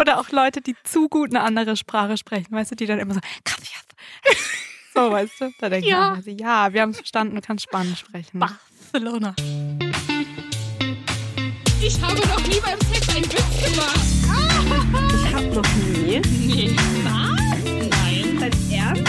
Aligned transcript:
Oder 0.00 0.18
auch 0.18 0.30
Leute, 0.30 0.60
die 0.62 0.74
zu 0.82 1.08
gut 1.08 1.30
eine 1.30 1.42
andere 1.42 1.76
Sprache 1.76 2.16
sprechen, 2.16 2.52
weißt 2.52 2.70
du, 2.70 2.74
die 2.76 2.86
dann 2.86 2.98
immer 2.98 3.14
so, 3.14 3.20
gracias. 3.44 3.84
So, 4.92 5.08
weißt 5.12 5.40
du? 5.40 5.52
Da 5.60 5.68
denke 5.68 5.88
Ja. 5.88 6.18
so, 6.20 6.30
ja, 6.32 6.72
wir 6.72 6.82
haben 6.82 6.90
es 6.90 6.96
verstanden, 6.96 7.36
du 7.36 7.40
kannst 7.40 7.62
Spanisch 7.62 8.00
sprechen. 8.00 8.40
Barcelona. 8.40 9.36
Ich 11.80 12.02
habe 12.02 12.18
noch 12.26 12.44
nie 12.48 12.60
beim 12.60 12.78
Sex 12.92 13.08
einen 13.14 13.24
Witz 13.24 13.72
gemacht. 13.72 14.00
Ich 15.14 15.32
hab 15.32 15.44
noch 15.54 15.74
nie. 15.76 16.20
Nee. 16.44 16.76
Was? 17.04 17.62
Nein. 17.88 18.38
Dein 18.40 18.72
Ernst? 18.72 19.04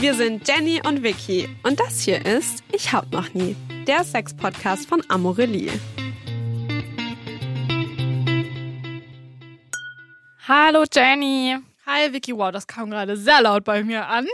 Wir 0.00 0.14
sind 0.14 0.46
Jenny 0.48 0.80
und 0.84 1.04
Vicky 1.04 1.48
und 1.62 1.78
das 1.78 2.00
hier 2.00 2.26
ist 2.26 2.64
Ich 2.72 2.92
hab 2.92 3.12
noch 3.12 3.32
nie, 3.32 3.54
der 3.86 4.02
Sex-Podcast 4.02 4.88
von 4.88 5.02
Amorelie. 5.08 5.70
Hallo 10.54 10.84
Jenny. 10.84 11.56
Hi 11.86 12.12
Vicky, 12.12 12.36
wow, 12.36 12.52
das 12.52 12.66
kam 12.66 12.90
gerade 12.90 13.16
sehr 13.16 13.40
laut 13.40 13.64
bei 13.64 13.82
mir 13.82 14.06
an. 14.06 14.26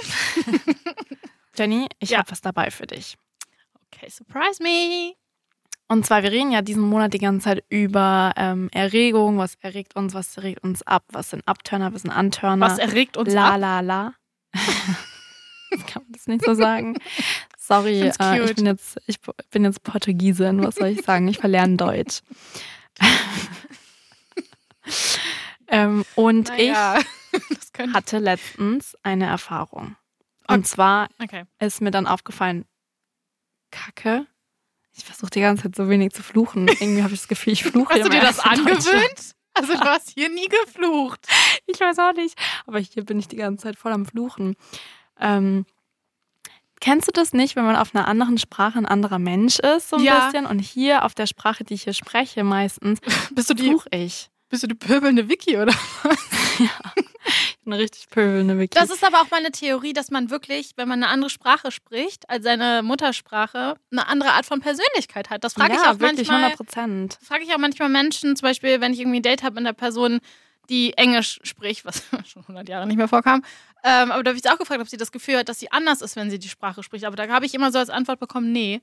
Jenny, 1.57 1.87
ich 2.01 2.11
Ja. 2.11 2.19
habe 2.19 2.33
was 2.33 2.41
dabei 2.41 2.73
für 2.73 2.89
dich. 2.89 3.17
Okay, 3.87 4.11
surprise 4.11 4.61
me. 4.61 5.13
Und 5.87 6.07
zwar, 6.07 6.25
wir 6.25 6.33
reden 6.33 6.51
ja 6.51 6.61
diesen 6.61 6.83
Monat 6.83 7.15
die 7.15 7.21
ganze 7.21 7.45
Zeit 7.45 7.65
über 7.69 8.33
ähm, 8.37 8.69
Erregung, 8.73 9.39
was 9.39 9.55
erregt 9.61 9.95
uns, 9.95 10.13
was 10.13 10.37
erregt 10.37 10.65
uns 10.65 10.83
ab, 10.83 11.05
was 11.13 11.31
sind 11.31 11.47
Abturner, 11.47 11.95
was 11.95 12.03
sind 12.03 12.11
Antörner. 12.11 12.67
Was 12.67 12.81
erregt 12.81 13.17
uns 13.17 13.33
la 13.33 13.55
ab? 13.55 13.61
la 13.61 13.81
la. 13.81 14.15
Kann 15.87 16.03
man 16.03 16.11
das 16.11 16.27
nicht 16.27 16.45
so 16.45 16.55
sagen? 16.55 16.97
Sorry, 17.57 18.01
äh, 18.01 18.45
ich 18.45 18.57
bin 18.57 18.67
jetzt 18.67 19.01
ich 19.07 19.21
bin 19.53 19.63
jetzt 19.63 19.85
Portugiesin, 19.85 20.65
was 20.65 20.75
soll 20.75 20.89
ich 20.89 21.03
sagen? 21.03 21.29
Ich 21.29 21.39
verlerne 21.39 21.77
Deutsch. 21.77 22.23
ähm, 25.69 26.05
und 26.15 26.49
Naja, 26.49 27.01
ich 27.33 27.93
hatte 27.95 28.19
letztens 28.19 28.97
eine 29.03 29.27
Erfahrung. 29.27 29.97
Okay. 30.47 30.55
Und 30.55 30.67
zwar 30.67 31.09
Okay. 31.23 31.45
ist 31.61 31.81
mir 31.81 31.91
dann 31.91 32.07
aufgefallen, 32.07 32.65
Kacke. 33.71 34.27
Ich 34.93 35.05
versuche 35.05 35.31
die 35.31 35.41
ganze 35.41 35.65
Zeit 35.65 35.77
so 35.77 35.89
wenig 35.89 36.13
zu 36.13 36.23
fluchen. 36.23 36.69
Irgendwie 36.81 37.03
habe 37.03 37.15
ich 37.15 37.21
das 37.21 37.29
Gefühl, 37.29 37.53
ich 37.53 37.63
fluche 37.65 37.95
Hast 37.95 38.05
du 38.05 38.09
dir 38.09 38.21
das 38.21 38.41
angewöhnt? 38.45 39.33
Also 39.55 39.75
du 39.75 39.81
hast 39.85 40.11
hier 40.11 40.29
nie 40.29 40.49
geflucht. 40.49 41.27
Ich 41.67 41.79
weiß 41.81 41.99
auch 41.99 42.15
nicht. 42.15 42.37
Aber 42.67 42.79
hier 42.79 43.05
bin 43.05 43.19
ich 43.19 43.29
die 43.29 43.37
ganze 43.37 43.65
Zeit 43.65 43.77
voll 43.77 43.93
am 43.93 44.07
Fluchen. 44.07 44.57
Ähm, 45.21 45.67
kennst 46.81 47.09
du 47.09 47.13
das 47.13 47.33
nicht, 47.33 47.55
wenn 47.57 47.65
man 47.65 47.77
auf 47.77 47.95
einer 47.95 48.09
anderen 48.09 48.39
Sprache 48.39 48.79
ein 48.79 48.87
anderer 48.87 49.19
Mensch 49.19 49.59
ist, 49.59 49.91
so 49.91 49.97
ein 49.97 50.03
Ja. 50.03 50.27
bisschen? 50.27 50.47
Und 50.47 50.59
hier 50.61 51.05
auf 51.05 51.15
der 51.15 51.27
Sprache, 51.27 51.63
die 51.65 51.75
ich 51.75 51.83
hier 51.85 51.95
spreche, 51.95 52.43
meistens, 52.43 53.01
Bist 53.33 53.51
du 53.51 53.55
die, 53.55 53.65
fluche 53.69 53.89
ich. 53.93 54.31
Bist 54.49 54.63
du 54.63 54.67
die 54.67 54.75
pöbelnde 54.75 55.29
Vicky, 55.29 55.59
oder? 55.59 55.75
Eine 57.67 57.79
richtig 57.79 58.09
pöbelnde 58.09 58.59
Vicky. 58.59 58.79
Das 58.79 58.91
ist 58.91 59.05
aber 59.05 59.21
auch 59.21 59.31
meine 59.31 59.51
Theorie, 59.51 59.93
dass 59.93 60.11
man 60.11 60.31
wirklich, 60.31 60.73
wenn 60.77 60.89
man 60.89 61.03
eine 61.03 61.13
andere 61.13 61.29
Sprache 61.29 61.71
spricht 61.71 62.29
als 62.31 62.45
seine 62.45 62.83
Muttersprache, 62.83 63.77
eine 63.93 64.07
andere 64.07 64.31
Art 64.31 64.47
von 64.47 64.61
Persönlichkeit 64.61 65.29
hat. 65.29 65.45
Das 65.45 65.53
frage 65.55 65.75
ja, 65.75 65.81
ich 65.81 65.87
auch 65.87 66.01
wirklich 66.01 66.29
manchmal. 66.29 66.51
100 66.51 66.57
Prozent. 66.57 67.19
frage 67.23 67.45
ich 67.45 67.53
auch 67.53 67.59
manchmal 67.59 67.91
Menschen, 67.91 68.37
zum 68.37 68.47
Beispiel, 68.47 68.81
wenn 68.81 68.95
ich 68.95 69.01
irgendwie 69.01 69.21
ein 69.21 69.23
Date 69.23 69.43
habe 69.43 69.57
mit 69.57 69.67
einer 69.67 69.75
Person, 69.75 70.21
die 70.71 70.95
Englisch 70.97 71.41
spricht, 71.43 71.85
was 71.85 72.03
schon 72.27 72.43
100 72.43 72.69
Jahre 72.69 72.87
nicht 72.87 72.97
mehr 72.97 73.09
vorkam. 73.09 73.45
Ähm, 73.85 74.11
aber 74.11 74.23
da 74.23 74.31
habe 74.31 74.37
ich 74.37 74.43
sie 74.43 74.51
auch 74.51 74.59
gefragt, 74.59 74.81
ob 74.81 74.89
sie 74.89 74.97
das 74.97 75.13
Gefühl 75.13 75.39
hat, 75.39 75.49
dass 75.49 75.61
sie 75.61 75.71
anders 75.71 76.01
ist, 76.01 76.17
wenn 76.17 76.31
sie 76.31 76.39
die 76.39 76.49
Sprache 76.49 76.83
spricht. 76.83 77.05
Aber 77.05 77.17
da 77.17 77.29
habe 77.29 77.47
ich 77.47 77.55
immer 77.55 77.71
so 77.71 77.79
als 77.79 77.91
Antwort 77.91 78.21
bekommen, 78.21 78.53
nee. 78.53 78.81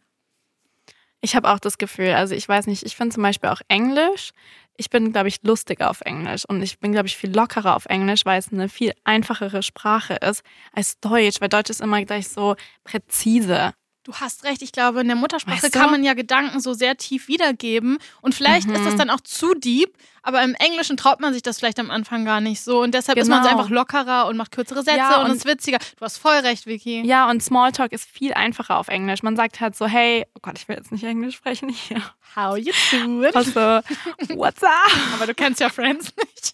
Ich 1.22 1.36
habe 1.36 1.50
auch 1.50 1.60
das 1.60 1.78
Gefühl, 1.78 2.12
also 2.12 2.36
ich 2.36 2.48
weiß 2.48 2.68
nicht, 2.68 2.84
ich 2.84 2.96
finde 2.96 3.16
zum 3.16 3.24
Beispiel 3.24 3.50
auch 3.50 3.62
Englisch, 3.68 4.32
ich 4.78 4.90
bin, 4.90 5.12
glaube 5.12 5.28
ich, 5.28 5.42
lustiger 5.44 5.90
auf 5.90 6.02
Englisch 6.02 6.44
und 6.48 6.62
ich 6.62 6.80
bin, 6.80 6.92
glaube 6.92 7.08
ich, 7.08 7.18
viel 7.18 7.34
lockerer 7.36 7.76
auf 7.76 7.86
Englisch, 7.86 8.26
weil 8.26 8.40
es 8.40 8.52
eine 8.52 8.70
viel 8.70 8.94
einfachere 9.04 9.64
Sprache 9.64 10.16
ist 10.16 10.44
als 10.74 11.00
Deutsch, 11.00 11.42
weil 11.42 11.50
Deutsch 11.50 11.70
ist 11.70 11.82
immer 11.82 12.04
gleich 12.04 12.28
so 12.30 12.56
präzise. 12.84 13.74
Du 14.06 14.14
hast 14.14 14.44
recht, 14.44 14.62
ich 14.62 14.72
glaube, 14.72 15.02
in 15.02 15.08
der 15.08 15.16
Muttersprache 15.16 15.64
Weißt 15.64 15.76
du? 15.76 15.80
kann 15.80 15.90
man 15.90 16.04
ja 16.04 16.14
Gedanken 16.14 16.60
so 16.60 16.74
sehr 16.74 16.96
tief 16.96 17.28
wiedergeben. 17.28 17.98
Und 18.22 18.36
vielleicht 18.36 18.68
Mhm. 18.68 18.76
ist 18.76 18.86
das 18.86 18.96
dann 18.96 19.10
auch 19.10 19.20
zu 19.20 19.56
deep, 19.56 19.98
aber 20.22 20.44
im 20.44 20.54
Englischen 20.54 20.96
traut 20.96 21.20
man 21.20 21.34
sich 21.34 21.42
das 21.42 21.58
vielleicht 21.58 21.80
am 21.80 21.90
Anfang 21.90 22.24
gar 22.24 22.40
nicht 22.40 22.62
so. 22.62 22.82
Und 22.84 22.94
deshalb 22.94 23.18
ist 23.18 23.28
man 23.30 23.42
so 23.44 23.50
Genau. 23.50 23.60
einfach 23.60 23.72
lockerer 23.72 24.28
und 24.28 24.38
macht 24.38 24.52
kürzere 24.52 24.84
Sätze 24.84 24.98
Ja, 25.00 25.22
und, 25.22 25.32
und- 25.32 25.38
ist 25.38 25.46
witziger. 25.48 25.80
Du 25.98 26.06
hast 26.06 26.20
voll 26.20 26.36
recht, 26.38 26.68
Vicky. 26.68 27.02
Ja, 27.04 27.28
und 27.32 27.42
Smalltalk 27.42 27.94
ist 27.94 28.08
viel 28.08 28.34
einfacher 28.36 28.78
auf 28.78 28.90
Englisch. 28.90 29.24
Man 29.24 29.36
sagt 29.36 29.60
halt 29.60 29.76
so, 29.76 29.88
hey, 29.88 30.26
oh 30.36 30.40
Gott, 30.44 30.60
ich 30.60 30.68
will 30.68 30.76
jetzt 30.76 30.92
nicht 30.92 31.04
Englisch 31.04 31.36
sprechen 31.38 31.70
hier. 31.70 32.00
How 32.36 32.58
you 32.58 32.74
doing? 32.92 33.26
Also, 33.34 33.60
what's 34.36 34.62
up? 34.62 34.72
Aber 35.16 35.26
du 35.26 35.34
kennst 35.34 35.60
ja 35.60 35.70
Friends 35.70 36.14
nicht. 36.16 36.54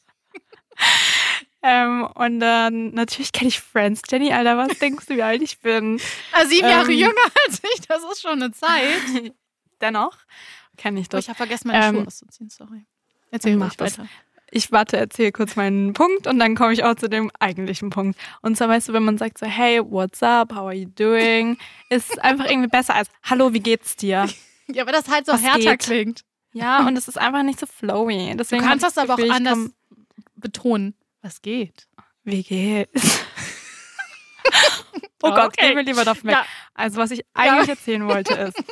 Ähm, 1.63 2.07
und 2.15 2.39
dann, 2.39 2.91
natürlich 2.93 3.31
kenne 3.31 3.49
ich 3.49 3.59
Friends. 3.59 4.01
Jenny, 4.09 4.33
Alter, 4.33 4.57
was 4.57 4.79
denkst 4.79 5.05
du, 5.05 5.15
wie 5.15 5.21
alt 5.23 5.41
ich 5.41 5.59
bin? 5.59 5.99
Ah, 6.33 6.45
sieben 6.45 6.67
Jahre 6.67 6.91
Ähm. 6.91 6.97
jünger 6.97 7.21
als 7.47 7.61
ich, 7.75 7.81
das 7.87 8.01
ist 8.11 8.21
schon 8.21 8.41
eine 8.41 8.51
Zeit. 8.51 9.33
Dennoch 9.81 10.17
kenne 10.77 10.99
ich 10.99 11.07
Oh, 11.07 11.09
das. 11.11 11.25
ich 11.25 11.29
habe 11.29 11.37
vergessen, 11.37 11.67
meine 11.67 11.85
Ähm, 11.85 11.95
Schuhe 11.95 12.07
auszuziehen, 12.07 12.49
sorry. 12.49 12.85
Erzähl 13.29 13.57
das. 13.59 13.79
weiter. 13.79 14.07
Ich 14.53 14.71
warte, 14.73 14.97
erzähle 14.97 15.31
kurz 15.31 15.55
meinen 15.55 15.93
Punkt 15.93 16.27
und 16.27 16.37
dann 16.39 16.55
komme 16.55 16.73
ich 16.73 16.83
auch 16.83 16.95
zu 16.95 17.07
dem 17.07 17.31
eigentlichen 17.39 17.89
Punkt. 17.89 18.19
Und 18.41 18.57
zwar, 18.57 18.67
weißt 18.67 18.89
du, 18.89 18.93
wenn 18.93 19.03
man 19.03 19.17
sagt 19.17 19.37
so, 19.37 19.45
hey, 19.45 19.79
what's 19.81 20.21
up, 20.21 20.51
how 20.53 20.63
are 20.63 20.73
you 20.73 20.89
doing, 20.89 21.57
ist 21.89 22.19
einfach 22.21 22.49
irgendwie 22.49 22.67
besser 22.67 22.95
als, 22.95 23.07
hallo, 23.23 23.53
wie 23.53 23.59
geht's 23.61 23.95
dir? 23.95 24.27
Ja, 24.73 24.83
aber 24.83 24.93
das 24.93 25.09
halt 25.09 25.25
so 25.25 25.33
Was 25.33 25.41
härter 25.41 25.71
geht? 25.71 25.79
klingt. 25.81 26.21
Ja, 26.53 26.87
und 26.87 26.95
es 26.97 27.09
ist 27.09 27.17
einfach 27.17 27.43
nicht 27.43 27.59
so 27.59 27.65
flowy. 27.65 28.29
Du 28.31 28.37
Deswegen 28.37 28.63
kannst 28.63 28.85
hab 28.85 28.91
ich 28.91 28.95
das 28.95 29.09
aber 29.09 29.15
auch 29.21 29.29
anders 29.35 29.69
betonen. 30.35 30.93
Was 31.21 31.41
geht? 31.41 31.87
Wie 32.23 32.43
geht's? 32.43 33.19
oh 35.23 35.29
Gott, 35.31 35.47
Okay. 35.47 35.67
gehen 35.67 35.77
wir 35.77 35.83
lieber 35.83 36.05
davon 36.05 36.25
weg. 36.29 36.35
Ja. 36.35 36.45
Also, 36.73 36.97
was 36.97 37.11
ich 37.11 37.23
eigentlich 37.33 37.69
erzählen 37.69 38.07
wollte, 38.07 38.33
ist, 38.55 38.63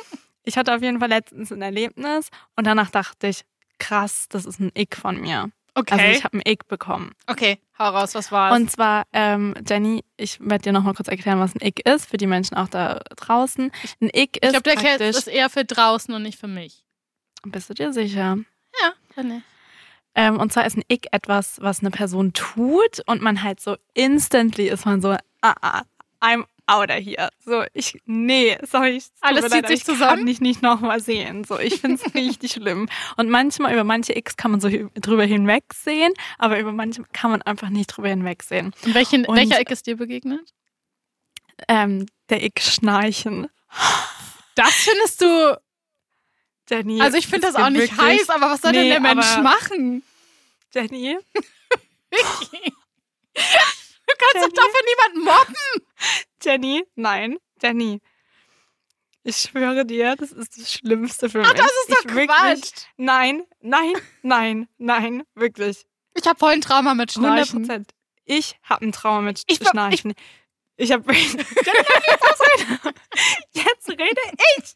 ich 0.44 0.56
hatte 0.56 0.74
auf 0.74 0.82
jeden 0.82 0.98
Fall 1.00 1.08
letztens 1.08 1.52
ein 1.52 1.62
Erlebnis 1.62 2.28
und 2.56 2.66
danach 2.66 2.90
dachte 2.90 3.28
ich, 3.28 3.44
krass, 3.78 4.26
das 4.28 4.46
ist 4.46 4.60
ein 4.60 4.70
Ick 4.76 4.96
von 4.96 5.20
mir. 5.20 5.50
Okay. 5.74 5.94
Also, 5.94 6.18
ich 6.18 6.24
habe 6.24 6.38
ein 6.38 6.42
Ick 6.44 6.66
bekommen. 6.66 7.12
okay, 7.28 7.58
hau 7.78 7.90
raus, 7.90 8.14
was 8.14 8.32
war's? 8.32 8.56
Und 8.58 8.70
zwar, 8.70 9.04
ähm, 9.12 9.54
Jenny, 9.68 10.04
ich 10.16 10.40
werde 10.40 10.62
dir 10.62 10.72
nochmal 10.72 10.94
kurz 10.94 11.08
erklären, 11.08 11.38
was 11.38 11.54
ein 11.54 11.60
Ick 11.64 11.86
ist, 11.88 12.06
für 12.06 12.16
die 12.16 12.26
Menschen 12.26 12.56
auch 12.56 12.68
da 12.68 13.00
draußen. 13.16 13.70
Ein 14.00 14.10
Ick 14.12 14.38
ist 14.42 14.54
ich 14.54 14.62
glaube, 14.62 14.70
erklärst 14.70 14.98
praktisch... 14.98 15.16
das 15.16 15.26
eher 15.28 15.48
für 15.48 15.64
draußen 15.64 16.12
und 16.12 16.22
nicht 16.22 16.38
für 16.38 16.48
mich. 16.48 16.84
Bist 17.44 17.70
du 17.70 17.74
dir 17.74 17.92
sicher? 17.92 18.38
Ja, 18.82 18.92
dann 19.14 19.28
nicht. 19.28 19.46
Ähm, 20.14 20.38
und 20.40 20.52
zwar 20.52 20.66
ist 20.66 20.76
ein 20.76 20.82
Ick 20.90 21.08
etwas, 21.12 21.58
was 21.60 21.80
eine 21.80 21.90
Person 21.90 22.32
tut 22.32 23.00
und 23.06 23.22
man 23.22 23.42
halt 23.42 23.60
so 23.60 23.76
instantly 23.94 24.68
ist 24.68 24.84
man 24.84 25.00
so, 25.00 25.10
ah, 25.40 25.54
ah, 25.62 25.82
I'm 26.20 26.44
outer 26.66 26.94
hier. 26.94 27.30
So, 27.44 27.64
ich, 27.72 28.00
nee, 28.06 28.56
sorry, 28.68 28.90
ich, 28.96 29.06
Alles 29.20 29.42
zieht 29.44 29.50
leid, 29.52 29.58
aber 29.64 29.68
sich 29.68 29.78
ich 29.80 29.84
zusammen? 29.84 30.16
kann 30.18 30.26
dich 30.26 30.40
nicht 30.40 30.62
nochmal 30.62 31.00
sehen. 31.00 31.44
So, 31.44 31.58
ich 31.58 31.80
finde 31.80 32.00
es 32.04 32.14
richtig 32.14 32.52
schlimm. 32.52 32.88
Und 33.16 33.28
manchmal, 33.30 33.72
über 33.72 33.84
manche 33.84 34.16
Icks 34.16 34.36
kann 34.36 34.50
man 34.52 34.60
so 34.60 34.68
drüber 34.94 35.24
hinwegsehen, 35.24 36.12
aber 36.38 36.58
über 36.60 36.72
manche 36.72 37.02
kann 37.12 37.30
man 37.30 37.42
einfach 37.42 37.70
nicht 37.70 37.86
drüber 37.88 38.08
hinwegsehen. 38.08 38.72
Und 38.84 38.94
welchen, 38.94 39.24
Und- 39.26 39.36
welcher 39.36 39.58
Eck 39.60 39.70
ist 39.70 39.86
dir 39.86 39.96
begegnet? 39.96 40.52
Ähm, 41.68 42.06
der 42.30 42.42
Ick 42.42 42.60
schnarchen. 42.60 43.48
Das 44.54 44.70
findest 44.72 45.22
du. 45.22 45.60
Jenny. 46.70 47.00
Also 47.00 47.16
ich 47.18 47.26
finde 47.26 47.48
das 47.48 47.56
auch 47.56 47.68
nicht 47.70 47.90
wirklich- 47.90 48.00
heiß, 48.00 48.30
aber 48.30 48.50
was 48.50 48.60
soll 48.62 48.70
Nee, 48.72 48.90
denn 48.90 49.02
der 49.02 49.14
Mensch 49.14 49.36
machen? 49.38 50.02
Jenny. 50.72 51.18
Du 52.12 52.18
kannst 54.18 54.34
Jenny? 54.34 54.46
doch 54.46 54.52
dafür 54.52 54.80
niemanden 54.86 55.20
mobben. 55.24 55.54
Jenny, 56.42 56.84
nein, 56.94 57.38
Jenny. 57.62 58.00
Ich 59.22 59.36
schwöre 59.36 59.84
dir, 59.84 60.16
das 60.16 60.32
ist 60.32 60.56
das 60.58 60.72
Schlimmste 60.72 61.28
für 61.28 61.40
mich. 61.40 61.52
Das 61.52 61.66
ist 61.66 61.90
doch 61.90 62.04
ich 62.06 62.12
Quatsch. 62.26 62.70
Nein, 62.96 63.42
nein, 63.60 63.92
nein, 64.22 64.66
nein, 64.78 65.22
wirklich. 65.34 65.84
Ich 66.14 66.26
habe 66.26 66.38
voll 66.38 66.52
ein 66.52 66.62
Trauma 66.62 66.94
mit 66.94 67.10
100 67.14 67.46
Schnarchen. 67.48 67.62
Prozent. 67.66 67.90
Ich 68.24 68.56
habe 68.62 68.86
ein 68.86 68.92
Trauma 68.92 69.20
mit 69.22 69.42
Ich- 69.46 69.58
Schnarchen. 69.58 70.14
Ich, 70.76 70.90
habe. 70.92 71.12
Jetzt 73.52 73.88
rede 73.90 74.20
ich. 74.56 74.74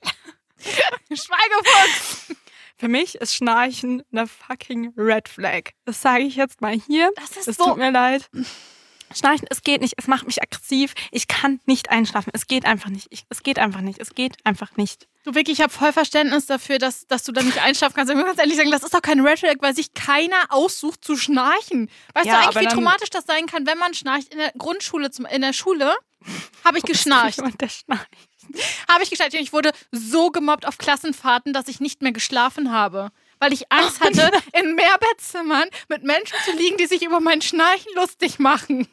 Schweigefuchs. 1.12 2.34
Für 2.76 2.88
mich 2.88 3.14
ist 3.16 3.34
Schnarchen 3.34 4.02
eine 4.12 4.26
fucking 4.26 4.92
Red 4.96 5.28
Flag. 5.28 5.70
Das 5.84 6.02
sage 6.02 6.24
ich 6.24 6.36
jetzt 6.36 6.60
mal 6.60 6.74
hier. 6.86 7.10
Das 7.16 7.36
ist 7.36 7.48
Es 7.48 7.56
so. 7.56 7.64
tut 7.66 7.76
mir 7.78 7.90
leid. 7.90 8.28
Schnarchen, 9.14 9.46
es 9.48 9.62
geht 9.62 9.80
nicht. 9.80 9.94
Es 9.96 10.08
macht 10.08 10.26
mich 10.26 10.42
aggressiv. 10.42 10.92
Ich 11.12 11.28
kann 11.28 11.60
nicht 11.66 11.90
einschlafen. 11.90 12.30
Es 12.32 12.48
geht 12.48 12.64
einfach 12.64 12.90
nicht. 12.90 13.06
Ich, 13.10 13.24
es 13.28 13.44
geht 13.44 13.60
einfach 13.60 13.80
nicht. 13.80 14.00
Es 14.00 14.10
geht 14.14 14.34
einfach 14.44 14.76
nicht. 14.76 15.06
Du 15.22 15.34
Vicky, 15.36 15.52
ich 15.52 15.60
habe 15.60 15.72
voll 15.72 15.92
Verständnis 15.92 16.46
dafür, 16.46 16.78
dass, 16.78 17.06
dass 17.06 17.22
du 17.22 17.30
da 17.30 17.42
nicht 17.42 17.62
einschlafen 17.62 17.94
kannst. 17.94 18.10
Ich 18.10 18.16
muss 18.16 18.26
ganz 18.26 18.38
ehrlich 18.40 18.56
sagen, 18.56 18.72
das 18.72 18.82
ist 18.82 18.92
doch 18.92 19.02
kein 19.02 19.20
Red 19.20 19.38
Flag, 19.38 19.54
weil 19.60 19.74
sich 19.74 19.94
keiner 19.94 20.36
aussucht 20.48 21.04
zu 21.04 21.16
schnarchen. 21.16 21.88
Weißt 22.14 22.26
Ja, 22.26 22.40
du 22.40 22.48
eigentlich, 22.48 22.64
wie 22.70 22.74
traumatisch 22.74 23.10
das 23.10 23.24
sein 23.24 23.46
kann, 23.46 23.66
wenn 23.66 23.78
man 23.78 23.94
schnarcht? 23.94 24.32
In 24.32 24.38
der 24.38 24.52
Grundschule, 24.58 25.08
in 25.30 25.42
der 25.42 25.52
Schule 25.52 25.94
habe 26.64 26.78
ich 26.78 26.84
geschnarcht. 26.84 27.36
Jemand, 27.36 27.60
der 27.60 27.68
schnarcht. 27.68 28.08
Habe 28.88 29.02
ich 29.02 29.10
geschneit. 29.10 29.34
Ich 29.34 29.52
wurde 29.52 29.72
so 29.90 30.30
gemobbt 30.30 30.66
auf 30.66 30.78
Klassenfahrten, 30.78 31.52
dass 31.52 31.68
ich 31.68 31.80
nicht 31.80 32.02
mehr 32.02 32.12
geschlafen 32.12 32.72
habe. 32.72 33.10
Weil 33.38 33.52
ich 33.52 33.70
Angst 33.70 34.00
hatte, 34.00 34.30
in 34.52 34.74
Mehrbettzimmern 34.74 35.68
mit 35.88 36.04
Menschen 36.04 36.36
zu 36.44 36.52
liegen, 36.52 36.76
die 36.78 36.86
sich 36.86 37.02
über 37.02 37.20
mein 37.20 37.42
Schnarchen 37.42 37.92
lustig 37.94 38.38
machen. 38.38 38.88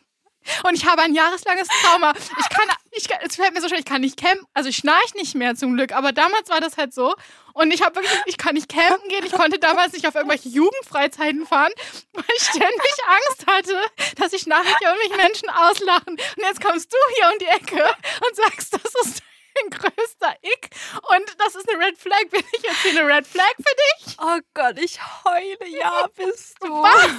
Und 0.64 0.76
ich 0.76 0.86
habe 0.86 1.04
ein 1.04 1.14
jahreslanges 1.14 1.68
Trauma. 1.68 2.14
Ich 2.40 2.50
kann, 2.50 2.68
ich, 2.92 3.08
es 3.22 3.36
fällt 3.36 3.54
mir 3.54 3.62
so 3.62 3.68
schwer, 3.68 3.80
ich 3.80 3.86
kann 3.86 4.02
nicht 4.02 4.18
campen. 4.18 4.46
Also 4.54 4.70
ich 4.70 4.78
schnarche 4.78 5.16
nicht 5.16 5.36
mehr 5.36 5.56
zum 5.56 5.76
Glück, 5.76 5.94
aber 5.94 6.12
damals 6.12 6.50
war 6.50 6.60
das 6.60 6.78
halt 6.78 6.94
so. 6.94 7.14
Und 7.54 7.72
ich 7.72 7.84
habe 7.84 7.96
wirklich, 7.96 8.20
ich 8.26 8.38
kann 8.38 8.56
nicht 8.56 8.70
campen 8.70 9.08
gehen. 9.10 9.26
Ich 9.26 9.34
konnte 9.34 9.60
damals 9.60 9.94
nicht 9.94 10.08
auf 10.08 10.16
irgendwelche 10.16 10.50
Jugendfreizeiten 10.50 11.46
fahren, 11.46 11.72
weil 12.14 12.24
ich 12.36 12.44
ständig 12.44 12.96
Angst 13.08 13.46
hatte, 13.48 13.80
dass 14.16 14.34
ich 14.34 14.48
nachher 14.48 14.78
irgendwelche 14.82 15.18
Menschen 15.18 15.50
auslachen. 15.50 16.14
Und 16.14 16.44
jetzt 16.44 16.62
kommst 16.62 16.92
du 16.92 16.98
hier 17.16 17.32
um 17.32 17.40
die 17.40 17.46
Ecke 17.46 17.84
und 18.28 18.36
sagst, 18.36 18.74
das 18.74 18.96
ist 19.06 19.22
dein 19.62 19.80
größter 19.80 20.36
Ick. 20.42 20.70
Und 21.16 21.36
das 21.40 21.56
ist 21.56 21.70
eine 21.70 21.86
Red 21.86 21.98
Flag. 21.98 22.30
Bin 22.32 22.42
ich 22.54 22.64
jetzt 22.64 22.82
hier 22.84 23.00
eine 23.02 23.14
Red 23.16 23.28
Flag 23.28 23.54
für 23.58 23.76
dich? 24.06 24.18
Oh 24.20 24.40
Gott, 24.54 24.78
ich 24.80 25.00
heule. 25.24 25.78
Ja, 25.80 26.08
bist 26.16 26.56
du. 26.62 26.68
Was? 26.70 27.12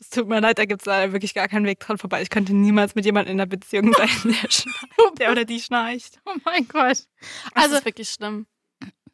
Es 0.00 0.10
tut 0.10 0.28
mir 0.28 0.40
leid, 0.40 0.58
da 0.58 0.64
gibt 0.64 0.80
es 0.82 0.86
leider 0.86 1.12
wirklich 1.12 1.34
gar 1.34 1.46
keinen 1.48 1.66
Weg 1.66 1.78
dran 1.80 1.98
vorbei. 1.98 2.22
Ich 2.22 2.30
könnte 2.30 2.54
niemals 2.54 2.94
mit 2.94 3.04
jemandem 3.04 3.32
in 3.34 3.40
einer 3.40 3.46
Beziehung 3.46 3.92
sein, 3.96 4.08
der, 4.24 4.50
schnarcht, 4.50 5.18
der 5.18 5.30
oder 5.32 5.44
die 5.44 5.60
schnarcht. 5.60 6.18
Oh 6.24 6.34
mein 6.44 6.66
Gott. 6.66 6.82
Also, 6.82 7.06
Also- 7.54 7.68
das 7.70 7.78
ist 7.80 7.84
wirklich 7.84 8.08
schlimm. 8.10 8.46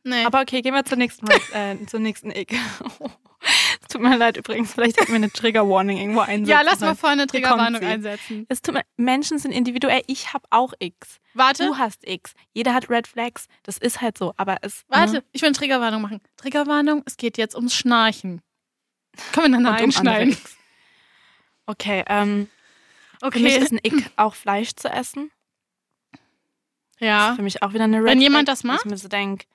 Nee. 0.05 0.25
Aber 0.25 0.41
okay, 0.43 0.61
gehen 0.62 0.75
wir 0.75 0.85
zur 0.85 0.99
nächsten, 0.99 1.27
äh, 1.53 1.77
zur 1.87 1.99
nächsten 2.01 2.31
Ick. 2.31 2.53
Es 2.53 2.61
tut 3.94 4.02
mir 4.02 4.17
leid 4.17 4.37
übrigens, 4.37 4.73
vielleicht 4.75 4.99
hätten 5.00 5.08
wir 5.12 5.17
eine 5.17 5.31
Trigger 5.31 5.69
Warning 5.69 5.99
irgendwo 5.99 6.20
einsetzen. 6.20 6.50
ja, 6.50 6.61
lass 6.62 6.81
mal 6.81 6.94
vorne 6.94 7.23
eine 7.23 7.26
Triggerwarnung 7.26 7.82
einsetzen. 7.82 8.44
Es 8.49 8.61
tut 8.62 8.75
mir, 8.75 8.82
Menschen 8.96 9.38
sind 9.38 9.52
individuell. 9.52 10.02
Ich 10.06 10.32
habe 10.32 10.44
auch 10.50 10.73
X. 10.79 11.20
Warte, 11.35 11.67
Du 11.67 11.79
hast 11.79 12.06
X. 12.06 12.35
Jeder 12.52 12.75
hat 12.75 12.91
Red 12.91 13.06
Flags. 13.06 13.46
Das 13.62 13.79
ist 13.79 14.00
halt 14.00 14.19
so. 14.19 14.35
Aber 14.37 14.58
es. 14.62 14.85
warte. 14.88 15.12
Ne? 15.14 15.25
Ich 15.32 15.43
will 15.43 15.49
eine 15.49 15.56
Triggerwarnung 15.56 16.02
machen. 16.02 16.20
Triggerwarnung, 16.37 17.02
es 17.06 17.17
geht 17.17 17.38
jetzt 17.38 17.55
ums 17.55 17.75
Schnarchen. 17.75 18.41
Können 19.32 19.52
wir 19.52 19.58
dann 19.62 19.67
um 19.67 19.73
einschneiden? 19.73 20.32
X. 20.32 20.56
Okay, 21.67 22.05
ähm, 22.08 22.49
für 23.32 23.38
mich 23.41 23.55
Okay. 23.55 23.62
ist 23.64 23.73
ein 23.73 23.79
Ick 23.82 24.11
auch 24.17 24.35
Fleisch 24.35 24.75
zu 24.75 24.88
essen. 24.88 25.31
Das 26.12 26.20
Ja. 27.00 27.31
ist 27.31 27.37
für 27.37 27.43
mich 27.43 27.62
auch 27.62 27.73
wieder 27.73 27.85
eine 27.85 27.99
Red 27.99 28.06
Wenn 28.06 28.20
jemand 28.20 28.49
Flag, 28.49 28.52
das 28.55 28.64
macht? 28.64 28.85
Ich 28.85 28.91
mir 28.91 28.96
so 28.99 29.08
denke, 29.08 29.46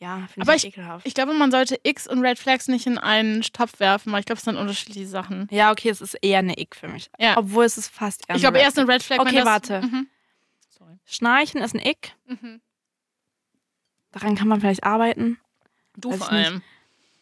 ja, 0.00 0.26
finde 0.32 0.46
Aber 0.48 0.54
ich, 0.56 0.64
ekelhaft. 0.64 1.06
Ich 1.06 1.14
glaube, 1.14 1.34
man 1.34 1.50
sollte 1.50 1.78
X 1.82 2.06
und 2.06 2.20
Red 2.20 2.38
Flags 2.38 2.68
nicht 2.68 2.86
in 2.86 2.98
einen 2.98 3.42
Topf 3.42 3.80
werfen, 3.80 4.12
weil 4.12 4.20
ich 4.20 4.26
glaube, 4.26 4.38
es 4.38 4.44
sind 4.44 4.56
unterschiedliche 4.56 5.06
Sachen. 5.06 5.48
ja, 5.50 5.72
okay, 5.72 5.88
es 5.88 6.00
ist 6.00 6.14
eher 6.14 6.38
eine 6.38 6.58
Ick 6.58 6.76
für 6.76 6.88
mich. 6.88 7.10
Ja. 7.18 7.36
Obwohl 7.36 7.64
es 7.64 7.76
ist 7.78 7.88
fast 7.88 8.28
eher 8.28 8.36
Ich 8.36 8.42
glaube, 8.42 8.58
Red 8.58 8.64
erst 8.64 8.78
eine 8.78 8.88
Red 8.88 9.02
Flag, 9.02 9.18
Okay, 9.20 9.44
warte. 9.44 9.82
Mhm. 9.82 10.08
Schnarchen 11.04 11.62
ist 11.62 11.74
ein 11.74 11.80
Ick. 11.80 12.14
Mhm. 12.26 12.60
Daran 14.12 14.36
kann 14.36 14.48
man 14.48 14.60
vielleicht 14.60 14.84
arbeiten. 14.84 15.38
Du 15.96 16.10
Weiß 16.10 16.18
vor 16.18 16.26
ich 16.28 16.32
allem. 16.32 16.62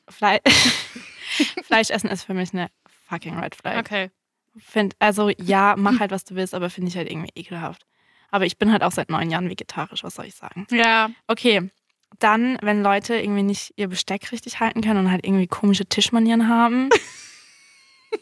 Fle 0.09 0.41
Fleisch 1.63 1.91
essen 1.91 2.09
ist 2.11 2.25
für 2.25 2.35
mich 2.35 2.53
eine 2.53 2.69
fucking 3.09 3.39
Red 3.39 3.55
Flag. 3.55 3.79
Okay. 3.79 4.11
Find, 4.59 4.97
also 4.99 5.31
ja, 5.39 5.75
mach 5.77 6.01
halt, 6.01 6.11
was 6.11 6.25
du 6.25 6.35
willst, 6.35 6.55
aber 6.55 6.71
finde 6.71 6.89
ich 6.89 6.97
halt 6.97 7.11
irgendwie 7.11 7.33
ekelhaft. 7.35 7.87
Aber 8.31 8.47
ich 8.47 8.59
bin 8.59 8.73
halt 8.73 8.83
auch 8.83 8.93
seit 8.93 9.11
neun 9.11 9.31
Jahren 9.31 9.51
vegetarisch, 9.51 10.03
was 10.03 10.15
soll 10.15 10.27
ich 10.27 10.35
sagen? 10.35 10.67
Ja. 10.71 11.11
Okay, 11.27 11.71
dann, 12.19 12.59
wenn 12.63 12.83
Leute 12.83 13.17
irgendwie 13.17 13.43
nicht 13.43 13.73
ihr 13.77 13.89
Besteck 13.89 14.33
richtig 14.33 14.61
halten 14.61 14.81
können 14.81 15.07
und 15.07 15.11
halt 15.11 15.27
irgendwie 15.27 15.47
komische 15.47 15.87
Tischmanieren 15.87 16.49
haben. 16.49 16.89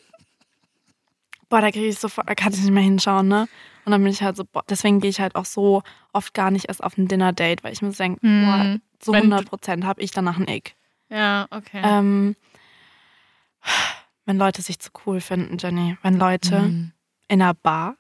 boah, 1.48 1.60
da 1.60 1.70
kriege 1.70 1.86
ich 1.86 1.98
sofort, 1.98 2.28
da 2.28 2.34
kann 2.34 2.52
ich 2.52 2.60
nicht 2.60 2.70
mehr 2.72 2.82
hinschauen, 2.82 3.28
ne? 3.28 3.48
Und 3.84 3.92
dann 3.92 4.02
bin 4.02 4.10
ich 4.12 4.22
halt 4.22 4.36
so, 4.36 4.44
boah, 4.44 4.64
deswegen 4.69 5.00
gehe 5.00 5.10
ich 5.10 5.20
halt 5.20 5.36
auch 5.36 5.44
so 5.44 5.82
oft 6.12 6.34
gar 6.34 6.50
nicht 6.50 6.66
erst 6.69 6.82
auf 6.82 6.96
ein 6.96 7.06
Dinner-Date, 7.06 7.62
weil 7.62 7.72
ich 7.72 7.82
mir 7.82 7.92
so 7.92 8.02
denke, 8.02 8.20
boah, 8.22 8.64
Hm. 8.64 8.82
zu 8.98 9.12
Wenn 9.12 9.31
du- 9.31 9.36
100 9.36 9.48
Prozent 9.48 9.84
habe 9.84 10.00
ich 10.00 10.10
danach 10.10 10.38
ein 10.38 10.48
Ick. 10.48 10.75
Ja, 11.10 11.46
okay. 11.50 11.82
Ähm, 11.84 12.34
wenn 14.25 14.38
Leute 14.38 14.62
sich 14.62 14.78
zu 14.78 14.90
cool 15.06 15.20
finden, 15.20 15.58
Jenny. 15.58 15.96
Wenn 16.02 16.19
Leute 16.19 16.60
Mhm. 16.62 16.92
in 17.28 17.42
einer 17.42 17.54
Bar 17.54 17.96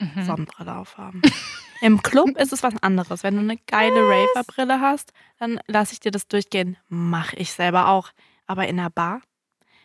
Mhm. 0.00 0.24
Sonnenbrille 0.24 0.76
aufhaben. 0.76 1.22
Im 1.80 2.02
Club 2.02 2.36
ist 2.38 2.52
es 2.52 2.62
was 2.62 2.74
anderes. 2.82 3.22
Wenn 3.22 3.34
du 3.34 3.40
eine 3.40 3.56
geile 3.56 4.00
Raver-Brille 4.00 4.80
hast, 4.80 5.12
dann 5.38 5.60
lasse 5.66 5.92
ich 5.92 6.00
dir 6.00 6.10
das 6.10 6.28
durchgehen. 6.28 6.76
Mache 6.88 7.36
ich 7.36 7.52
selber 7.52 7.88
auch. 7.88 8.10
Aber 8.46 8.66
in 8.68 8.78
einer 8.78 8.90
Bar 8.90 9.20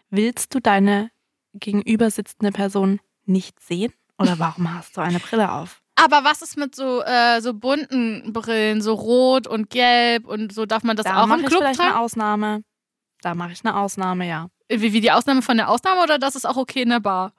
willst 0.09 0.53
du 0.53 0.59
deine 0.59 1.11
gegenüber 1.53 2.09
sitzende 2.11 2.51
Person 2.51 2.99
nicht 3.25 3.59
sehen? 3.59 3.93
Oder 4.17 4.39
warum 4.39 4.73
hast 4.73 4.97
du 4.97 5.01
eine 5.01 5.19
Brille 5.19 5.51
auf? 5.51 5.81
Aber 5.95 6.23
was 6.23 6.41
ist 6.41 6.57
mit 6.57 6.75
so, 6.75 7.01
äh, 7.03 7.41
so 7.41 7.53
bunten 7.53 8.31
Brillen, 8.31 8.81
so 8.81 8.93
rot 8.93 9.47
und 9.47 9.69
gelb 9.69 10.25
und 10.25 10.53
so? 10.53 10.65
Darf 10.65 10.83
man 10.83 10.95
das 10.95 11.05
da 11.05 11.23
auch 11.23 11.27
mache 11.27 11.39
im 11.39 11.45
ich 11.45 11.49
Club 11.49 11.61
vielleicht 11.61 11.79
tragen? 11.79 11.91
eine 11.93 11.99
Ausnahme. 11.99 12.63
Da 13.21 13.35
mache 13.35 13.51
ich 13.51 13.65
eine 13.65 13.75
Ausnahme, 13.75 14.27
ja. 14.27 14.47
Wie, 14.69 14.93
wie 14.93 15.01
die 15.01 15.11
Ausnahme 15.11 15.41
von 15.41 15.57
der 15.57 15.69
Ausnahme 15.69 16.01
oder 16.03 16.17
das 16.17 16.35
ist 16.35 16.45
auch 16.45 16.55
okay 16.57 16.83
in 16.83 16.89
der 16.89 16.99
Bar? 17.01 17.33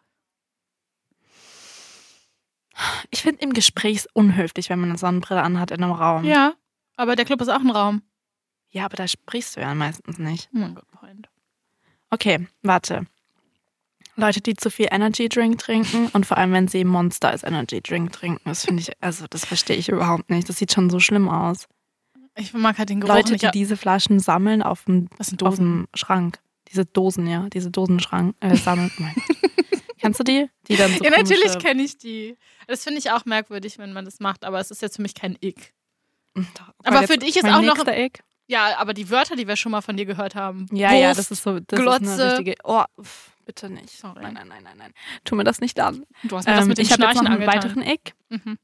Ich 3.10 3.22
finde 3.22 3.42
im 3.42 3.52
Gespräch 3.52 3.98
es 3.98 4.06
unhöflich, 4.12 4.70
wenn 4.70 4.80
man 4.80 4.90
eine 4.90 4.98
Sonnenbrille 4.98 5.42
anhat 5.42 5.70
in 5.70 5.82
einem 5.82 5.92
Raum. 5.92 6.24
Ja. 6.24 6.54
Aber 6.96 7.16
der 7.16 7.24
Club 7.24 7.40
ist 7.40 7.48
auch 7.48 7.60
ein 7.60 7.70
Raum. 7.70 8.02
Ja, 8.70 8.84
aber 8.84 8.96
da 8.96 9.08
sprichst 9.08 9.56
du 9.56 9.60
ja 9.60 9.74
meistens 9.74 10.18
nicht. 10.18 10.48
Oh 10.54 10.58
mein 10.58 10.74
Gott, 10.74 10.90
Point. 10.92 11.28
Okay, 12.10 12.46
warte. 12.62 13.06
Leute, 14.16 14.40
die 14.40 14.54
zu 14.54 14.70
viel 14.70 14.88
Energy 14.90 15.28
Drink 15.28 15.58
trinken 15.58 16.08
und 16.12 16.26
vor 16.26 16.36
allem, 16.36 16.52
wenn 16.52 16.68
sie 16.68 16.84
Monster 16.84 17.30
als 17.30 17.42
Energy 17.42 17.80
Drink 17.80 18.12
trinken, 18.12 18.42
das 18.44 18.64
finde 18.64 18.82
ich, 18.82 18.92
also 19.00 19.26
das 19.28 19.44
verstehe 19.44 19.76
ich 19.76 19.88
überhaupt 19.88 20.30
nicht. 20.30 20.48
Das 20.48 20.58
sieht 20.58 20.72
schon 20.72 20.90
so 20.90 21.00
schlimm 21.00 21.28
aus. 21.28 21.68
Ich 22.36 22.52
mag 22.52 22.78
halt 22.78 22.90
den 22.90 23.00
Geruch 23.00 23.14
Leute, 23.14 23.32
nicht. 23.32 23.44
die 23.44 23.50
diese 23.50 23.76
Flaschen 23.76 24.20
sammeln 24.20 24.62
auf 24.62 24.84
dem, 24.84 25.08
auf 25.42 25.56
dem 25.56 25.88
Schrank. 25.94 26.38
Diese 26.68 26.84
Dosen, 26.84 27.26
ja. 27.26 27.48
Diese 27.48 27.70
Dosenschrank 27.70 28.36
äh, 28.40 28.56
sammeln. 28.56 28.90
Oh. 30.00 30.02
Kennst 30.02 30.20
du 30.20 30.24
die? 30.24 30.48
Die 30.68 30.76
dann 30.76 30.92
so 30.96 31.04
Ja, 31.04 31.10
natürlich 31.10 31.58
kenne 31.58 31.82
ich 31.82 31.98
die. 31.98 32.36
Das 32.66 32.84
finde 32.84 32.98
ich 33.00 33.10
auch 33.10 33.24
merkwürdig, 33.26 33.78
wenn 33.78 33.92
man 33.92 34.04
das 34.04 34.20
macht, 34.20 34.44
aber 34.44 34.58
es 34.60 34.70
ist 34.70 34.80
jetzt 34.82 34.96
für 34.96 35.02
mich 35.02 35.14
kein 35.14 35.36
Ick. 35.42 35.72
Doch, 36.34 36.44
Aber 36.84 37.00
jetzt 37.00 37.10
für 37.12 37.18
dich 37.18 37.36
ist 37.36 37.44
auch 37.44 37.60
noch- 37.62 37.86
Ick. 37.86 38.20
Ja, 38.46 38.78
aber 38.78 38.94
die 38.94 39.10
Wörter, 39.10 39.36
die 39.36 39.46
wir 39.46 39.54
schon 39.56 39.70
mal 39.72 39.80
von 39.80 39.96
dir 39.96 40.06
gehört 40.06 40.34
haben. 40.34 40.66
Ja, 40.72 40.92
ja, 40.92 41.08
Wurst, 41.08 41.18
das 41.20 41.30
ist 41.30 41.42
so, 41.44 41.60
das 41.60 41.78
ist 41.78 41.82
Glotze. 41.84 42.12
eine 42.14 42.30
richtige. 42.32 42.54
Oh, 42.64 42.82
pff, 43.00 43.30
bitte 43.44 43.70
nicht. 43.70 43.90
Sorry. 43.90 44.20
Nein, 44.22 44.34
nein, 44.34 44.48
nein, 44.48 44.62
nein, 44.64 44.76
nein. 44.78 44.92
Tu 45.24 45.36
mir 45.36 45.44
das 45.44 45.60
nicht 45.60 45.78
an. 45.78 46.04
Du 46.24 46.36
hast 46.36 46.46
mir 46.46 46.54
das 46.54 46.62
Ähm, 46.62 46.68
mit 46.68 46.78
dem 46.78 46.82
ich 46.82 46.90
habe 46.92 47.02
jetzt 47.04 47.14
noch 47.16 47.24
einen 47.26 47.34
angetan. 47.42 47.54
weiteren 47.54 47.82
Ick 47.82 48.14
Mhm. 48.30 48.58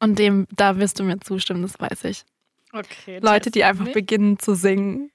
und 0.00 0.18
dem, 0.20 0.46
da 0.54 0.76
wirst 0.78 1.00
du 1.00 1.04
mir 1.04 1.18
zustimmen, 1.18 1.62
das 1.62 1.80
weiß 1.80 2.04
ich. 2.04 2.24
Okay. 2.72 3.18
Leute, 3.20 3.50
die 3.50 3.64
einfach 3.64 3.88
beginnen 3.88 4.38
zu 4.38 4.54
singen. 4.54 5.10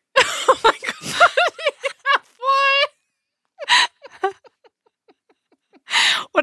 Oh 0.47 0.53
mein 0.63 0.73
Gott. 0.73 1.01
ja, 1.01 1.27
voll. 2.37 2.89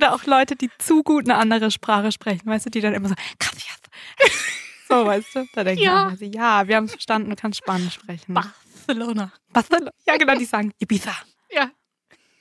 Oder 0.00 0.14
auch 0.14 0.24
Leute, 0.24 0.56
die 0.56 0.70
zu 0.78 1.02
gut 1.02 1.28
eine 1.28 1.36
andere 1.36 1.70
Sprache 1.70 2.10
sprechen, 2.10 2.46
weißt 2.46 2.64
du, 2.64 2.70
die 2.70 2.80
dann 2.80 2.94
immer 2.94 3.08
so, 3.08 3.14
gracias. 3.38 3.76
So, 4.88 5.06
weißt 5.06 5.36
du? 5.36 5.46
Da 5.54 5.62
denke 5.62 5.84
Ja. 5.84 6.16
so, 6.18 6.24
ja, 6.24 6.66
wir 6.66 6.74
haben 6.74 6.86
es 6.86 6.92
verstanden, 6.92 7.30
du 7.30 7.36
kannst 7.36 7.58
Spanisch 7.58 7.94
sprechen. 7.94 8.34
Barcelona. 8.34 9.30
Barcelona. 9.52 9.92
Ja, 10.04 10.16
genau, 10.16 10.34
die 10.34 10.46
sagen 10.46 10.72
Ibiza. 10.80 11.12
Ja. 11.52 11.70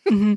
Mhm. 0.09 0.35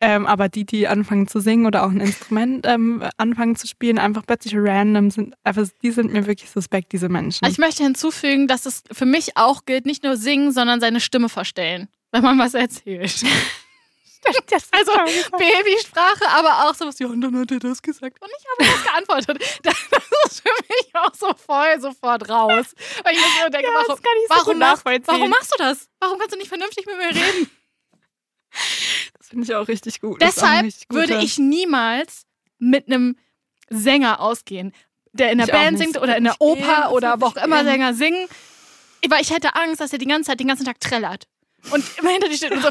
ähm, 0.00 0.26
aber 0.26 0.48
die, 0.48 0.64
die 0.64 0.88
anfangen 0.88 1.28
zu 1.28 1.38
singen 1.38 1.66
oder 1.66 1.84
auch 1.84 1.90
ein 1.90 2.00
Instrument 2.00 2.66
ähm, 2.66 3.04
anfangen 3.18 3.54
zu 3.54 3.68
spielen, 3.68 3.98
einfach 4.00 4.26
plötzlich 4.26 4.54
random 4.56 5.12
sind, 5.12 5.34
einfach, 5.44 5.68
die 5.80 5.92
sind 5.92 6.12
mir 6.12 6.26
wirklich 6.26 6.50
suspekt, 6.50 6.90
diese 6.90 7.08
Menschen. 7.08 7.46
Ich 7.46 7.58
möchte 7.58 7.84
hinzufügen, 7.84 8.48
dass 8.48 8.66
es 8.66 8.82
für 8.90 9.06
mich 9.06 9.36
auch 9.36 9.64
gilt, 9.64 9.86
nicht 9.86 10.02
nur 10.02 10.16
singen, 10.16 10.50
sondern 10.50 10.80
seine 10.80 10.98
Stimme 10.98 11.28
verstellen, 11.28 11.88
wenn 12.10 12.24
man 12.24 12.38
was 12.38 12.54
erzählt. 12.54 13.22
Also 14.72 14.92
Babysprache, 15.38 16.28
aber 16.28 16.68
auch 16.68 16.74
sowas, 16.74 16.98
ja, 16.98 17.06
und 17.06 17.20
dann 17.20 17.38
hat 17.38 17.50
er 17.50 17.58
das 17.58 17.80
gesagt 17.82 18.20
und 18.20 18.28
ich 18.28 18.66
habe 18.66 18.72
das 18.72 18.84
geantwortet. 18.84 19.60
Das 19.62 20.32
ist 20.32 20.40
für 20.42 20.52
mich 20.68 20.94
auch 20.94 21.14
so 21.14 21.32
voll 21.34 21.80
sofort 21.80 22.28
raus. 22.28 22.74
Weil 23.04 23.14
ich 23.14 23.20
mir 23.20 23.44
so 23.44 23.50
denke, 23.50 23.68
Ja, 23.68 23.74
warum, 23.74 23.96
so 23.96 24.02
warum, 24.28 24.58
machst, 24.58 24.84
warum 24.84 25.30
machst 25.30 25.52
du 25.52 25.56
das? 25.58 25.88
Warum 26.00 26.18
kannst 26.18 26.34
du 26.34 26.38
nicht 26.38 26.48
vernünftig 26.48 26.86
mit 26.86 26.96
mir 26.96 27.08
reden? 27.08 27.50
das 29.18 29.28
finde 29.28 29.44
ich 29.44 29.54
auch 29.54 29.68
richtig 29.68 30.00
gut. 30.00 30.20
Deshalb 30.20 30.64
richtig 30.64 30.88
würde 30.90 31.18
ich 31.22 31.38
niemals 31.38 32.24
mit 32.58 32.86
einem 32.86 33.16
Sänger 33.70 34.20
ausgehen, 34.20 34.72
der 35.12 35.30
in 35.30 35.38
der 35.38 35.46
Ich 35.46 35.52
Band 35.52 35.78
singt 35.78 35.98
oder 35.98 36.16
in 36.16 36.24
der 36.24 36.34
gehen, 36.34 36.48
Oper 36.48 36.82
das 36.82 36.92
oder 36.92 37.20
wo 37.20 37.26
auch 37.26 37.36
immer 37.36 37.58
gehen. 37.58 37.66
Sänger 37.66 37.94
singen. 37.94 38.28
Weil 39.08 39.22
ich 39.22 39.30
hätte 39.30 39.54
Angst, 39.54 39.80
dass 39.80 39.92
er 39.92 39.98
die 39.98 40.06
ganze 40.06 40.30
Zeit, 40.30 40.40
den 40.40 40.48
ganzen 40.48 40.64
Tag 40.64 40.80
trällert. 40.80 41.28
Und 41.70 41.84
immer 41.98 42.10
hinter 42.10 42.28
dir 42.28 42.36
steht 42.36 42.52
und 42.52 42.62
so, 42.62 42.70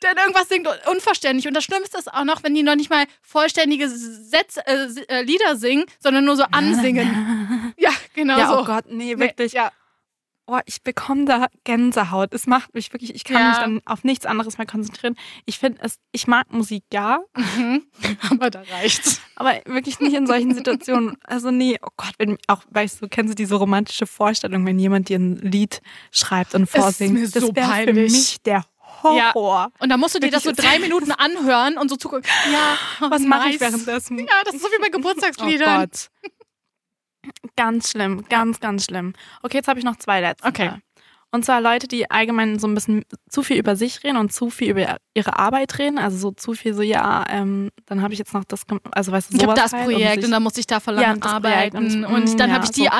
dann 0.00 0.16
irgendwas 0.16 0.48
singt 0.48 0.68
unverständlich. 0.90 1.46
Und 1.48 1.54
das 1.54 1.64
Schlimmste 1.64 1.98
ist 1.98 2.12
auch 2.12 2.24
noch, 2.24 2.42
wenn 2.42 2.54
die 2.54 2.62
noch 2.62 2.76
nicht 2.76 2.90
mal 2.90 3.04
vollständige 3.22 3.88
Sätze, 3.88 4.66
äh, 4.66 4.88
äh, 5.08 5.22
Lieder 5.22 5.56
singen, 5.56 5.84
sondern 6.00 6.24
nur 6.24 6.36
so 6.36 6.44
ansingen. 6.50 7.72
Ja, 7.78 7.90
genau 8.14 8.38
Ja, 8.38 8.48
so. 8.48 8.60
oh 8.60 8.64
Gott, 8.64 8.84
nee, 8.88 9.14
Nee, 9.14 9.18
wirklich. 9.18 9.52
ja. 9.52 9.70
oh, 10.46 10.58
ich 10.66 10.82
bekomme 10.82 11.24
da 11.24 11.46
Gänsehaut. 11.64 12.32
Es 12.34 12.46
macht 12.46 12.74
mich 12.74 12.92
wirklich, 12.92 13.14
ich 13.14 13.24
kann 13.24 13.36
Ja. 13.38 13.48
mich 13.48 13.58
dann 13.58 13.80
auf 13.86 14.04
nichts 14.04 14.26
anderes 14.26 14.58
mehr 14.58 14.66
konzentrieren. 14.66 15.16
Ich 15.46 15.58
finde 15.58 15.78
es, 15.82 15.96
ich 16.12 16.26
mag 16.26 16.52
Musik, 16.52 16.84
ja, 16.92 17.20
Mhm. 17.56 17.82
Aber 18.30 18.50
da 18.50 18.62
reicht's. 18.72 19.20
aber 19.36 19.54
wirklich 19.66 19.98
nicht 20.00 20.14
in 20.14 20.26
solchen 20.26 20.54
Situationen. 20.54 21.16
Also 21.24 21.50
nee, 21.50 21.78
oh 21.82 21.88
Gott, 21.96 22.12
wenn, 22.18 22.38
auch, 22.48 22.62
weißt 22.70 23.02
du, 23.02 23.08
kennst 23.08 23.32
du 23.32 23.34
diese 23.34 23.54
romantische 23.56 24.06
Vorstellung, 24.06 24.64
wenn 24.66 24.78
jemand 24.78 25.08
dir 25.08 25.18
ein 25.18 25.36
Lied 25.36 25.80
schreibt 26.10 26.54
und 26.54 26.64
ist 26.64 26.76
vorsingt? 26.76 27.34
das 27.34 27.42
so 27.42 27.54
wäre 27.54 27.66
für 27.66 27.72
peinlich. 27.72 28.12
mich 28.12 28.42
der 28.42 28.64
Horror. 29.02 29.70
Und 29.78 29.88
da 29.88 29.96
musst 29.96 30.14
du 30.14 30.18
dir 30.20 30.30
das 30.30 30.42
so 30.42 30.50
Wirklich, 30.50 30.66
drei 30.66 30.78
Minuten 30.78 31.12
anhören 31.12 31.78
und 31.78 31.88
so 31.88 31.96
zugucken. 31.96 32.24
Ja, 32.52 33.08
Was 33.10 33.22
mache 33.22 33.48
ich 33.48 33.60
nice. 33.60 33.72
währenddessen? 33.72 34.18
Ja, 34.18 34.26
das 34.44 34.54
ist 34.54 34.62
so 34.62 34.68
wie 34.68 34.80
bei 34.80 34.88
Oh 34.88 34.96
Geburtstagsliedern. 34.96 35.80
Gott. 35.80 36.08
Ganz 37.56 37.90
schlimm, 37.90 38.24
ganz, 38.28 38.58
ganz 38.60 38.84
schlimm. 38.84 39.12
Okay, 39.42 39.58
jetzt 39.58 39.68
habe 39.68 39.78
ich 39.78 39.84
noch 39.84 39.96
zwei 39.96 40.20
letzte. 40.20 40.46
Okay. 40.48 40.70
Und 41.34 41.46
zwar 41.46 41.62
Leute, 41.62 41.88
die 41.88 42.10
allgemein 42.10 42.58
so 42.58 42.66
ein 42.66 42.74
bisschen 42.74 43.04
zu 43.30 43.42
viel 43.42 43.56
über 43.56 43.74
sich 43.74 44.04
reden 44.04 44.18
und 44.18 44.34
zu 44.34 44.50
viel 44.50 44.70
über 44.72 44.96
ihre 45.14 45.38
Arbeit 45.38 45.78
reden. 45.78 45.98
Also 45.98 46.18
so 46.18 46.30
zu 46.32 46.52
viel 46.52 46.74
so, 46.74 46.82
ja, 46.82 47.24
ähm, 47.30 47.70
dann 47.86 48.02
habe 48.02 48.12
ich 48.12 48.18
jetzt 48.18 48.34
noch 48.34 48.44
das, 48.44 48.64
also 48.90 49.12
weißt 49.12 49.32
du, 49.32 49.36
ich 49.36 49.42
habe 49.42 49.52
sowas 49.52 49.64
das 49.64 49.72
halt 49.72 49.84
Projekt 49.84 50.14
sich- 50.16 50.24
und 50.26 50.30
dann 50.32 50.42
musste 50.42 50.60
ich 50.60 50.66
da 50.66 50.78
voll 50.78 51.00
Ja, 51.00 51.12
und 51.12 51.24
arbeiten. 51.24 51.78
und 51.78 52.04
Und, 52.04 52.34
mm, 52.34 52.36
dann 52.36 52.50
ja, 52.50 52.56
habe 52.56 52.64
ich 52.66 52.72
die 52.72 52.84
so. 52.84 52.90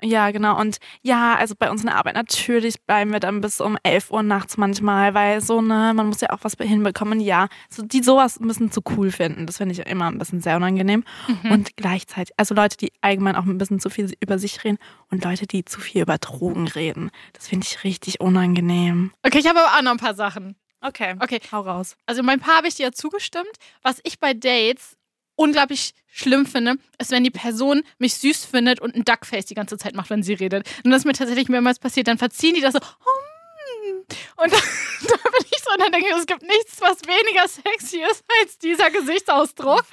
Ja, 0.00 0.30
genau. 0.30 0.58
Und 0.58 0.78
ja, 1.02 1.34
also 1.34 1.54
bei 1.58 1.70
uns 1.70 1.80
in 1.80 1.88
der 1.88 1.96
Arbeit 1.96 2.14
natürlich 2.14 2.80
bleiben 2.82 3.12
wir 3.12 3.20
dann 3.20 3.40
bis 3.40 3.60
um 3.60 3.76
11 3.82 4.10
Uhr 4.10 4.22
nachts 4.22 4.56
manchmal, 4.56 5.14
weil 5.14 5.40
so, 5.40 5.60
ne, 5.60 5.92
man 5.94 6.06
muss 6.06 6.20
ja 6.20 6.30
auch 6.30 6.38
was 6.42 6.54
hinbekommen. 6.60 7.20
Ja, 7.20 7.48
so, 7.68 7.82
die 7.82 8.02
sowas 8.02 8.38
müssen 8.38 8.70
zu 8.70 8.80
cool 8.96 9.10
finden. 9.10 9.46
Das 9.46 9.56
finde 9.56 9.72
ich 9.72 9.80
immer 9.86 10.06
ein 10.10 10.18
bisschen 10.18 10.40
sehr 10.40 10.56
unangenehm. 10.56 11.04
Mhm. 11.26 11.50
Und 11.50 11.76
gleichzeitig, 11.76 12.32
also 12.36 12.54
Leute, 12.54 12.76
die 12.76 12.92
allgemein 13.00 13.34
auch 13.34 13.44
ein 13.44 13.58
bisschen 13.58 13.80
zu 13.80 13.90
viel 13.90 14.12
über 14.20 14.38
sich 14.38 14.62
reden 14.64 14.78
und 15.10 15.24
Leute, 15.24 15.46
die 15.46 15.64
zu 15.64 15.80
viel 15.80 16.02
über 16.02 16.18
Drogen 16.18 16.68
reden. 16.68 17.10
Das 17.32 17.48
finde 17.48 17.66
ich 17.68 17.82
richtig 17.82 18.20
unangenehm. 18.20 19.12
Okay, 19.24 19.38
ich 19.38 19.48
habe 19.48 19.60
aber 19.60 19.78
auch 19.78 19.82
noch 19.82 19.92
ein 19.92 19.98
paar 19.98 20.14
Sachen. 20.14 20.54
Okay. 20.80 21.16
Okay, 21.18 21.40
Hau 21.50 21.62
raus. 21.62 21.96
also 22.06 22.22
mein 22.22 22.38
Paar 22.38 22.58
habe 22.58 22.68
ich 22.68 22.76
dir 22.76 22.84
ja 22.84 22.92
zugestimmt. 22.92 23.50
Was 23.82 24.00
ich 24.04 24.20
bei 24.20 24.32
Dates 24.32 24.96
unglaublich 25.38 25.94
schlimm 26.10 26.46
finde, 26.46 26.74
ist, 26.98 27.10
wenn 27.12 27.22
die 27.24 27.30
Person 27.30 27.82
mich 27.98 28.14
süß 28.16 28.44
findet 28.44 28.80
und 28.80 28.94
ein 28.94 29.04
Duckface 29.04 29.46
die 29.46 29.54
ganze 29.54 29.78
Zeit 29.78 29.94
macht, 29.94 30.10
wenn 30.10 30.22
sie 30.22 30.34
redet. 30.34 30.68
Und 30.84 30.90
das 30.90 31.02
ist 31.02 31.04
mir 31.06 31.12
tatsächlich 31.12 31.48
mehrmals 31.48 31.78
passiert. 31.78 32.08
Dann 32.08 32.18
verziehen 32.18 32.54
die 32.54 32.60
das 32.60 32.72
so. 32.74 32.80
"Hm." 32.80 34.04
Und 34.36 34.52
da, 34.52 34.56
da 35.02 35.30
bin 35.30 35.44
ich 35.50 35.58
so 35.62 35.70
und 35.72 35.80
dann 35.80 35.92
denke 35.92 36.08
ich, 36.08 36.14
es 36.16 36.26
gibt 36.26 36.42
nichts, 36.42 36.80
was 36.80 37.02
weniger 37.06 37.46
sexy 37.46 38.02
ist 38.10 38.24
als 38.40 38.58
dieser 38.58 38.90
Gesichtsausdruck. 38.90 39.84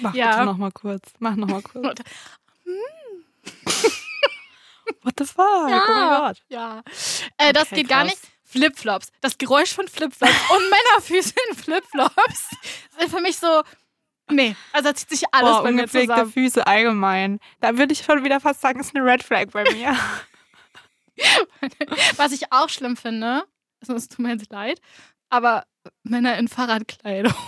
Mach 0.00 0.14
Ja. 0.14 0.32
bitte 0.32 0.44
noch 0.46 0.56
mal 0.58 0.72
kurz. 0.72 1.02
Mach 1.20 1.36
noch 1.36 1.48
mal 1.48 1.62
kurz. 1.72 2.00
What 5.02 5.14
the 5.18 5.24
fuck? 5.24 5.38
Oh 5.38 5.68
mein 5.68 5.80
Gott. 6.20 6.36
Ja. 6.48 6.82
Äh, 7.38 7.52
das 7.52 7.64
Okay, 7.66 7.76
geht 7.76 7.88
gar 7.88 8.02
krass. 8.04 8.10
nicht. 8.12 8.22
Flipflops. 8.44 9.08
Das 9.20 9.38
Geräusch 9.38 9.72
von 9.72 9.88
Flipflops 9.88 10.34
und 10.50 10.70
Männerfüße 10.70 11.34
in 11.50 11.56
Flipflops 11.56 12.50
sind 12.98 13.10
für 13.10 13.20
mich 13.20 13.36
so. 13.38 13.62
Nee, 14.28 14.56
also 14.72 14.88
da 14.88 14.94
zieht 14.94 15.10
sich 15.10 15.22
alles 15.32 15.52
Boah, 15.52 15.62
bei 15.62 15.72
mir 15.72 15.88
zusammen. 15.88 16.32
Füße 16.32 16.66
allgemein. 16.66 17.38
Da 17.60 17.78
würde 17.78 17.92
ich 17.92 18.02
schon 18.02 18.24
wieder 18.24 18.40
fast 18.40 18.60
sagen, 18.60 18.80
ist 18.80 18.94
eine 18.94 19.04
Red 19.04 19.22
Flag 19.22 19.50
bei 19.52 19.62
mir. 19.72 19.96
Was 22.16 22.32
ich 22.32 22.52
auch 22.52 22.68
schlimm 22.68 22.96
finde, 22.96 23.44
also 23.80 23.94
es 23.94 24.08
tut 24.08 24.18
mir 24.20 24.32
jetzt 24.32 24.50
leid, 24.50 24.80
aber 25.30 25.64
Männer 26.02 26.36
in 26.38 26.48
Fahrradkleidung. 26.48 27.34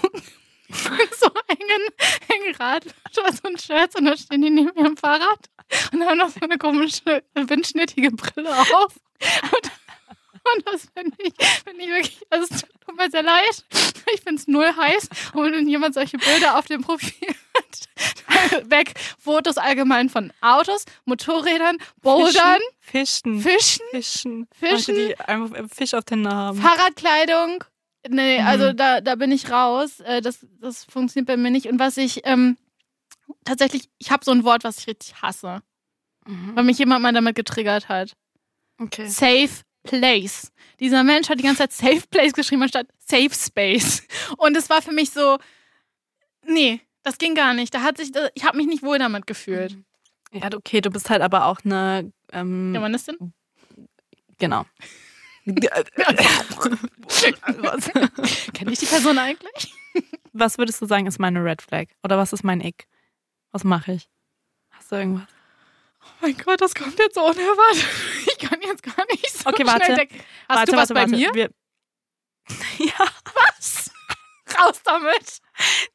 So 0.70 1.30
engen, 1.47 1.88
engen 2.28 2.54
Radshorts 2.56 3.40
und 3.40 3.58
Shirts 3.58 3.97
und 3.97 4.04
dann 4.04 4.18
stehen 4.18 4.42
die 4.42 4.50
neben 4.50 4.76
ihrem 4.76 4.99
Fahrrad 4.99 5.49
und 5.94 6.04
haben 6.04 6.18
noch 6.18 6.28
so 6.28 6.40
eine 6.42 6.58
komische 6.58 7.25
windschnittige 7.35 8.11
Brille 8.11 8.54
auf. 8.54 9.00
Und, 9.50 9.70
und 10.57 10.67
das 10.73 10.88
finde 10.95 11.17
ich, 11.19 11.33
find 11.64 11.81
ich 11.81 11.88
wirklich, 11.88 12.21
also 12.31 12.47
es 12.55 12.62
tut 12.62 12.97
mir 12.97 13.11
sehr 13.11 13.23
leid. 13.23 13.64
Ich 14.14 14.21
finde 14.23 14.40
es 14.40 14.47
null 14.49 14.71
heiß. 14.76 15.09
Und 15.35 15.52
wenn 15.52 15.69
jemand 15.69 15.95
solche 15.95 16.17
Bilder 16.19 16.59
auf 16.59 16.67
dem 16.67 16.81
Profil 16.83 17.28
hat, 17.55 18.64
weg 18.71 18.95
Fotos 19.19 19.59
allgemein 19.59 20.09
von 20.09 20.33
Autos, 20.40 20.85
Motorrädern, 21.05 21.76
Bouldern, 22.00 22.61
Fischen. 22.81 23.40
Fischen, 23.40 23.85
Fischen. 23.90 24.49
Fischen. 24.55 24.95
Leute, 24.95 25.09
die 25.09 25.21
einfach 25.21 25.69
Fisch 25.71 25.95
auf 25.95 26.05
den 26.05 26.23
Namen. 26.23 26.61
Fahrradkleidung. 26.61 27.64
Nee, 28.09 28.40
Mhm. 28.40 28.47
also 28.47 28.73
da, 28.73 29.00
da 29.02 29.17
bin 29.17 29.31
ich 29.33 29.50
raus. 29.50 30.00
Äh, 30.00 30.23
Das, 30.23 30.47
das 30.61 30.85
funktioniert 30.85 31.26
bei 31.26 31.37
mir 31.37 31.50
nicht. 31.50 31.67
Und 31.67 31.78
was 31.78 31.97
ich 31.99 32.23
ähm, 32.25 32.57
tatsächlich, 33.45 33.90
ich 33.99 34.11
habe 34.11 34.25
so 34.25 34.31
ein 34.31 34.45
Wort, 34.45 34.64
was 34.64 34.78
ich 34.78 34.87
richtig 34.87 35.21
hasse, 35.21 35.62
weil 36.55 36.64
mich 36.64 36.78
jemand 36.78 37.02
mal 37.02 37.12
damit 37.12 37.35
getriggert 37.37 37.88
hat. 37.88 38.12
Okay. 38.81 39.09
Safe 39.09 39.49
Place. 39.82 40.52
Dieser 40.80 41.02
Mensch 41.02 41.28
hat 41.28 41.38
die 41.38 41.44
ganze 41.44 41.68
Zeit 41.68 41.73
Safe 41.73 42.02
Place 42.11 42.32
geschrieben 42.32 42.62
anstatt 42.62 42.87
Safe 42.99 43.30
Space. 43.32 44.02
Und 44.37 44.56
es 44.56 44.70
war 44.70 44.82
für 44.82 44.92
mich 44.92 45.11
so, 45.11 45.38
nee, 46.47 46.80
das 47.02 47.18
ging 47.18 47.35
gar 47.35 47.54
nicht. 47.54 47.75
Da 47.75 47.82
hat 47.82 47.97
sich, 47.97 48.11
ich 48.35 48.44
habe 48.44 48.56
mich 48.56 48.66
nicht 48.66 48.82
wohl 48.82 48.99
damit 48.99 49.26
gefühlt. 49.26 49.76
Ja, 50.32 50.49
okay, 50.54 50.80
du 50.80 50.90
bist 50.90 51.11
halt 51.11 51.23
aber 51.23 51.47
auch 51.47 51.61
eine. 51.64 52.12
Ähm, 52.32 52.75
denn? 52.75 53.32
genau. 54.38 54.66
Kenne 58.52 58.73
ich 58.73 58.78
die 58.78 58.87
Person 58.87 59.18
eigentlich? 59.18 59.73
was 60.32 60.58
würdest 60.58 60.82
du 60.82 60.87
sagen, 60.87 61.06
ist 61.06 61.18
meine 61.18 61.42
Red 61.42 61.62
Flag? 61.62 61.87
Oder 62.02 62.18
was 62.18 62.35
ist 62.35 62.44
mein 62.44 62.61
Ick? 62.61 62.87
Was 63.52 63.64
mache 63.64 63.92
ich? 63.92 64.11
Hast 64.70 64.92
du 64.92 64.97
irgendwas? 64.97 65.28
Oh 66.02 66.06
mein 66.20 66.37
Gott, 66.37 66.61
das 66.61 66.75
kommt 66.75 66.99
jetzt 66.99 67.14
so 67.14 67.23
unerwartet. 67.23 67.87
Ich 68.40 68.49
kann 68.49 68.61
jetzt 68.62 68.83
gar 68.83 69.04
nicht 69.11 69.30
so 69.30 69.49
Okay, 69.49 69.62
schnell 69.62 69.66
warte. 69.66 69.95
denken. 69.95 70.21
Hast 70.49 70.59
warte, 70.59 70.73
du 70.73 70.76
was 70.76 70.90
warte, 70.90 70.95
bei 70.95 71.00
warte. 71.00 71.11
mir? 71.16 71.35
Wir, 71.35 71.50
ja, 72.87 73.07
Was? 73.35 73.90
Raus 74.59 74.80
damit. 74.83 75.40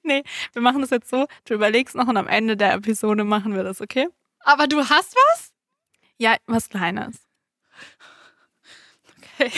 nee, 0.04 0.24
wir 0.54 0.62
machen 0.62 0.82
das 0.82 0.90
jetzt 0.92 1.10
so. 1.10 1.28
Du 1.46 1.54
überlegst 1.56 1.96
noch 1.96 2.08
und 2.08 2.18
am 2.18 2.28
Ende 2.28 2.56
der 2.56 2.74
Episode 2.74 3.24
machen 3.24 3.56
wir 3.56 3.64
das, 3.64 3.82
okay? 3.82 4.08
Aber 4.42 4.68
du 4.68 4.78
hast 4.80 5.16
was? 5.16 5.52
Ja, 6.18 6.36
was 6.46 6.70
Kleines. 6.70 7.18
Okay. 9.18 9.52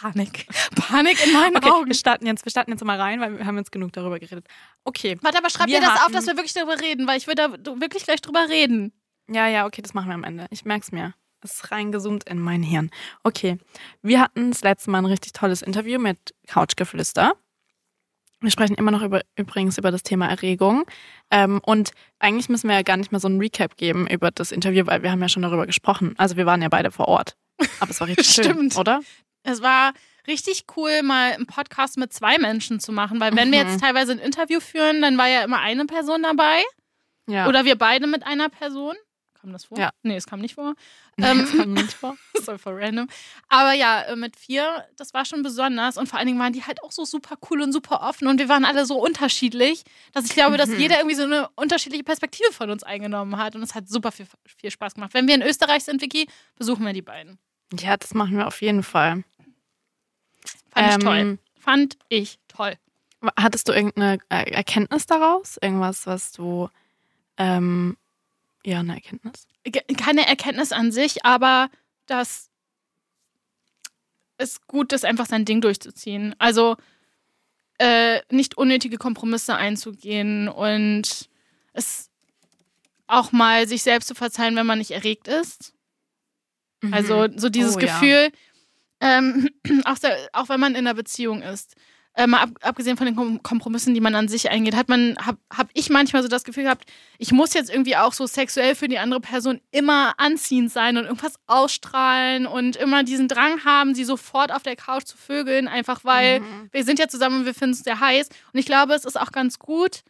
Panik. 0.00 0.46
Panik 0.76 1.24
in 1.26 1.32
meinen 1.32 1.56
Okay, 1.56 1.70
Augen. 1.70 1.86
wir 1.86 1.94
starten 1.94 2.26
jetzt, 2.26 2.44
wir 2.44 2.50
starten 2.50 2.70
jetzt 2.72 2.84
mal 2.84 3.00
rein, 3.00 3.20
weil 3.20 3.38
wir 3.38 3.46
haben 3.46 3.56
jetzt 3.58 3.72
genug 3.72 3.92
darüber 3.92 4.18
geredet. 4.18 4.46
Okay. 4.84 5.16
Warte, 5.22 5.38
aber 5.38 5.50
schreib 5.50 5.66
Wir 5.68 5.80
dir 5.80 5.86
das 5.86 6.00
auf, 6.02 6.12
dass 6.12 6.26
wir 6.26 6.34
wirklich 6.36 6.52
darüber 6.54 6.80
reden, 6.80 7.06
weil 7.06 7.18
ich 7.18 7.26
will 7.26 7.34
da 7.34 7.50
wirklich 7.52 8.04
gleich 8.04 8.20
drüber 8.20 8.46
reden. 8.48 8.92
Ja, 9.30 9.46
ja, 9.48 9.66
okay, 9.66 9.82
das 9.82 9.94
machen 9.94 10.08
wir 10.08 10.14
am 10.14 10.24
Ende. 10.24 10.46
Ich 10.50 10.64
merk's 10.64 10.92
mir. 10.92 11.14
Es 11.42 11.54
ist 11.56 11.70
reingezoomt 11.70 12.24
in 12.24 12.38
mein 12.38 12.62
Hirn. 12.62 12.90
Okay. 13.22 13.58
Wir 14.02 14.20
hatten 14.20 14.50
das 14.50 14.62
letzte 14.62 14.90
Mal 14.90 14.98
ein 14.98 15.04
richtig 15.06 15.32
tolles 15.32 15.60
Interview 15.62 15.98
mit 15.98 16.34
Couchgeflüster. 16.46 17.34
Wir 18.40 18.50
sprechen 18.50 18.74
immer 18.74 18.90
noch 18.90 19.02
über, 19.02 19.22
übrigens 19.36 19.78
über 19.78 19.90
das 19.90 20.02
Thema 20.02 20.26
Erregung. 20.28 20.84
Ähm, 21.30 21.60
und 21.64 21.92
eigentlich 22.18 22.48
müssen 22.50 22.68
wir 22.68 22.76
ja 22.76 22.82
gar 22.82 22.96
nicht 22.98 23.10
mehr 23.12 23.20
so 23.20 23.28
einen 23.28 23.40
Recap 23.40 23.76
geben 23.76 24.06
über 24.06 24.30
das 24.30 24.52
Interview, 24.52 24.86
weil 24.86 25.02
wir 25.02 25.10
haben 25.10 25.22
ja 25.22 25.28
schon 25.28 25.42
darüber 25.42 25.66
gesprochen. 25.66 26.14
Also 26.18 26.36
wir 26.36 26.44
waren 26.46 26.60
ja 26.60 26.68
beide 26.68 26.90
vor 26.90 27.08
Ort. 27.08 27.36
Aber 27.80 27.90
es 27.90 28.00
war 28.00 28.08
richtig 28.08 28.26
schön, 28.34 28.44
Stimmt. 28.44 28.76
oder? 28.76 29.00
Es 29.44 29.62
war 29.62 29.92
richtig 30.26 30.64
cool, 30.76 31.02
mal 31.02 31.32
einen 31.32 31.46
Podcast 31.46 31.96
mit 31.98 32.12
zwei 32.12 32.38
Menschen 32.38 32.80
zu 32.80 32.92
machen, 32.92 33.20
weil 33.20 33.36
wenn 33.36 33.52
wir 33.52 33.62
Mhm. 33.64 33.70
jetzt 33.70 33.80
teilweise 33.80 34.12
ein 34.12 34.18
Interview 34.18 34.58
führen, 34.58 35.00
dann 35.02 35.16
war 35.18 35.28
ja 35.28 35.42
immer 35.44 35.60
eine 35.60 35.84
Person 35.86 36.22
dabei 36.22 36.62
Ja. 37.28 37.46
oder 37.46 37.64
wir 37.64 37.76
beide 37.76 38.06
mit 38.06 38.24
einer 38.26 38.48
Person. 38.48 38.96
Kam 39.40 39.52
das 39.52 39.66
vor? 39.66 39.78
Ja. 39.78 39.90
Nee, 40.02 40.16
es 40.16 40.24
kam 40.26 40.40
nicht 40.40 40.54
vor. 40.54 40.74
Nee, 41.18 41.26
ähm, 41.30 41.40
das 41.42 41.52
kam 41.52 41.72
nicht 41.74 41.92
vor. 41.92 42.16
Ist 42.32 42.50
voll 42.62 42.82
random. 42.82 43.06
Aber 43.50 43.72
ja, 43.74 44.00
äh, 44.02 44.16
mit 44.16 44.34
vier, 44.36 44.84
das 44.96 45.12
war 45.14 45.24
schon 45.26 45.42
besonders. 45.42 45.96
Und 45.98 46.08
vor 46.08 46.18
allen 46.18 46.26
Dingen 46.26 46.38
waren 46.40 46.52
die 46.54 46.64
halt 46.64 46.82
auch 46.82 46.90
so 46.90 47.04
super 47.04 47.36
cool 47.50 47.60
und 47.60 47.70
super 47.72 48.00
offen. 48.00 48.26
Und 48.26 48.38
wir 48.40 48.48
waren 48.48 48.64
alle 48.64 48.84
so 48.86 48.96
unterschiedlich, 48.98 49.84
dass 50.12 50.24
ich 50.24 50.32
glaube, 50.32 50.56
dass 50.56 50.70
Mhm. 50.70 50.80
jeder 50.80 50.96
irgendwie 50.96 51.14
so 51.14 51.22
eine 51.24 51.48
unterschiedliche 51.54 52.02
Perspektive 52.02 52.50
von 52.52 52.70
uns 52.70 52.82
eingenommen 52.82 53.36
hat. 53.36 53.54
Und 53.54 53.62
es 53.62 53.74
hat 53.76 53.88
super 53.88 54.10
viel, 54.10 54.26
viel 54.58 54.70
Spaß 54.72 54.94
gemacht. 54.94 55.12
Wenn 55.14 55.28
wir 55.28 55.34
in 55.36 55.42
Österreich 55.42 55.84
sind, 55.84 56.00
Vicky, 56.00 56.26
besuchen 56.56 56.84
wir 56.86 56.94
die 56.94 57.02
beiden. 57.02 57.38
Ja, 57.78 57.96
das 57.96 58.14
machen 58.14 58.36
wir 58.38 58.46
auf 58.48 58.60
jeden 58.62 58.82
Fall. 58.82 59.22
Fand 60.74 60.88
ich 60.88 60.94
Ähm, 60.94 61.00
toll. 61.00 61.38
Fand 61.58 61.98
ich 62.08 62.38
toll. 62.48 62.74
Hattest 63.36 63.68
du 63.68 63.72
irgendeine 63.72 64.18
Erkenntnis 64.28 65.06
daraus? 65.06 65.56
Irgendwas, 65.60 66.06
was 66.06 66.32
du. 66.32 66.68
Ähm, 67.38 67.96
ja, 68.64 68.80
eine 68.80 68.94
Erkenntnis? 68.94 69.46
Keine 69.96 70.26
Erkenntnis 70.26 70.72
an 70.72 70.92
sich, 70.92 71.24
aber 71.24 71.70
dass 72.06 72.50
es 74.36 74.66
gut 74.66 74.92
ist, 74.92 75.04
einfach 75.04 75.26
sein 75.26 75.44
Ding 75.44 75.60
durchzuziehen. 75.60 76.34
Also 76.38 76.76
äh, 77.78 78.20
nicht 78.30 78.56
unnötige 78.56 78.98
Kompromisse 78.98 79.56
einzugehen 79.56 80.48
und 80.48 81.28
es 81.72 82.10
auch 83.06 83.32
mal 83.32 83.66
sich 83.66 83.82
selbst 83.82 84.06
zu 84.08 84.14
verzeihen, 84.14 84.56
wenn 84.56 84.66
man 84.66 84.78
nicht 84.78 84.90
erregt 84.90 85.28
ist. 85.28 85.72
Also 86.90 87.28
so 87.36 87.48
dieses 87.48 87.76
Oh, 87.76 87.80
ja. 87.80 88.30
Ähm, 89.04 89.50
auch, 89.84 89.96
se- 89.96 90.28
auch 90.32 90.48
wenn 90.48 90.58
man 90.58 90.72
in 90.72 90.86
einer 90.86 90.94
Beziehung 90.94 91.42
ist, 91.42 91.76
äh, 92.14 92.26
mal 92.26 92.42
ab, 92.42 92.50
abgesehen 92.62 92.96
von 92.96 93.06
den 93.06 93.16
Kom 93.16 93.42
Kompromissen, 93.42 93.92
die 93.92 94.00
man 94.00 94.14
an 94.14 94.28
sich 94.28 94.48
eingeht, 94.48 94.76
hat 94.76 94.88
man, 94.88 95.16
habe 95.20 95.38
hab 95.52 95.68
ich 95.74 95.90
manchmal 95.90 96.22
so 96.22 96.28
das 96.28 96.44
Gefühl 96.44 96.62
gehabt, 96.62 96.88
ich 97.18 97.32
muss 97.32 97.54
jetzt 97.54 97.70
irgendwie 97.70 97.96
auch 97.96 98.12
so 98.12 98.26
sexuell 98.26 98.74
für 98.74 98.88
die 98.88 98.98
andere 98.98 99.20
Person 99.20 99.60
immer 99.72 100.14
anziehend 100.16 100.70
sein 100.72 100.96
und 100.96 101.04
irgendwas 101.04 101.34
ausstrahlen 101.46 102.46
und 102.46 102.76
immer 102.76 103.02
diesen 103.02 103.28
Drang 103.28 103.64
haben, 103.64 103.94
sie 103.94 104.04
sofort 104.04 104.52
auf 104.52 104.62
der 104.62 104.76
Couch 104.76 105.04
zu 105.04 105.16
vögeln, 105.16 105.68
einfach 105.68 106.04
weil 106.04 106.40
mhm. 106.40 106.68
wir 106.70 106.84
sind 106.84 106.98
ja 106.98 107.08
zusammen 107.08 107.40
und 107.40 107.46
wir 107.46 107.54
finden 107.54 107.74
es 107.74 107.80
sehr 107.80 108.00
heiß. 108.00 108.28
Und 108.52 108.58
ich 108.58 108.66
glaube, 108.66 108.94
es 108.94 109.04
ist 109.04 109.20
auch 109.20 109.32
ganz 109.32 109.58
gut, 109.58 110.02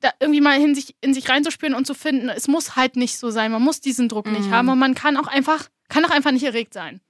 da 0.00 0.10
irgendwie 0.18 0.40
mal 0.40 0.58
in 0.58 0.74
sich, 0.74 0.96
in 1.02 1.12
sich 1.12 1.28
reinzuspüren 1.28 1.74
und 1.74 1.86
zu 1.86 1.92
finden, 1.92 2.30
es 2.30 2.48
muss 2.48 2.74
halt 2.74 2.96
nicht 2.96 3.18
so 3.18 3.30
sein, 3.30 3.52
man 3.52 3.62
muss 3.62 3.82
diesen 3.82 4.08
Druck 4.08 4.26
mhm. 4.26 4.32
nicht 4.32 4.50
haben 4.50 4.70
und 4.70 4.78
man 4.78 4.94
kann 4.94 5.18
auch 5.18 5.26
einfach, 5.26 5.68
kann 5.90 6.06
auch 6.06 6.10
einfach 6.10 6.32
nicht 6.32 6.44
erregt 6.44 6.72
sein 6.72 7.02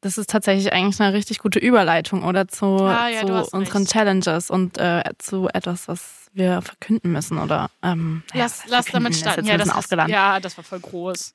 das 0.00 0.18
ist 0.18 0.30
tatsächlich 0.30 0.72
eigentlich 0.72 1.00
eine 1.00 1.12
richtig 1.12 1.38
gute 1.38 1.58
Überleitung 1.58 2.24
oder 2.24 2.48
zu, 2.48 2.66
ah, 2.66 3.08
ja, 3.08 3.26
zu 3.26 3.56
unseren 3.56 3.82
recht. 3.82 3.92
Challenges 3.92 4.50
und 4.50 4.78
äh, 4.78 5.02
zu 5.18 5.48
etwas, 5.48 5.88
was 5.88 6.28
wir 6.32 6.62
verkünden 6.62 7.12
müssen 7.12 7.38
oder 7.38 7.70
ähm, 7.82 8.22
lass, 8.32 8.64
ja, 8.64 8.70
lass 8.70 8.86
damit 8.86 9.16
starten. 9.16 9.46
Ja 9.46 9.56
das, 9.56 9.68
ist, 9.76 9.92
ja, 9.92 10.40
das 10.40 10.56
war 10.56 10.64
voll 10.64 10.80
groß. 10.80 11.34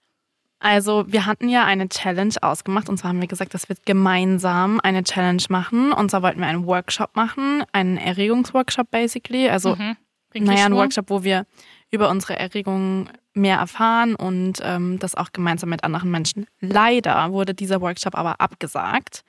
Also 0.60 1.04
wir 1.08 1.26
hatten 1.26 1.50
ja 1.50 1.66
eine 1.66 1.90
Challenge 1.90 2.36
ausgemacht 2.42 2.88
und 2.88 2.98
zwar 2.98 3.10
haben 3.10 3.20
wir 3.20 3.28
gesagt, 3.28 3.54
dass 3.54 3.68
wir 3.68 3.76
gemeinsam 3.84 4.80
eine 4.80 5.04
Challenge 5.04 5.44
machen. 5.50 5.92
Und 5.92 6.10
zwar 6.10 6.22
wollten 6.22 6.40
wir 6.40 6.48
einen 6.48 6.66
Workshop 6.66 7.18
machen, 7.18 7.66
einen 7.74 7.98
Erregungsworkshop 7.98 8.90
basically. 8.90 9.50
Also 9.50 9.76
mhm. 9.76 9.98
naja, 10.36 10.66
ein 10.66 10.76
Workshop, 10.76 11.10
wo 11.10 11.24
wir 11.24 11.46
über 11.92 12.10
unsere 12.10 12.40
Erregungen 12.40 13.10
mehr 13.34 13.58
erfahren 13.58 14.16
und 14.16 14.60
ähm, 14.62 15.00
das 15.00 15.16
auch 15.16 15.32
gemeinsam 15.32 15.70
mit 15.70 15.84
anderen 15.84 16.12
Menschen. 16.12 16.46
Leider 16.60 17.32
wurde 17.32 17.54
dieser 17.54 17.82
Workshop 17.82 18.16
aber 18.16 18.40
abgesagt 18.40 19.24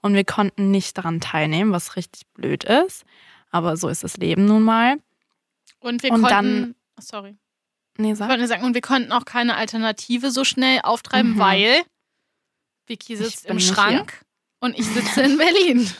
und 0.00 0.14
wir 0.14 0.24
konnten 0.24 0.70
nicht 0.70 0.96
daran 0.96 1.20
teilnehmen, 1.20 1.72
was 1.72 1.96
richtig 1.96 2.22
blöd 2.34 2.64
ist. 2.64 3.04
Aber 3.50 3.76
so 3.76 3.88
ist 3.88 4.04
das 4.04 4.16
Leben 4.16 4.46
nun 4.46 4.62
mal. 4.62 4.96
Und 5.80 6.02
wir 6.02 6.12
und 6.12 6.22
konnten. 6.22 6.30
Dann, 6.30 6.74
sorry. 6.98 7.36
Nee, 7.98 8.14
sag. 8.14 8.26
Ich 8.26 8.30
wollte 8.30 8.46
sagen, 8.46 8.64
und 8.64 8.74
wir 8.74 8.80
konnten 8.80 9.12
auch 9.12 9.24
keine 9.24 9.56
Alternative 9.56 10.30
so 10.30 10.44
schnell 10.44 10.80
auftreiben, 10.82 11.34
mhm. 11.34 11.38
weil 11.38 11.82
Vicky 12.86 13.16
sitzt 13.16 13.46
im 13.46 13.60
Schrank 13.60 14.24
und 14.60 14.78
ich 14.78 14.86
sitze 14.86 15.22
in 15.22 15.36
Berlin. 15.36 15.90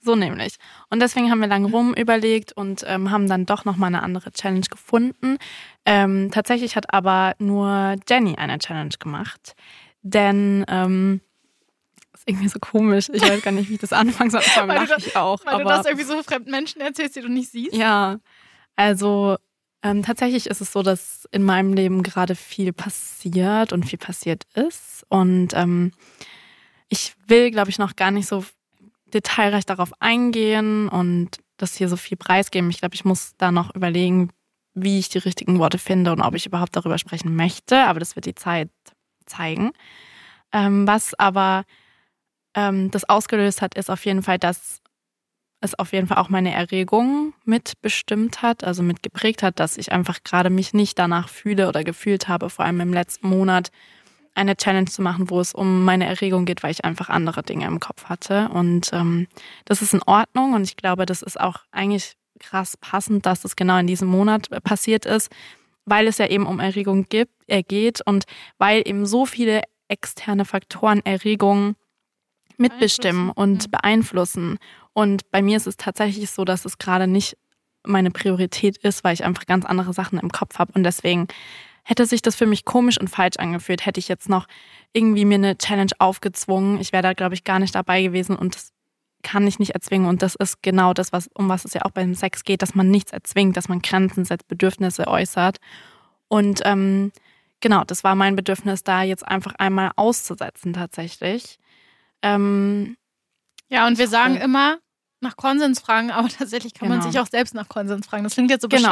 So 0.00 0.14
nämlich. 0.14 0.56
Und 0.90 1.00
deswegen 1.00 1.30
haben 1.30 1.40
wir 1.40 1.48
lange 1.48 1.70
rum 1.70 1.94
überlegt 1.94 2.52
und 2.52 2.84
ähm, 2.86 3.10
haben 3.10 3.28
dann 3.28 3.46
doch 3.46 3.64
nochmal 3.64 3.88
eine 3.88 4.02
andere 4.02 4.30
Challenge 4.30 4.66
gefunden. 4.68 5.38
Ähm, 5.84 6.30
tatsächlich 6.30 6.76
hat 6.76 6.92
aber 6.94 7.34
nur 7.38 7.96
Jenny 8.08 8.36
eine 8.36 8.58
Challenge 8.58 8.94
gemacht. 8.98 9.54
Denn 10.02 10.64
ähm, 10.68 11.20
ist 12.14 12.28
irgendwie 12.28 12.48
so 12.48 12.58
komisch. 12.60 13.08
Ich 13.12 13.22
weiß 13.22 13.42
gar 13.42 13.50
nicht, 13.50 13.68
wie 13.68 13.74
ich 13.74 13.80
das 13.80 13.92
anfangen 13.92 14.30
soll. 14.30 14.42
Vor 14.42 14.62
allem 14.62 14.88
lache 14.88 14.94
ich 14.98 15.16
auch. 15.16 15.44
Weil 15.44 15.54
aber, 15.54 15.64
du 15.64 15.68
das 15.70 15.86
irgendwie 15.86 16.04
so 16.04 16.22
fremden 16.22 16.50
Menschen 16.50 16.80
erzählst, 16.80 17.16
die 17.16 17.20
du 17.20 17.28
nicht 17.28 17.50
siehst. 17.50 17.74
Ja, 17.74 18.18
also 18.76 19.36
ähm, 19.82 20.02
tatsächlich 20.02 20.46
ist 20.46 20.60
es 20.60 20.72
so, 20.72 20.82
dass 20.82 21.28
in 21.30 21.42
meinem 21.42 21.72
Leben 21.72 22.02
gerade 22.02 22.34
viel 22.34 22.72
passiert 22.72 23.72
und 23.72 23.84
viel 23.84 23.98
passiert 23.98 24.44
ist. 24.54 25.04
Und 25.08 25.48
ähm, 25.54 25.92
ich 26.88 27.14
will, 27.26 27.50
glaube 27.50 27.70
ich, 27.70 27.78
noch 27.78 27.96
gar 27.96 28.10
nicht 28.10 28.26
so 28.26 28.44
detailreich 29.14 29.66
darauf 29.66 29.90
eingehen 30.00 30.88
und 30.88 31.38
das 31.56 31.76
hier 31.76 31.88
so 31.88 31.96
viel 31.96 32.16
preisgeben. 32.16 32.70
Ich 32.70 32.78
glaube, 32.80 32.94
ich 32.94 33.04
muss 33.04 33.32
da 33.38 33.50
noch 33.50 33.74
überlegen, 33.74 34.30
wie 34.74 34.98
ich 34.98 35.08
die 35.08 35.18
richtigen 35.18 35.58
Worte 35.58 35.78
finde 35.78 36.12
und 36.12 36.20
ob 36.20 36.34
ich 36.34 36.46
überhaupt 36.46 36.76
darüber 36.76 36.98
sprechen 36.98 37.34
möchte. 37.34 37.84
Aber 37.84 38.00
das 38.00 38.16
wird 38.16 38.26
die 38.26 38.34
Zeit 38.34 38.70
zeigen. 39.26 39.72
Ähm, 40.52 40.86
was 40.86 41.14
aber 41.18 41.64
ähm, 42.54 42.90
das 42.90 43.08
ausgelöst 43.08 43.60
hat, 43.60 43.74
ist 43.74 43.90
auf 43.90 44.04
jeden 44.04 44.22
Fall, 44.22 44.38
dass 44.38 44.80
es 45.60 45.78
auf 45.78 45.92
jeden 45.92 46.06
Fall 46.06 46.18
auch 46.18 46.28
meine 46.28 46.52
Erregung 46.52 47.34
mitbestimmt 47.44 48.42
hat, 48.42 48.62
also 48.62 48.82
mitgeprägt 48.82 49.42
hat, 49.42 49.58
dass 49.58 49.76
ich 49.76 49.90
einfach 49.90 50.22
gerade 50.22 50.50
mich 50.50 50.72
nicht 50.72 50.98
danach 50.98 51.28
fühle 51.28 51.68
oder 51.68 51.82
gefühlt 51.82 52.28
habe, 52.28 52.48
vor 52.48 52.64
allem 52.64 52.80
im 52.80 52.92
letzten 52.92 53.28
Monat 53.28 53.70
eine 54.34 54.56
Challenge 54.56 54.86
zu 54.86 55.02
machen, 55.02 55.30
wo 55.30 55.40
es 55.40 55.54
um 55.54 55.84
meine 55.84 56.06
Erregung 56.06 56.44
geht, 56.44 56.62
weil 56.62 56.70
ich 56.70 56.84
einfach 56.84 57.08
andere 57.08 57.42
Dinge 57.42 57.66
im 57.66 57.80
Kopf 57.80 58.04
hatte. 58.06 58.48
Und 58.50 58.90
ähm, 58.92 59.26
das 59.64 59.82
ist 59.82 59.94
in 59.94 60.02
Ordnung 60.02 60.54
und 60.54 60.62
ich 60.64 60.76
glaube, 60.76 61.06
das 61.06 61.22
ist 61.22 61.40
auch 61.40 61.56
eigentlich 61.70 62.14
krass 62.38 62.76
passend, 62.76 63.26
dass 63.26 63.40
das 63.40 63.56
genau 63.56 63.78
in 63.78 63.86
diesem 63.86 64.08
Monat 64.08 64.50
äh, 64.52 64.60
passiert 64.60 65.04
ist, 65.06 65.30
weil 65.84 66.06
es 66.06 66.18
ja 66.18 66.26
eben 66.26 66.46
um 66.46 66.60
Erregung 66.60 67.06
gibt, 67.08 67.32
er 67.46 67.62
geht 67.62 68.00
und 68.06 68.24
weil 68.58 68.82
eben 68.86 69.06
so 69.06 69.26
viele 69.26 69.62
externe 69.88 70.44
Faktoren 70.44 71.04
Erregung 71.04 71.74
mitbestimmen 72.58 73.30
und 73.30 73.70
beeinflussen. 73.70 74.58
Und 74.92 75.30
bei 75.30 75.42
mir 75.42 75.56
ist 75.56 75.66
es 75.66 75.76
tatsächlich 75.76 76.30
so, 76.30 76.44
dass 76.44 76.64
es 76.64 76.78
gerade 76.78 77.06
nicht 77.06 77.36
meine 77.84 78.10
Priorität 78.10 78.76
ist, 78.78 79.04
weil 79.04 79.14
ich 79.14 79.24
einfach 79.24 79.46
ganz 79.46 79.64
andere 79.64 79.92
Sachen 79.92 80.18
im 80.18 80.30
Kopf 80.30 80.58
habe. 80.58 80.72
Und 80.74 80.84
deswegen 80.84 81.28
hätte 81.88 82.04
sich 82.04 82.20
das 82.20 82.36
für 82.36 82.44
mich 82.44 82.66
komisch 82.66 83.00
und 83.00 83.08
falsch 83.08 83.38
angefühlt, 83.38 83.86
hätte 83.86 83.98
ich 83.98 84.08
jetzt 84.08 84.28
noch 84.28 84.46
irgendwie 84.92 85.24
mir 85.24 85.36
eine 85.36 85.56
Challenge 85.56 85.92
aufgezwungen. 85.98 86.78
Ich 86.80 86.92
wäre 86.92 87.02
da, 87.02 87.14
glaube 87.14 87.34
ich, 87.34 87.44
gar 87.44 87.58
nicht 87.58 87.74
dabei 87.74 88.02
gewesen 88.02 88.36
und 88.36 88.54
das 88.54 88.74
kann 89.22 89.46
ich 89.46 89.58
nicht 89.58 89.70
erzwingen. 89.70 90.06
Und 90.06 90.20
das 90.20 90.34
ist 90.34 90.62
genau 90.62 90.92
das, 90.92 91.12
was, 91.12 91.30
um 91.32 91.48
was 91.48 91.64
es 91.64 91.72
ja 91.72 91.86
auch 91.86 91.90
beim 91.90 92.14
Sex 92.14 92.44
geht, 92.44 92.60
dass 92.60 92.74
man 92.74 92.90
nichts 92.90 93.10
erzwingt, 93.10 93.56
dass 93.56 93.70
man 93.70 93.80
Grenzen 93.80 94.26
setzt, 94.26 94.48
Bedürfnisse 94.48 95.06
äußert. 95.08 95.56
Und 96.28 96.60
ähm, 96.66 97.10
genau, 97.62 97.84
das 97.84 98.04
war 98.04 98.14
mein 98.14 98.36
Bedürfnis, 98.36 98.84
da 98.84 99.02
jetzt 99.02 99.26
einfach 99.26 99.54
einmal 99.54 99.90
auszusetzen 99.96 100.74
tatsächlich. 100.74 101.58
Ähm, 102.20 102.98
ja, 103.70 103.86
und 103.86 103.96
wir 103.96 104.08
sagen 104.08 104.36
immer 104.36 104.76
nach 105.20 105.38
Konsens 105.38 105.80
fragen, 105.80 106.10
aber 106.10 106.28
tatsächlich 106.38 106.74
kann 106.74 106.90
genau. 106.90 107.00
man 107.00 107.10
sich 107.10 107.18
auch 107.18 107.28
selbst 107.28 107.54
nach 107.54 107.70
Konsens 107.70 108.06
fragen. 108.06 108.24
Das 108.24 108.34
klingt 108.34 108.50
jetzt 108.50 108.60
so 108.60 108.68
genau. 108.68 108.90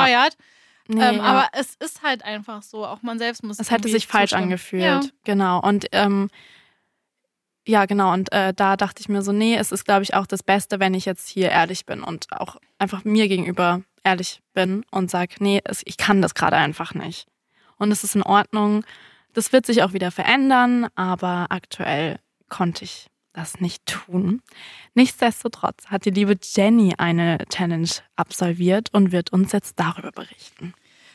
Nee, 0.88 1.03
ähm, 1.03 1.16
ja. 1.16 1.22
Aber 1.22 1.49
es 1.53 1.75
ist 1.77 2.03
halt 2.03 2.25
einfach 2.25 2.62
so, 2.62 2.87
auch 2.87 3.03
man 3.03 3.18
selbst 3.18 3.42
muss. 3.42 3.59
Es 3.59 3.70
hätte 3.70 3.88
sich 3.88 4.07
falsch 4.07 4.31
zustimmen. 4.31 4.44
angefühlt, 4.44 4.83
ja. 4.83 5.01
genau. 5.25 5.61
Und 5.61 5.87
ähm, 5.92 6.29
ja, 7.66 7.87
genau. 7.87 8.12
Und 8.12 8.33
äh, 8.33 8.55
da 8.55 8.77
dachte 8.77 9.01
ich 9.01 9.09
mir 9.09 9.22
so, 9.22 9.33
nee, 9.33 9.57
es 9.57 9.72
ist, 9.72 9.85
glaube 9.85 10.03
ich, 10.03 10.14
auch 10.14 10.27
das 10.27 10.42
Beste, 10.42 10.79
wenn 10.79 10.94
ich 10.94 11.05
jetzt 11.05 11.29
hier 11.29 11.51
ehrlich 11.51 11.85
bin 11.85 12.03
und 12.03 12.27
auch 12.31 12.57
einfach 12.79 13.05
mir 13.05 13.29
gegenüber 13.29 13.83
ehrlich 14.05 14.40
bin 14.55 14.85
und 14.90 15.11
sage, 15.11 15.35
nee, 15.40 15.61
es, 15.64 15.83
ich 15.85 15.96
kann 15.96 16.22
das 16.22 16.35
gerade 16.35 16.57
einfach 16.57 16.94
nicht. 16.94 17.27
Und 17.77 17.90
es 17.90 18.05
ist 18.05 18.14
in 18.14 18.22
Ordnung. 18.22 18.85
Das 19.33 19.53
wird 19.53 19.66
sich 19.66 19.83
auch 19.83 19.92
wieder 19.92 20.11
verändern, 20.11 20.87
aber 20.94 21.46
aktuell 21.51 22.18
konnte 22.49 22.85
ich 22.85 23.09
das 23.37 23.61
nicht 23.61 23.85
tun. 23.87 24.42
Nichtsdestotrotz 24.94 25.87
hat 25.87 26.05
die 26.05 26.11
liebe 26.11 26.37
Jenny 26.42 26.94
eine 26.96 27.38
Challenge 27.51 27.88
absolviert 28.16 28.88
und 28.92 29.12
wird 29.12 29.33
uns 29.33 29.53
jetzt 29.53 29.79
darüber 29.79 30.11
berichten. 30.11 30.75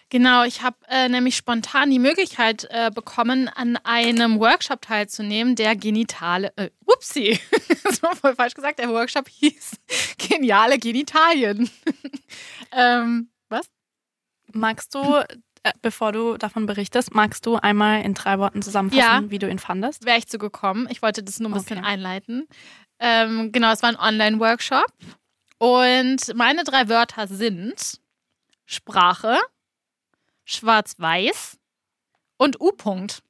Genau, 0.09 0.43
ich 0.43 0.61
habe 0.61 0.75
äh, 0.89 1.07
nämlich 1.07 1.37
spontan 1.37 1.89
die 1.89 1.97
Möglichkeit 1.97 2.67
äh, 2.69 2.91
bekommen, 2.93 3.47
an 3.47 3.77
einem 3.77 4.41
Workshop 4.41 4.81
teilzunehmen, 4.81 5.55
der 5.55 5.77
genitale, 5.77 6.51
äh, 6.57 6.69
upsie, 6.85 7.39
das 7.83 8.03
war 8.03 8.15
voll 8.17 8.35
falsch 8.35 8.53
gesagt, 8.53 8.79
der 8.79 8.89
Workshop 8.89 9.29
hieß 9.29 9.77
geniale 10.17 10.79
Genitalien. 10.79 11.69
ähm, 12.73 13.29
was? 13.47 13.67
Magst 14.51 14.93
du 14.93 15.23
bevor 15.81 16.11
du 16.11 16.37
davon 16.37 16.65
berichtest, 16.65 17.13
magst 17.13 17.45
du 17.45 17.55
einmal 17.55 18.03
in 18.03 18.13
drei 18.13 18.39
Worten 18.39 18.61
zusammenfassen, 18.61 19.25
ja, 19.25 19.29
wie 19.29 19.39
du 19.39 19.49
ihn 19.49 19.59
fandest? 19.59 20.05
Wäre 20.05 20.17
ich 20.17 20.27
zu 20.27 20.37
gekommen. 20.37 20.87
Ich 20.89 21.01
wollte 21.01 21.23
das 21.23 21.39
nur 21.39 21.51
ein 21.51 21.53
bisschen 21.53 21.79
okay. 21.79 21.87
einleiten. 21.87 22.47
Ähm, 22.99 23.51
genau, 23.51 23.71
es 23.71 23.81
war 23.81 23.89
ein 23.89 23.99
Online-Workshop. 23.99 24.91
Und 25.57 26.33
meine 26.35 26.63
drei 26.63 26.89
Wörter 26.89 27.27
sind 27.27 27.99
Sprache, 28.65 29.37
Schwarz-Weiß 30.45 31.59
und 32.37 32.59
U-Punkt. 32.59 33.21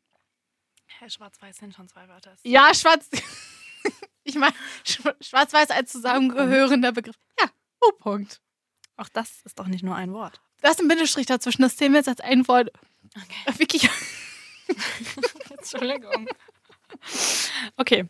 Schwarz-Weiß 1.08 1.58
sind 1.58 1.74
schon 1.74 1.90
zwei 1.90 2.08
Wörter. 2.08 2.36
Ja, 2.44 2.74
Schwarz. 2.74 3.10
ich 4.24 4.36
meine, 4.36 4.54
Schwarz-Weiß 4.84 5.72
als 5.72 5.92
zusammengehörender 5.92 6.92
Begriff. 6.92 7.18
Ja, 7.40 7.50
U-Punkt. 7.88 8.42
Auch 8.98 9.10
das 9.10 9.42
ist 9.44 9.58
doch 9.58 9.68
nicht 9.68 9.84
nur 9.84 9.96
ein 9.96 10.14
Wort. 10.14 10.42
Da 10.62 10.72
ist 10.72 10.80
ein 10.80 10.88
Bindestrich 10.88 11.26
dazwischen, 11.26 11.62
das 11.62 11.76
zählen 11.76 11.92
wir 11.92 12.00
jetzt 12.00 12.10
als 12.10 12.22
ein 12.22 12.48
Wort. 12.48 12.70
Okay. 13.16 13.60
Wirklich. 13.60 13.90
Entschuldigung. 15.58 16.28
Okay. 17.78 18.06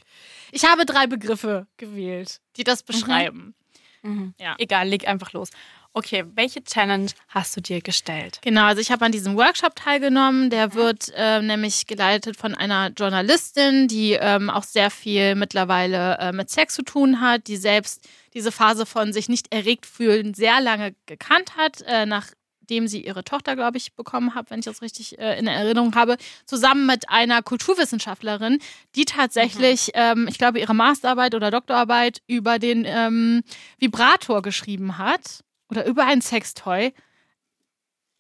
Ich 0.52 0.66
habe 0.66 0.86
drei 0.86 1.08
Begriffe 1.08 1.68
gewählt, 1.78 2.42
die 2.58 2.64
das 2.64 2.84
beschreiben. 2.84 3.56
Mhm. 4.04 4.12
Mhm. 4.12 4.34
Ja. 4.40 4.56
Egal, 4.58 4.88
leg 4.88 5.08
einfach 5.08 5.32
los. 5.34 5.50
Okay, 5.94 6.24
welche 6.36 6.64
Challenge 6.64 7.12
hast 7.28 7.56
du 7.58 7.62
dir 7.62 7.82
gestellt? 7.82 8.40
Genau, 8.42 8.64
also 8.64 8.82
ich 8.82 8.92
habe 8.92 9.04
an 9.04 9.12
diesem 9.12 9.36
Workshop 9.36 9.76
teilgenommen. 9.76 10.50
Der 10.50 10.74
wird 10.74 11.12
äh, 11.16 11.42
nämlich 11.42 11.86
geleitet 11.86 12.38
von 12.38 12.56
einer 12.56 12.92
Journalistin, 12.92 13.90
die 13.90 14.14
ähm, 14.14 14.50
auch 14.50 14.64
sehr 14.64 14.90
viel 14.90 15.36
mittlerweile 15.36 16.18
äh, 16.20 16.32
mit 16.32 16.50
Sex 16.50 16.76
zu 16.76 16.84
tun 16.84 17.20
hat, 17.20 17.48
die 17.48 17.58
selbst 17.58 18.08
diese 18.34 18.54
Phase 18.54 18.86
von 18.86 19.12
sich 19.12 19.28
nicht 19.28 19.54
erregt 19.54 19.86
fühlen 19.86 20.34
sehr 20.34 20.62
lange 20.62 20.96
gekannt 21.08 21.58
hat, 21.58 21.82
äh, 21.82 22.06
nach 22.06 22.28
dem 22.72 22.88
sie 22.88 23.06
ihre 23.06 23.24
Tochter, 23.24 23.56
glaube 23.56 23.78
ich, 23.78 23.94
bekommen 23.94 24.34
hat, 24.34 24.50
wenn 24.50 24.60
ich 24.60 24.66
das 24.66 24.82
richtig 24.82 25.20
äh, 25.20 25.38
in 25.38 25.46
Erinnerung 25.46 25.94
habe, 25.94 26.18
zusammen 26.46 26.88
mit 26.88 27.10
einer 27.10 27.44
Kulturwissenschaftlerin, 27.44 28.60
die 28.96 29.06
tatsächlich, 29.06 29.88
mhm. 29.88 29.92
ähm, 29.96 30.28
ich 30.28 30.38
glaube, 30.38 30.60
ihre 30.60 30.74
Masterarbeit 30.74 31.36
oder 31.36 31.52
Doktorarbeit 31.52 32.22
über 32.28 32.58
den 32.58 32.86
ähm, 32.88 33.44
Vibrator 33.78 34.42
geschrieben 34.42 34.98
hat 34.98 35.44
oder 35.70 35.86
über 35.86 36.06
ein 36.06 36.22
Sextoy. 36.22 36.94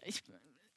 Ich, 0.04 0.22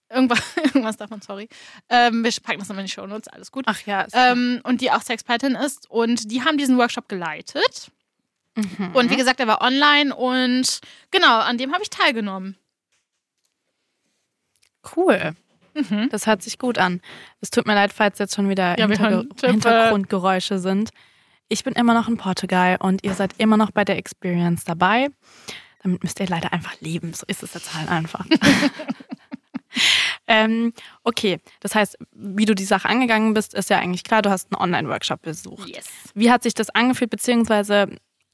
irgendwas, 0.09 0.41
irgendwas 0.57 0.97
davon, 0.97 1.21
sorry. 1.21 1.49
Ähm, 1.89 2.25
wir 2.25 2.33
packen 2.43 2.61
das 2.61 2.69
nochmal 2.69 2.85
in 2.85 2.87
die 2.87 2.93
Show 2.93 3.07
Notes, 3.07 3.29
alles 3.29 3.51
gut. 3.51 3.65
Ach 3.67 3.81
ja. 3.83 4.07
Ähm, 4.13 4.61
und 4.63 4.81
die 4.81 4.91
auch 4.93 5.03
Sexpatin 5.03 5.57
ist. 5.57 5.91
Und 5.91 6.31
die 6.31 6.43
haben 6.43 6.57
diesen 6.57 6.79
Workshop 6.79 7.09
geleitet. 7.09 7.91
Mhm. 8.55 8.93
Und 8.95 9.11
wie 9.11 9.17
gesagt, 9.17 9.41
er 9.41 9.49
war 9.49 9.61
online 9.63 10.15
und 10.15 10.81
genau, 11.11 11.41
an 11.41 11.59
dem 11.59 11.73
habe 11.73 11.83
ich 11.83 11.91
teilgenommen. 11.91 12.57
Cool. 14.97 15.35
Mhm. 15.75 16.09
Das 16.11 16.27
hört 16.27 16.43
sich 16.43 16.59
gut 16.59 16.79
an. 16.79 17.01
Es 17.41 17.51
tut 17.51 17.67
mir 17.67 17.75
leid, 17.75 17.93
falls 17.93 18.19
jetzt 18.19 18.35
schon 18.35 18.49
wieder 18.49 18.79
ja, 18.79 18.87
Hinterge 18.87 19.29
Hintergrundgeräusche 19.43 20.59
sind. 20.59 20.91
Ich 21.49 21.65
bin 21.65 21.75
immer 21.75 21.95
noch 21.95 22.09
in 22.09 22.17
Portugal 22.17 22.77
und 22.81 23.05
ihr 23.05 23.15
seid 23.15 23.35
immer 23.39 23.57
noch 23.57 23.71
bei 23.71 23.85
der 23.85 23.99
Experience 23.99 24.65
dabei. 24.65 25.09
Damit 25.83 26.03
müsst 26.03 26.19
ihr 26.21 26.27
leider 26.27 26.53
einfach 26.53 26.81
leben. 26.81 27.13
So 27.13 27.25
ist 27.27 27.43
es 27.43 27.53
jetzt 27.55 27.75
halt 27.75 27.91
einfach. 27.91 28.25
ähm, 30.27 30.73
okay, 31.03 31.39
das 31.61 31.75
heißt, 31.75 31.99
wie 32.13 32.47
du 32.47 32.55
die 32.55 32.65
Sache 32.65 32.89
angegangen 32.89 33.35
bist, 33.35 33.53
ist 33.53 33.69
ja 33.69 33.79
eigentlich 33.79 34.05
klar, 34.05 34.23
du 34.23 34.31
hast 34.31 34.51
einen 34.51 34.63
Online-Workshop 34.63 35.23
besucht. 35.23 35.69
Yes. 35.69 35.87
Wie 36.15 36.31
hat 36.31 36.43
sich 36.43 36.55
das 36.55 36.71
angefühlt, 36.71 37.11
beziehungsweise 37.11 37.89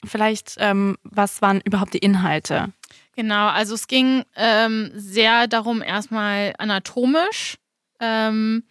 vielleicht, 0.04 0.54
ähm, 0.58 0.96
was 1.02 1.42
waren 1.42 1.60
überhaupt 1.62 1.94
die 1.94 1.98
Inhalte? 1.98 2.72
Genau, 3.16 3.48
also 3.48 3.74
es 3.74 3.88
ging 3.88 4.24
ähm, 4.36 4.92
sehr 4.94 5.46
darum, 5.48 5.82
erstmal 5.82 6.54
anatomisch, 6.58 7.56
ähm, 7.98 8.62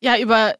ja, 0.00 0.18
über 0.18 0.54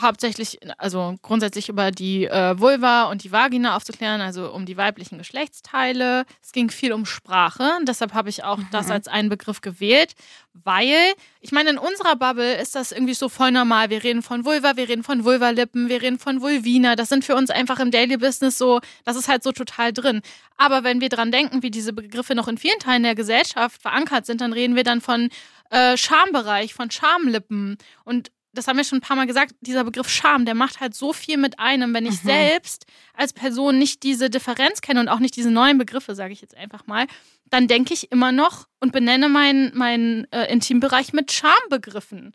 hauptsächlich, 0.00 0.58
also 0.78 1.16
grundsätzlich 1.22 1.68
über 1.68 1.90
die 1.90 2.26
äh, 2.26 2.58
Vulva 2.58 3.04
und 3.04 3.24
die 3.24 3.32
Vagina 3.32 3.76
aufzuklären, 3.76 4.20
also 4.20 4.52
um 4.52 4.66
die 4.66 4.76
weiblichen 4.76 5.18
Geschlechtsteile. 5.18 6.24
Es 6.42 6.52
ging 6.52 6.70
viel 6.70 6.92
um 6.92 7.06
Sprache. 7.06 7.68
Deshalb 7.86 8.14
habe 8.14 8.28
ich 8.28 8.44
auch 8.44 8.58
mhm. 8.58 8.68
das 8.72 8.90
als 8.90 9.08
einen 9.08 9.28
Begriff 9.28 9.60
gewählt, 9.60 10.14
weil, 10.52 10.94
ich 11.40 11.52
meine, 11.52 11.70
in 11.70 11.78
unserer 11.78 12.16
Bubble 12.16 12.54
ist 12.60 12.74
das 12.74 12.92
irgendwie 12.92 13.14
so 13.14 13.28
voll 13.28 13.50
normal. 13.50 13.90
Wir 13.90 14.02
reden 14.02 14.22
von 14.22 14.44
Vulva, 14.44 14.76
wir 14.76 14.88
reden 14.88 15.02
von 15.02 15.24
Vulvalippen, 15.24 15.88
wir 15.88 16.02
reden 16.02 16.18
von 16.18 16.40
Vulvina. 16.40 16.96
Das 16.96 17.08
sind 17.08 17.24
für 17.24 17.36
uns 17.36 17.50
einfach 17.50 17.78
im 17.78 17.90
Daily 17.90 18.16
Business 18.16 18.58
so, 18.58 18.80
das 19.04 19.16
ist 19.16 19.28
halt 19.28 19.42
so 19.42 19.52
total 19.52 19.92
drin. 19.92 20.22
Aber 20.56 20.84
wenn 20.84 21.00
wir 21.00 21.08
dran 21.08 21.32
denken, 21.32 21.62
wie 21.62 21.70
diese 21.70 21.92
Begriffe 21.92 22.34
noch 22.34 22.48
in 22.48 22.58
vielen 22.58 22.78
Teilen 22.78 23.02
der 23.02 23.14
Gesellschaft 23.14 23.80
verankert 23.80 24.26
sind, 24.26 24.40
dann 24.40 24.52
reden 24.52 24.76
wir 24.76 24.84
dann 24.84 25.00
von 25.00 25.30
äh, 25.70 25.96
Schambereich, 25.96 26.74
von 26.74 26.90
Schamlippen. 26.90 27.78
Und 28.04 28.30
das 28.52 28.66
haben 28.66 28.76
wir 28.76 28.84
schon 28.84 28.98
ein 28.98 29.02
paar 29.02 29.16
Mal 29.16 29.26
gesagt, 29.26 29.54
dieser 29.60 29.84
Begriff 29.84 30.08
Scham, 30.08 30.44
der 30.44 30.54
macht 30.54 30.80
halt 30.80 30.94
so 30.94 31.12
viel 31.12 31.36
mit 31.36 31.58
einem. 31.58 31.94
Wenn 31.94 32.06
ich 32.06 32.22
mhm. 32.22 32.28
selbst 32.28 32.86
als 33.14 33.32
Person 33.32 33.78
nicht 33.78 34.02
diese 34.02 34.30
Differenz 34.30 34.80
kenne 34.80 35.00
und 35.00 35.08
auch 35.08 35.20
nicht 35.20 35.36
diese 35.36 35.50
neuen 35.50 35.78
Begriffe, 35.78 36.14
sage 36.14 36.32
ich 36.32 36.40
jetzt 36.40 36.56
einfach 36.56 36.86
mal, 36.86 37.06
dann 37.48 37.68
denke 37.68 37.94
ich 37.94 38.10
immer 38.10 38.32
noch 38.32 38.66
und 38.80 38.92
benenne 38.92 39.28
meinen 39.28 39.72
mein, 39.74 40.26
äh, 40.32 40.50
Intimbereich 40.52 41.12
mit 41.12 41.30
Schambegriffen. 41.32 42.32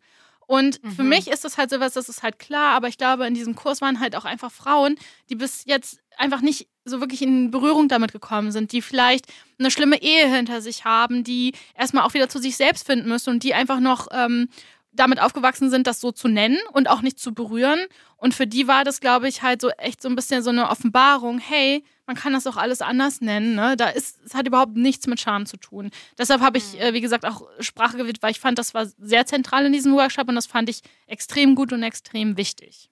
Und 0.47 0.83
mhm. 0.83 0.91
für 0.91 1.03
mich 1.03 1.27
ist 1.27 1.43
das 1.43 1.57
halt 1.57 1.69
sowas, 1.69 1.93
das 1.93 2.07
ist 2.07 2.21
halt 2.21 2.37
klar, 2.37 2.75
aber 2.75 2.87
ich 2.87 2.97
glaube, 2.97 3.25
in 3.25 3.33
diesem 3.33 3.55
Kurs 3.55 3.81
waren 3.81 3.99
halt 3.99 4.15
auch 4.15 4.25
einfach 4.25 4.51
Frauen, 4.51 4.95
die 5.29 5.35
bis 5.35 5.65
jetzt 5.65 5.99
einfach 6.17 6.41
nicht 6.41 6.67
so 6.85 6.99
wirklich 6.99 7.23
in 7.23 7.49
Berührung 7.49 7.87
damit 7.87 8.11
gekommen 8.11 8.51
sind, 8.51 8.71
die 8.71 8.81
vielleicht 8.81 9.25
eine 9.57 9.71
schlimme 9.71 10.01
Ehe 10.01 10.27
hinter 10.27 10.61
sich 10.61 10.85
haben, 10.85 11.23
die 11.23 11.53
erstmal 11.75 12.03
auch 12.03 12.13
wieder 12.13 12.29
zu 12.29 12.39
sich 12.39 12.57
selbst 12.57 12.85
finden 12.85 13.09
müssen 13.09 13.31
und 13.31 13.43
die 13.43 13.55
einfach 13.55 13.79
noch 13.79 14.07
ähm, 14.11 14.49
damit 14.95 15.19
aufgewachsen 15.19 15.69
sind, 15.69 15.87
das 15.87 16.01
so 16.01 16.11
zu 16.11 16.27
nennen 16.27 16.57
und 16.71 16.89
auch 16.89 17.01
nicht 17.01 17.19
zu 17.19 17.33
berühren. 17.33 17.79
Und 18.17 18.33
für 18.33 18.47
die 18.47 18.67
war 18.67 18.83
das, 18.83 18.99
glaube 18.99 19.27
ich, 19.27 19.41
halt 19.41 19.61
so 19.61 19.69
echt 19.69 20.01
so 20.01 20.09
ein 20.09 20.15
bisschen 20.15 20.41
so 20.41 20.49
eine 20.49 20.69
Offenbarung, 20.69 21.39
hey, 21.39 21.83
man 22.07 22.15
kann 22.15 22.33
das 22.33 22.45
auch 22.47 22.57
alles 22.57 22.81
anders 22.81 23.21
nennen. 23.21 23.55
Ne? 23.55 23.75
Da 23.77 23.89
ist, 23.89 24.19
es 24.23 24.35
hat 24.35 24.47
überhaupt 24.47 24.75
nichts 24.75 25.07
mit 25.07 25.19
Scham 25.19 25.45
zu 25.45 25.57
tun. 25.57 25.89
Deshalb 26.17 26.41
habe 26.41 26.57
ich, 26.57 26.73
mhm. 26.73 26.79
äh, 26.79 26.93
wie 26.93 27.01
gesagt, 27.01 27.25
auch 27.25 27.47
Sprache 27.59 27.97
gewählt, 27.97 28.21
weil 28.21 28.31
ich 28.31 28.39
fand, 28.39 28.59
das 28.59 28.73
war 28.73 28.85
sehr 28.97 29.25
zentral 29.25 29.65
in 29.65 29.73
diesem 29.73 29.93
Workshop 29.93 30.29
und 30.29 30.35
das 30.35 30.45
fand 30.45 30.69
ich 30.69 30.81
extrem 31.07 31.55
gut 31.55 31.73
und 31.73 31.83
extrem 31.83 32.37
wichtig. 32.37 32.89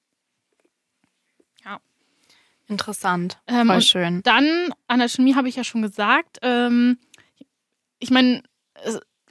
Ja. 1.64 1.80
Interessant. 2.68 3.40
Ähm, 3.48 3.68
Voll 3.68 3.82
schön. 3.82 4.24
Dann, 4.24 4.74
Anatomie 4.88 5.36
habe 5.36 5.48
ich 5.48 5.56
ja 5.56 5.64
schon 5.64 5.82
gesagt. 5.84 6.40
Ähm, 6.42 6.98
ich 8.00 8.10
meine, 8.10 8.44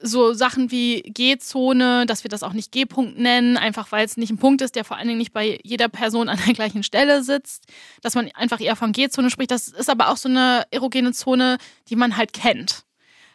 so 0.03 0.33
Sachen 0.33 0.71
wie 0.71 1.03
G-Zone, 1.03 2.07
dass 2.07 2.25
wir 2.25 2.29
das 2.29 2.43
auch 2.43 2.53
nicht 2.53 2.73
G-Punkt 2.73 3.19
nennen, 3.19 3.57
einfach 3.57 3.93
weil 3.93 4.05
es 4.05 4.17
nicht 4.17 4.31
ein 4.31 4.39
Punkt 4.39 4.61
ist, 4.61 4.77
der 4.77 4.85
vor 4.85 4.97
allen 4.97 5.09
Dingen 5.09 5.19
nicht 5.19 5.33
bei 5.33 5.59
jeder 5.63 5.89
Person 5.89 6.29
an 6.29 6.39
der 6.47 6.55
gleichen 6.55 6.83
Stelle 6.83 7.23
sitzt, 7.23 7.65
dass 8.03 8.15
man 8.15 8.31
einfach 8.35 8.61
eher 8.61 8.77
von 8.77 8.93
G-Zone 8.93 9.31
spricht. 9.31 9.51
Das 9.51 9.69
ist 9.69 9.89
aber 9.89 10.09
auch 10.09 10.17
so 10.17 10.29
eine 10.29 10.65
erogene 10.71 11.13
Zone, 11.13 11.59
die 11.89 11.97
man 11.97 12.17
halt 12.17 12.33
kennt. 12.33 12.85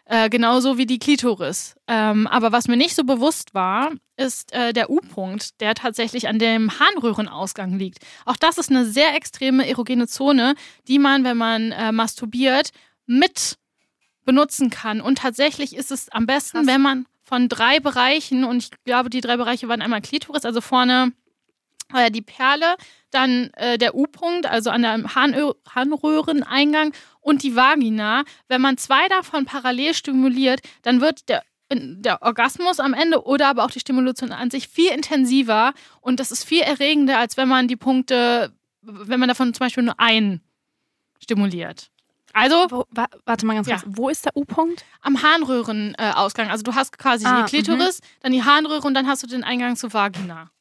Äh, 0.10 0.30
genauso 0.30 0.78
wie 0.78 0.86
die 0.86 1.00
Klitoris. 1.00 1.76
Ähm, 1.88 2.28
aber 2.28 2.54
was 2.54 2.70
mir 2.70 2.78
nicht 2.78 2.96
so 2.96 3.04
bewusst 3.04 3.54
war, 3.54 3.92
ist 4.16 4.54
äh, 4.54 4.72
der 4.72 4.90
U-Punkt, 4.90 5.60
der 5.60 5.76
tatsächlich 5.76 6.30
an 6.30 6.40
dem 6.40 6.80
Harnröhrenausgang 6.80 7.78
liegt. 7.78 8.00
Auch 8.26 8.38
das 8.38 8.58
ist 8.58 8.70
eine 8.70 8.86
sehr 8.86 9.16
extreme 9.16 9.68
erogene 9.68 10.08
Zone, 10.08 10.56
die 10.88 10.98
man, 10.98 11.26
wenn 11.26 11.36
man 11.36 11.74
äh, 11.74 11.92
masturbiert, 11.92 12.70
mit 13.06 13.58
benutzen 14.28 14.70
kann. 14.70 15.02
Und 15.02 15.18
tatsächlich 15.20 15.76
ist 15.76 15.90
es 15.90 16.10
am 16.10 16.28
besten, 16.28 16.60
Krass. 16.60 16.68
wenn 16.68 16.82
man 16.82 17.06
von 17.24 17.50
drei 17.50 17.80
Bereichen, 17.80 18.44
und 18.44 18.58
ich 18.58 18.72
glaube, 18.84 19.10
die 19.10 19.22
drei 19.22 19.38
Bereiche 19.38 19.68
waren 19.68 19.82
einmal 19.82 20.02
Klitoris, 20.02 20.46
also 20.46 20.62
vorne 20.62 21.14
äh, 21.94 22.12
die 22.12 22.22
Perle, 22.22 22.76
dann 23.10 23.50
äh, 23.56 23.78
der 23.78 23.96
U-Punkt, 23.96 24.46
also 24.46 24.70
an 24.70 24.82
der 24.82 25.16
Harnö 25.16 25.54
Harnröhreneingang 25.74 26.94
und 27.22 27.42
die 27.42 27.56
Vagina. 27.56 28.26
Wenn 28.50 28.62
man 28.62 28.78
zwei 28.78 29.08
davon 29.08 29.46
parallel 29.46 29.94
stimuliert, 29.94 30.60
dann 30.84 31.02
wird 31.02 31.30
der 31.30 31.42
der 31.70 32.22
Orgasmus 32.22 32.80
am 32.80 32.94
Ende 32.94 33.26
oder 33.26 33.50
aber 33.50 33.66
auch 33.66 33.72
die 33.72 33.82
Stimulation 33.82 34.32
an 34.32 34.50
sich 34.50 34.70
viel 34.70 34.90
intensiver 34.90 35.74
und 36.00 36.22
das 36.22 36.32
ist 36.32 36.46
viel 36.46 36.62
erregender, 36.62 37.20
als 37.20 37.36
wenn 37.36 37.50
man 37.50 37.68
die 37.68 37.76
Punkte, 37.76 38.54
wenn 38.82 39.20
man 39.20 39.28
davon 39.28 39.54
zum 39.54 39.66
Beispiel 39.66 39.84
nur 39.84 40.00
einen 40.00 40.40
stimuliert. 41.20 41.92
Also, 42.38 42.68
wo, 42.70 42.86
wa, 42.92 43.08
warte 43.26 43.46
mal 43.46 43.56
ganz 43.56 43.68
kurz. 43.68 43.82
Ja. 43.82 43.88
Wo 43.88 44.10
ist 44.10 44.26
der 44.26 44.38
U-Punkt? 44.38 44.86
Am 45.02 45.24
Harnröhrenausgang. 45.24 46.48
Äh, 46.48 46.52
also, 46.52 46.64
du 46.64 46.76
hast 46.76 46.98
quasi 46.98 47.26
ah, 47.26 47.42
die 47.42 47.50
Klitoris, 47.50 47.98
-hmm. 47.98 48.04
dann 48.22 48.32
die 48.32 48.44
Harnröhre 48.44 48.86
und 48.86 48.94
dann 48.94 49.08
hast 49.08 49.24
du 49.24 49.28
den 49.28 49.44
Eingang 49.44 49.76
zur 49.76 49.92
Vagina. 49.92 50.52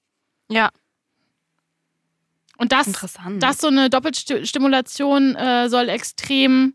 Ja. 0.48 0.70
Und 2.56 2.72
das, 2.72 2.90
das 3.38 3.58
so 3.58 3.68
eine 3.68 3.90
Doppelstimulation 3.90 5.34
äh, 5.36 5.68
soll 5.68 5.90
extrem 5.90 6.74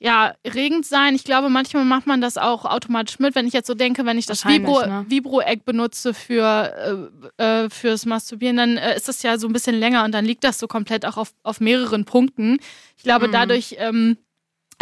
ja, 0.00 0.34
regend 0.44 0.86
sein. 0.86 1.16
Ich 1.16 1.24
glaube, 1.24 1.48
manchmal 1.48 1.84
macht 1.84 2.06
man 2.06 2.20
das 2.20 2.38
auch 2.38 2.64
automatisch 2.64 3.18
mit. 3.18 3.34
Wenn 3.34 3.48
ich 3.48 3.52
jetzt 3.52 3.66
so 3.66 3.74
denke, 3.74 4.06
wenn 4.06 4.16
ich 4.16 4.26
das 4.26 4.44
Vibro, 4.44 4.86
ne? 4.86 5.04
Vibro-Egg 5.08 5.62
benutze 5.64 6.14
für, 6.14 7.10
äh, 7.38 7.42
äh, 7.42 7.70
fürs 7.70 8.06
Masturbieren, 8.06 8.56
dann 8.56 8.76
äh, 8.76 8.96
ist 8.96 9.08
das 9.08 9.22
ja 9.22 9.38
so 9.38 9.48
ein 9.48 9.52
bisschen 9.52 9.74
länger 9.74 10.04
und 10.04 10.12
dann 10.12 10.24
liegt 10.24 10.44
das 10.44 10.58
so 10.58 10.68
komplett 10.68 11.04
auch 11.04 11.16
auf, 11.16 11.32
auf 11.42 11.60
mehreren 11.60 12.04
Punkten. 12.04 12.60
Ich 12.96 13.02
glaube, 13.02 13.26
mhm. 13.26 13.32
dadurch 13.32 13.74
ähm, 13.78 14.18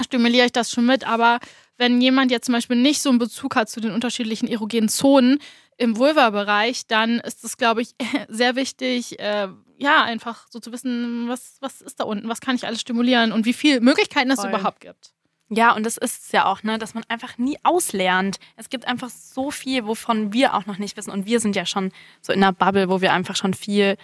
stimuliere 0.04 0.46
ich 0.46 0.52
das 0.52 0.70
schon 0.70 0.84
mit. 0.84 1.08
Aber 1.08 1.40
wenn 1.78 2.00
jemand 2.02 2.30
jetzt 2.30 2.46
zum 2.46 2.54
Beispiel 2.54 2.76
nicht 2.76 3.00
so 3.00 3.08
einen 3.08 3.18
Bezug 3.18 3.56
hat 3.56 3.70
zu 3.70 3.80
den 3.80 3.92
unterschiedlichen 3.92 4.48
erogenen 4.48 4.90
Zonen 4.90 5.38
im 5.78 5.96
Vulva-Bereich, 5.96 6.86
dann 6.86 7.20
ist 7.20 7.42
es, 7.42 7.56
glaube 7.56 7.80
ich, 7.80 7.94
sehr 8.28 8.54
wichtig, 8.54 9.18
äh, 9.18 9.48
ja, 9.78 10.02
einfach 10.02 10.46
so 10.50 10.60
zu 10.60 10.72
wissen, 10.72 11.28
was, 11.28 11.58
was 11.60 11.80
ist 11.80 12.00
da 12.00 12.04
unten, 12.04 12.28
was 12.28 12.40
kann 12.40 12.56
ich 12.56 12.66
alles 12.66 12.80
stimulieren 12.80 13.32
und 13.32 13.44
wie 13.44 13.52
viele 13.52 13.80
Möglichkeiten 13.80 14.30
es 14.30 14.42
überhaupt 14.44 14.80
gibt. 14.80 15.12
Ja, 15.48 15.76
und 15.76 15.86
das 15.86 15.96
ist 15.96 16.24
es 16.24 16.32
ja 16.32 16.46
auch, 16.46 16.64
ne, 16.64 16.76
dass 16.78 16.94
man 16.94 17.04
einfach 17.08 17.38
nie 17.38 17.56
auslernt. 17.62 18.38
Es 18.56 18.68
gibt 18.68 18.86
einfach 18.88 19.10
so 19.10 19.50
viel, 19.50 19.86
wovon 19.86 20.32
wir 20.32 20.54
auch 20.54 20.66
noch 20.66 20.78
nicht 20.78 20.96
wissen. 20.96 21.12
Und 21.12 21.26
wir 21.26 21.38
sind 21.38 21.54
ja 21.54 21.64
schon 21.66 21.92
so 22.20 22.32
in 22.32 22.42
einer 22.42 22.52
Bubble, 22.52 22.88
wo 22.88 23.00
wir 23.00 23.12
einfach 23.12 23.36
schon 23.36 23.54
viel, 23.54 23.96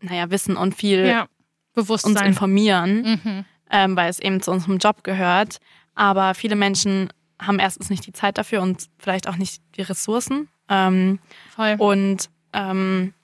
naja, 0.00 0.30
wissen 0.30 0.56
und 0.56 0.74
viel 0.74 1.06
ja, 1.06 1.28
uns 1.76 2.20
informieren, 2.20 3.20
mhm. 3.22 3.44
ähm, 3.70 3.96
weil 3.96 4.10
es 4.10 4.18
eben 4.18 4.42
zu 4.42 4.50
unserem 4.50 4.78
Job 4.78 5.04
gehört. 5.04 5.58
Aber 5.94 6.34
viele 6.34 6.56
Menschen 6.56 7.12
haben 7.40 7.60
erstens 7.60 7.88
nicht 7.88 8.06
die 8.06 8.12
Zeit 8.12 8.36
dafür 8.36 8.62
und 8.62 8.88
vielleicht 8.98 9.28
auch 9.28 9.36
nicht 9.36 9.62
die 9.76 9.82
Ressourcen. 9.82 10.48
Ähm, 10.68 11.20
Voll. 11.54 11.76
Und 11.78 12.28
ähm, 12.52 13.14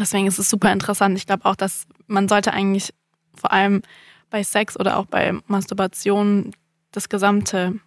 Deswegen 0.00 0.26
ist 0.26 0.38
es 0.38 0.50
super 0.50 0.72
interessant. 0.72 1.16
Ich 1.18 1.26
glaube 1.26 1.44
auch, 1.44 1.56
dass 1.56 1.86
man 2.06 2.28
sollte 2.28 2.52
eigentlich 2.52 2.92
vor 3.34 3.52
allem 3.52 3.82
bei 4.30 4.42
Sex 4.42 4.78
oder 4.78 4.96
auch 4.96 5.06
bei 5.06 5.32
Masturbation 5.46 6.52
das 6.92 7.08
gesamte 7.08 7.78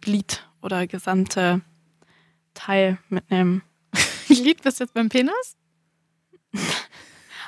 Glied 0.00 0.46
oder 0.62 0.86
gesamte 0.86 1.60
Teil 2.54 2.98
mitnehmen. 3.08 3.62
Glied 4.28 4.62
bist 4.62 4.80
du 4.80 4.84
jetzt 4.84 4.94
beim 4.94 5.08
Penis? 5.08 5.56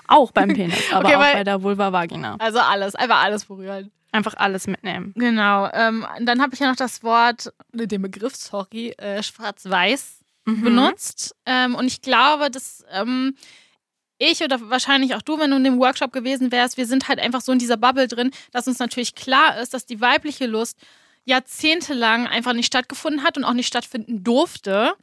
auch 0.09 0.33
beim 0.33 0.49
Penis, 0.49 0.93
aber 0.93 1.09
okay, 1.09 1.17
auch 1.17 1.33
bei 1.33 1.45
der 1.45 1.63
Vulva 1.63 1.93
Vagina. 1.93 2.37
Also 2.39 2.59
alles, 2.59 2.95
einfach 2.95 3.23
alles 3.23 3.45
berühren. 3.47 3.91
Einfach 4.11 4.35
alles 4.35 4.67
mitnehmen. 4.67 5.13
Genau. 5.17 5.71
Ähm, 5.73 6.07
dann 6.21 6.41
habe 6.41 6.55
ich 6.55 6.61
ja 6.61 6.69
noch 6.69 6.77
das 6.77 7.03
Wort, 7.03 7.53
den 7.73 8.03
Begriff, 8.03 8.35
sorry, 8.35 8.91
äh, 8.99 9.23
schwarz-weiß 9.23 10.19
Mhm. 10.49 10.63
benutzt. 10.63 11.37
Ähm, 11.45 11.75
und 11.75 11.87
ich 11.87 12.01
glaube, 12.01 12.51
dass 12.51 12.85
ähm, 12.91 13.37
ich 14.19 14.43
oder 14.43 14.59
wahrscheinlich 14.69 15.15
auch 15.15 15.23
du, 15.23 15.39
wenn 15.39 15.51
du 15.51 15.57
in 15.57 15.65
dem 15.65 15.79
Workshop 15.79 16.13
gewesen 16.13 16.53
wärst, 16.53 16.77
wir 16.77 16.87
sind 16.87 17.09
halt 17.09 17.21
einfach 17.21 17.41
so 17.41 17.53
in 17.53 17.59
dieser 17.59 17.77
Bubble 17.77 18.09
drin, 18.09 18.31
dass 18.53 18.67
uns 18.67 18.79
natürlich 18.79 19.15
klar 19.15 19.61
ist, 19.61 19.75
dass 19.75 19.87
die 19.87 20.01
weibliche 20.01 20.47
Lust 20.47 20.79
jahrzehntelang 21.25 22.27
einfach 22.27 22.53
nicht 22.53 22.67
stattgefunden 22.67 23.23
hat 23.23 23.37
und 23.37 23.45
auch 23.45 23.53
nicht 23.53 23.67
stattfinden 23.69 24.25
durfte. 24.25 24.95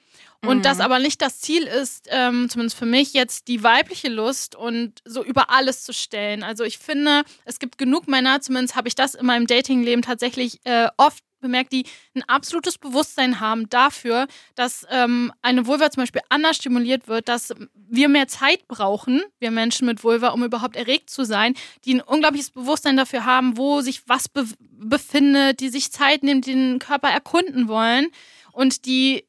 Und 0.48 0.58
Mhm. 0.58 0.62
das 0.64 0.80
aber 0.80 1.00
nicht 1.00 1.22
das 1.22 1.40
Ziel 1.40 1.64
ist, 1.64 2.08
ähm, 2.10 2.50
zumindest 2.50 2.78
für 2.78 2.86
mich, 2.86 3.14
jetzt 3.14 3.48
die 3.48 3.64
weibliche 3.64 4.10
Lust 4.10 4.56
und 4.56 5.02
so 5.06 5.24
über 5.24 5.50
alles 5.50 5.84
zu 5.84 5.94
stellen. 5.94 6.44
Also 6.44 6.64
ich 6.64 6.78
finde, 6.78 7.24
es 7.46 7.60
gibt 7.60 7.78
genug 7.78 8.08
Männer, 8.08 8.42
zumindest 8.42 8.76
habe 8.76 8.88
ich 8.88 8.96
das 8.96 9.16
in 9.16 9.26
meinem 9.26 9.48
Datingleben 9.48 10.02
tatsächlich 10.04 10.60
äh, 10.66 10.88
oft 10.98 11.24
bemerkt, 11.42 11.74
die 11.74 11.86
ein 12.16 12.24
absolutes 12.24 12.80
Bewusstsein 12.80 13.40
haben 13.40 13.70
dafür, 13.70 14.26
dass 14.56 14.86
ähm, 14.90 15.32
eine 15.44 15.68
Vulva 15.68 15.92
zum 15.92 16.02
Beispiel 16.02 16.22
anders 16.30 16.56
stimuliert 16.56 17.08
wird, 17.08 17.28
dass 17.30 17.54
wir 17.76 18.10
mehr 18.10 18.28
Zeit 18.28 18.68
brauchen, 18.68 19.22
wir 19.40 19.52
Menschen 19.52 19.86
mit 19.86 20.04
Vulva, 20.04 20.30
um 20.30 20.44
überhaupt 20.44 20.76
erregt 20.76 21.12
zu 21.12 21.24
sein, 21.24 21.54
die 21.84 21.94
ein 21.96 22.02
unglaubliches 22.02 22.50
Bewusstsein 22.50 22.98
dafür 22.98 23.26
haben, 23.26 23.58
wo 23.58 23.82
sich 23.82 24.08
was 24.08 24.28
be 24.28 24.46
befindet, 24.72 25.60
die 25.62 25.70
sich 25.70 25.92
Zeit 25.92 26.24
nehmen, 26.24 26.42
die 26.42 26.54
den 26.54 26.80
Körper 26.80 27.10
erkunden 27.10 27.68
wollen 27.68 28.08
und 28.52 28.86
die 28.86 29.26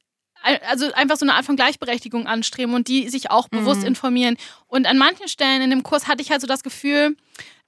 also 0.69 0.93
einfach 0.93 1.17
so 1.17 1.25
eine 1.25 1.35
Art 1.35 1.45
von 1.45 1.57
Gleichberechtigung 1.57 2.27
anstreben 2.27 2.75
und 2.75 2.89
die 2.89 3.09
sich 3.09 3.31
auch 3.31 3.49
bewusst 3.49 3.81
Mhm. 3.81 3.89
informieren. 3.89 4.37
Und 4.69 4.87
an 4.87 4.97
manchen 4.99 5.29
Stellen 5.29 5.63
in 5.63 5.71
dem 5.71 5.83
Kurs 5.83 6.07
hatte 6.07 6.23
ich 6.23 6.31
halt 6.31 6.41
so 6.41 6.47
das 6.47 6.63
Gefühl, 6.63 7.17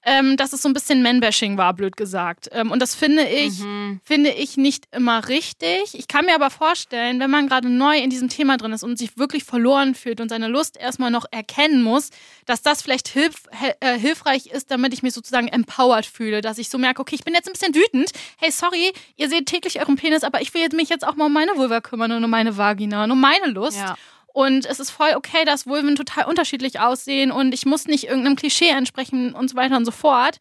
ähm, 0.04 0.36
dass 0.36 0.52
es 0.52 0.62
so 0.62 0.68
ein 0.68 0.72
bisschen 0.72 1.02
Man-Bashing 1.02 1.58
war, 1.58 1.74
blöd 1.74 1.96
gesagt. 1.96 2.48
Ähm, 2.52 2.70
und 2.70 2.80
das 2.80 2.94
finde 2.94 3.24
ich, 3.28 3.58
Mhm. 3.58 4.00
finde 4.04 4.30
ich 4.30 4.56
nicht 4.56 4.84
immer 4.92 5.28
richtig. 5.28 5.94
Ich 5.94 6.08
kann 6.08 6.24
mir 6.24 6.34
aber 6.34 6.50
vorstellen, 6.50 7.20
wenn 7.20 7.30
man 7.30 7.48
gerade 7.48 7.68
neu 7.68 7.98
in 7.98 8.08
diesem 8.08 8.28
Thema 8.28 8.56
drin 8.56 8.72
ist 8.72 8.84
und 8.84 8.96
sich 8.98 9.18
wirklich 9.18 9.44
verloren 9.44 9.94
fühlt 9.94 10.20
und 10.20 10.28
seine 10.28 10.48
Lust 10.48 10.76
erstmal 10.76 11.10
noch 11.10 11.26
erkennen 11.30 11.82
muss, 11.82 12.10
dass 12.46 12.62
das 12.62 12.80
vielleicht 12.80 13.08
hilf, 13.08 13.42
äh, 13.80 13.98
hilfreich 13.98 14.46
ist, 14.46 14.70
damit 14.70 14.92
ich 14.94 15.02
mich 15.02 15.14
sozusagen 15.14 15.48
empowered 15.48 16.06
fühle, 16.06 16.40
dass 16.40 16.58
ich 16.58 16.68
so 16.68 16.78
merke, 16.78 17.00
okay, 17.02 17.16
ich 17.16 17.24
bin 17.24 17.34
jetzt 17.34 17.48
ein 17.48 17.52
bisschen 17.52 17.74
wütend. 17.74 18.10
Hey, 18.38 18.50
sorry, 18.52 18.92
ihr 19.16 19.28
seht 19.28 19.46
täglich 19.46 19.80
euren 19.80 19.96
Penis, 19.96 20.22
aber 20.22 20.40
ich 20.40 20.54
will 20.54 20.62
jetzt 20.62 20.74
mich 20.76 20.88
jetzt 20.88 21.06
auch 21.06 21.16
mal 21.16 21.26
um 21.26 21.32
meine 21.32 21.56
Vulva 21.56 21.80
kümmern 21.80 22.12
und 22.12 22.22
um 22.24 22.30
meine 22.30 22.56
Vagina 22.56 23.04
und 23.04 23.10
um 23.10 23.20
meine 23.20 23.46
Lust. 23.48 23.78
Ja. 23.78 23.96
Und 24.38 24.66
es 24.66 24.78
ist 24.78 24.90
voll 24.90 25.14
okay, 25.16 25.44
dass 25.44 25.66
Vulven 25.66 25.96
total 25.96 26.26
unterschiedlich 26.26 26.78
aussehen 26.78 27.32
und 27.32 27.52
ich 27.52 27.66
muss 27.66 27.86
nicht 27.86 28.04
irgendeinem 28.04 28.36
Klischee 28.36 28.68
entsprechen 28.68 29.34
und 29.34 29.50
so 29.50 29.56
weiter 29.56 29.76
und 29.76 29.84
so 29.84 29.90
fort. 29.90 30.38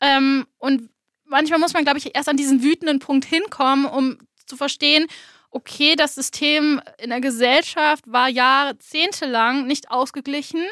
Ähm, 0.00 0.46
und 0.56 0.88
manchmal 1.26 1.58
muss 1.58 1.74
man, 1.74 1.84
glaube 1.84 1.98
ich, 1.98 2.16
erst 2.16 2.30
an 2.30 2.38
diesen 2.38 2.62
wütenden 2.62 2.98
Punkt 2.98 3.26
hinkommen, 3.26 3.84
um 3.84 4.16
zu 4.46 4.56
verstehen, 4.56 5.06
okay, 5.50 5.96
das 5.96 6.14
System 6.14 6.80
in 6.96 7.10
der 7.10 7.20
Gesellschaft 7.20 8.10
war 8.10 8.30
jahrzehntelang 8.30 9.66
nicht 9.66 9.90
ausgeglichen. 9.90 10.64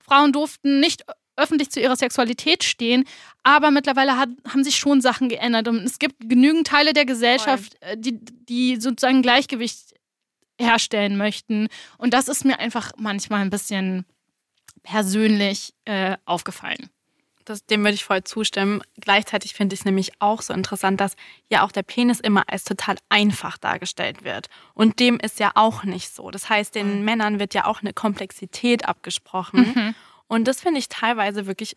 Frauen 0.00 0.32
durften 0.32 0.80
nicht 0.80 1.04
öffentlich 1.36 1.68
zu 1.68 1.80
ihrer 1.80 1.96
Sexualität 1.96 2.64
stehen, 2.64 3.04
aber 3.42 3.70
mittlerweile 3.70 4.16
hat, 4.16 4.30
haben 4.48 4.64
sich 4.64 4.76
schon 4.76 5.02
Sachen 5.02 5.28
geändert 5.28 5.68
und 5.68 5.84
es 5.84 5.98
gibt 5.98 6.30
genügend 6.30 6.66
Teile 6.66 6.94
der 6.94 7.04
Gesellschaft, 7.04 7.76
äh, 7.80 7.98
die, 7.98 8.18
die 8.18 8.80
sozusagen 8.80 9.20
Gleichgewicht 9.20 9.95
herstellen 10.58 11.16
möchten. 11.16 11.68
Und 11.98 12.14
das 12.14 12.28
ist 12.28 12.44
mir 12.44 12.58
einfach 12.58 12.92
manchmal 12.96 13.40
ein 13.40 13.50
bisschen 13.50 14.04
persönlich 14.82 15.74
äh, 15.84 16.16
aufgefallen. 16.24 16.90
Das, 17.44 17.64
dem 17.64 17.82
würde 17.84 17.94
ich 17.94 18.04
voll 18.04 18.24
zustimmen. 18.24 18.82
Gleichzeitig 19.00 19.54
finde 19.54 19.74
ich 19.74 19.80
es 19.80 19.84
nämlich 19.84 20.20
auch 20.20 20.42
so 20.42 20.52
interessant, 20.52 21.00
dass 21.00 21.14
ja 21.48 21.64
auch 21.64 21.70
der 21.70 21.84
Penis 21.84 22.18
immer 22.18 22.42
als 22.48 22.64
total 22.64 22.96
einfach 23.08 23.56
dargestellt 23.56 24.24
wird. 24.24 24.48
Und 24.74 24.98
dem 24.98 25.20
ist 25.20 25.38
ja 25.38 25.52
auch 25.54 25.84
nicht 25.84 26.12
so. 26.12 26.32
Das 26.32 26.48
heißt, 26.48 26.74
den 26.74 27.04
Männern 27.04 27.38
wird 27.38 27.54
ja 27.54 27.66
auch 27.66 27.82
eine 27.82 27.92
Komplexität 27.92 28.88
abgesprochen. 28.88 29.94
Und 30.26 30.48
das 30.48 30.60
finde 30.60 30.80
ich 30.80 30.88
teilweise 30.88 31.46
wirklich 31.46 31.76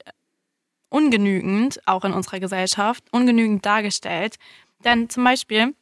ungenügend, 0.90 1.80
auch 1.88 2.04
in 2.04 2.14
unserer 2.14 2.40
Gesellschaft, 2.40 3.04
ungenügend 3.12 3.64
dargestellt. 3.64 4.38
Denn 4.84 5.08
zum 5.08 5.24
Beispiel 5.24 5.76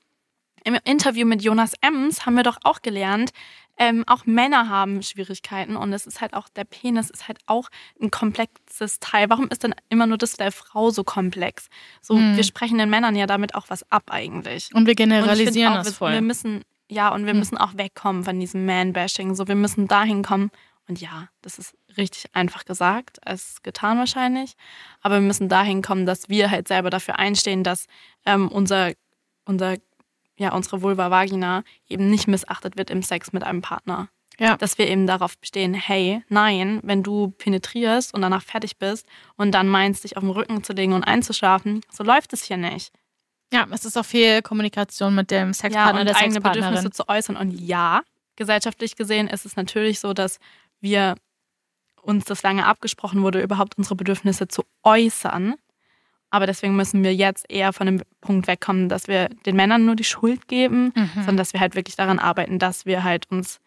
im 0.68 0.78
Interview 0.84 1.26
mit 1.26 1.42
Jonas 1.42 1.74
Ems 1.82 2.26
haben 2.26 2.36
wir 2.36 2.44
doch 2.44 2.58
auch 2.64 2.82
gelernt, 2.82 3.32
ähm, 3.78 4.04
auch 4.08 4.26
Männer 4.26 4.70
haben 4.70 5.02
Schwierigkeiten 5.02 5.76
und 5.78 5.94
es 5.94 6.06
ist 6.08 6.20
halt 6.20 6.34
auch, 6.34 6.50
der 6.50 6.66
Penis 6.66 7.10
ist 7.10 7.28
halt 7.28 7.40
auch 7.46 7.70
ein 8.02 8.12
komplexes 8.12 9.00
Teil. 9.00 9.30
Warum 9.30 9.48
ist 9.50 9.64
denn 9.64 9.74
immer 9.90 10.08
nur 10.08 10.18
das 10.18 10.34
der 10.34 10.52
Frau 10.52 10.90
so 10.90 11.04
komplex? 11.04 11.70
So, 12.02 12.16
wir 12.18 12.44
sprechen 12.44 12.80
den 12.80 12.90
Männern 12.90 13.16
ja 13.16 13.28
damit 13.28 13.56
auch 13.56 13.70
was 13.70 13.90
ab 13.92 14.06
eigentlich. 14.10 14.70
Und 14.74 14.88
wir 14.88 14.92
Und 14.92 14.98
generalisieren 14.98 15.54
finde 15.54 15.80
auch, 15.80 15.84
das 15.84 15.98
voll. 15.98 16.12
wir 16.12 16.22
müssen, 16.22 16.64
ja, 16.90 17.10
und 17.14 17.26
wir 17.26 17.32
Hm. 17.34 17.40
müssen 17.40 17.58
auch 17.58 17.78
wegkommen 17.78 18.24
von 18.24 18.40
diesem 18.40 18.66
Man-Bashing. 18.66 19.36
So, 19.36 19.48
wir 19.48 19.56
müssen 19.56 19.88
dahin 19.88 20.24
kommen. 20.24 20.50
Und 20.90 21.00
ja, 21.00 21.30
das 21.44 21.60
ist 21.60 21.76
richtig 21.98 22.34
einfach 22.34 22.66
gesagt, 22.66 23.26
als 23.28 23.62
getan 23.62 23.98
wahrscheinlich. 24.00 24.54
Aber 25.02 25.16
wir 25.16 25.28
müssen 25.28 25.50
dahin 25.50 25.82
kommen, 25.82 26.06
dass 26.06 26.30
wir 26.30 26.50
halt 26.50 26.68
selber 26.68 26.90
dafür 26.90 27.20
einstehen, 27.20 27.64
dass 27.64 27.86
ähm, 28.26 28.48
unser, 28.48 28.94
unser, 29.46 29.76
ja, 30.38 30.54
unsere 30.54 30.82
Vulva 30.82 31.12
Vagina 31.12 31.64
eben 31.90 32.10
nicht 32.10 32.28
missachtet 32.28 32.78
wird 32.78 32.90
im 32.90 33.02
Sex 33.02 33.34
mit 33.34 33.44
einem 33.44 33.62
Partner. 33.62 34.10
Ja. 34.40 34.56
Dass 34.56 34.78
wir 34.78 34.88
eben 34.88 35.08
darauf 35.08 35.38
bestehen, 35.40 35.74
hey, 35.74 36.24
nein, 36.30 36.80
wenn 36.84 37.02
du 37.02 37.32
penetrierst 37.32 38.14
und 38.14 38.22
danach 38.22 38.44
fertig 38.44 38.78
bist 38.78 39.08
und 39.36 39.52
dann 39.52 39.68
meinst, 39.68 40.04
dich 40.04 40.16
auf 40.16 40.22
den 40.22 40.30
Rücken 40.30 40.64
zu 40.64 40.74
legen 40.74 40.94
und 40.94 41.04
einzuschlafen, 41.04 41.82
so 41.92 42.04
läuft 42.04 42.34
es 42.34 42.44
hier 42.44 42.58
nicht. 42.58 42.94
Ja, 43.52 43.66
es 43.72 43.86
ist 43.86 43.98
auch 43.98 44.06
viel 44.06 44.42
Kommunikation 44.42 45.16
mit 45.16 45.32
dem 45.32 45.48
ja, 45.48 45.54
Sexpartner, 45.54 46.02
und 46.02 46.06
der 46.06 46.18
eigene. 46.18 46.42
Bedürfnisse 46.42 46.92
zu 46.92 47.08
äußern. 47.08 47.36
Und 47.36 47.52
ja, 47.52 48.02
gesellschaftlich 48.36 48.96
gesehen 48.96 49.28
ist 49.28 49.46
es 49.46 49.56
natürlich 49.56 50.00
so, 50.00 50.14
dass 50.14 50.40
wir 50.82 51.16
uns 52.02 52.26
das 52.26 52.44
lange 52.44 52.66
abgesprochen 52.66 53.24
wurde, 53.24 53.42
überhaupt 53.42 53.78
unsere 53.78 53.96
Bedürfnisse 53.96 54.48
zu 54.48 54.64
äußern. 54.84 55.56
Aber 56.30 56.46
deswegen 56.46 56.76
müssen 56.76 57.04
wir 57.04 57.16
jetzt 57.16 57.46
eher 57.50 57.72
von 57.74 57.86
dem 57.88 58.02
Punkt 58.22 58.48
wegkommen, 58.48 58.90
dass 58.90 59.08
wir 59.08 59.30
den 59.46 59.56
Männern 59.56 59.86
nur 59.86 59.96
die 59.96 60.04
Schuld 60.04 60.48
geben, 60.48 60.92
Mhm. 60.96 61.10
sondern 61.16 61.38
dass 61.38 61.54
wir 61.54 61.60
halt 61.62 61.76
wirklich 61.76 61.96
daran 61.96 62.20
arbeiten, 62.20 62.60
dass 62.60 62.86
wir 62.86 63.04
halt 63.04 63.30
uns, 63.32 63.60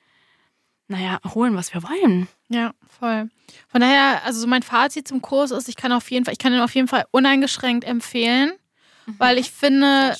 naja, 0.89 1.21
holen, 1.35 1.57
was 1.57 1.73
wir 1.73 1.83
wollen. 1.83 2.29
Ja, 2.49 2.73
voll. 2.99 3.31
Von 3.69 3.81
daher, 3.81 4.23
also 4.25 4.41
so 4.41 4.47
mein 4.47 4.63
Fazit 4.63 5.09
zum 5.09 5.23
Kurs 5.23 5.53
ist, 5.53 5.69
ich 5.69 5.77
kann 5.77 5.93
auf 5.93 6.11
jeden 6.11 6.25
Fall, 6.25 6.33
ich 6.33 6.39
kann 6.39 6.53
ihn 6.53 6.61
auf 6.61 6.75
jeden 6.75 6.89
Fall 6.89 7.05
uneingeschränkt 7.13 7.85
empfehlen, 7.85 8.53
weil 9.19 9.39
ich 9.39 9.51
finde, 9.51 10.15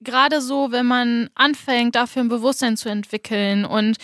gerade 0.00 0.40
so, 0.40 0.72
wenn 0.72 0.86
man 0.86 1.28
anfängt, 1.34 1.94
dafür 1.96 2.22
ein 2.22 2.28
Bewusstsein 2.28 2.76
zu 2.76 2.88
entwickeln 2.88 3.64
und 3.64 3.96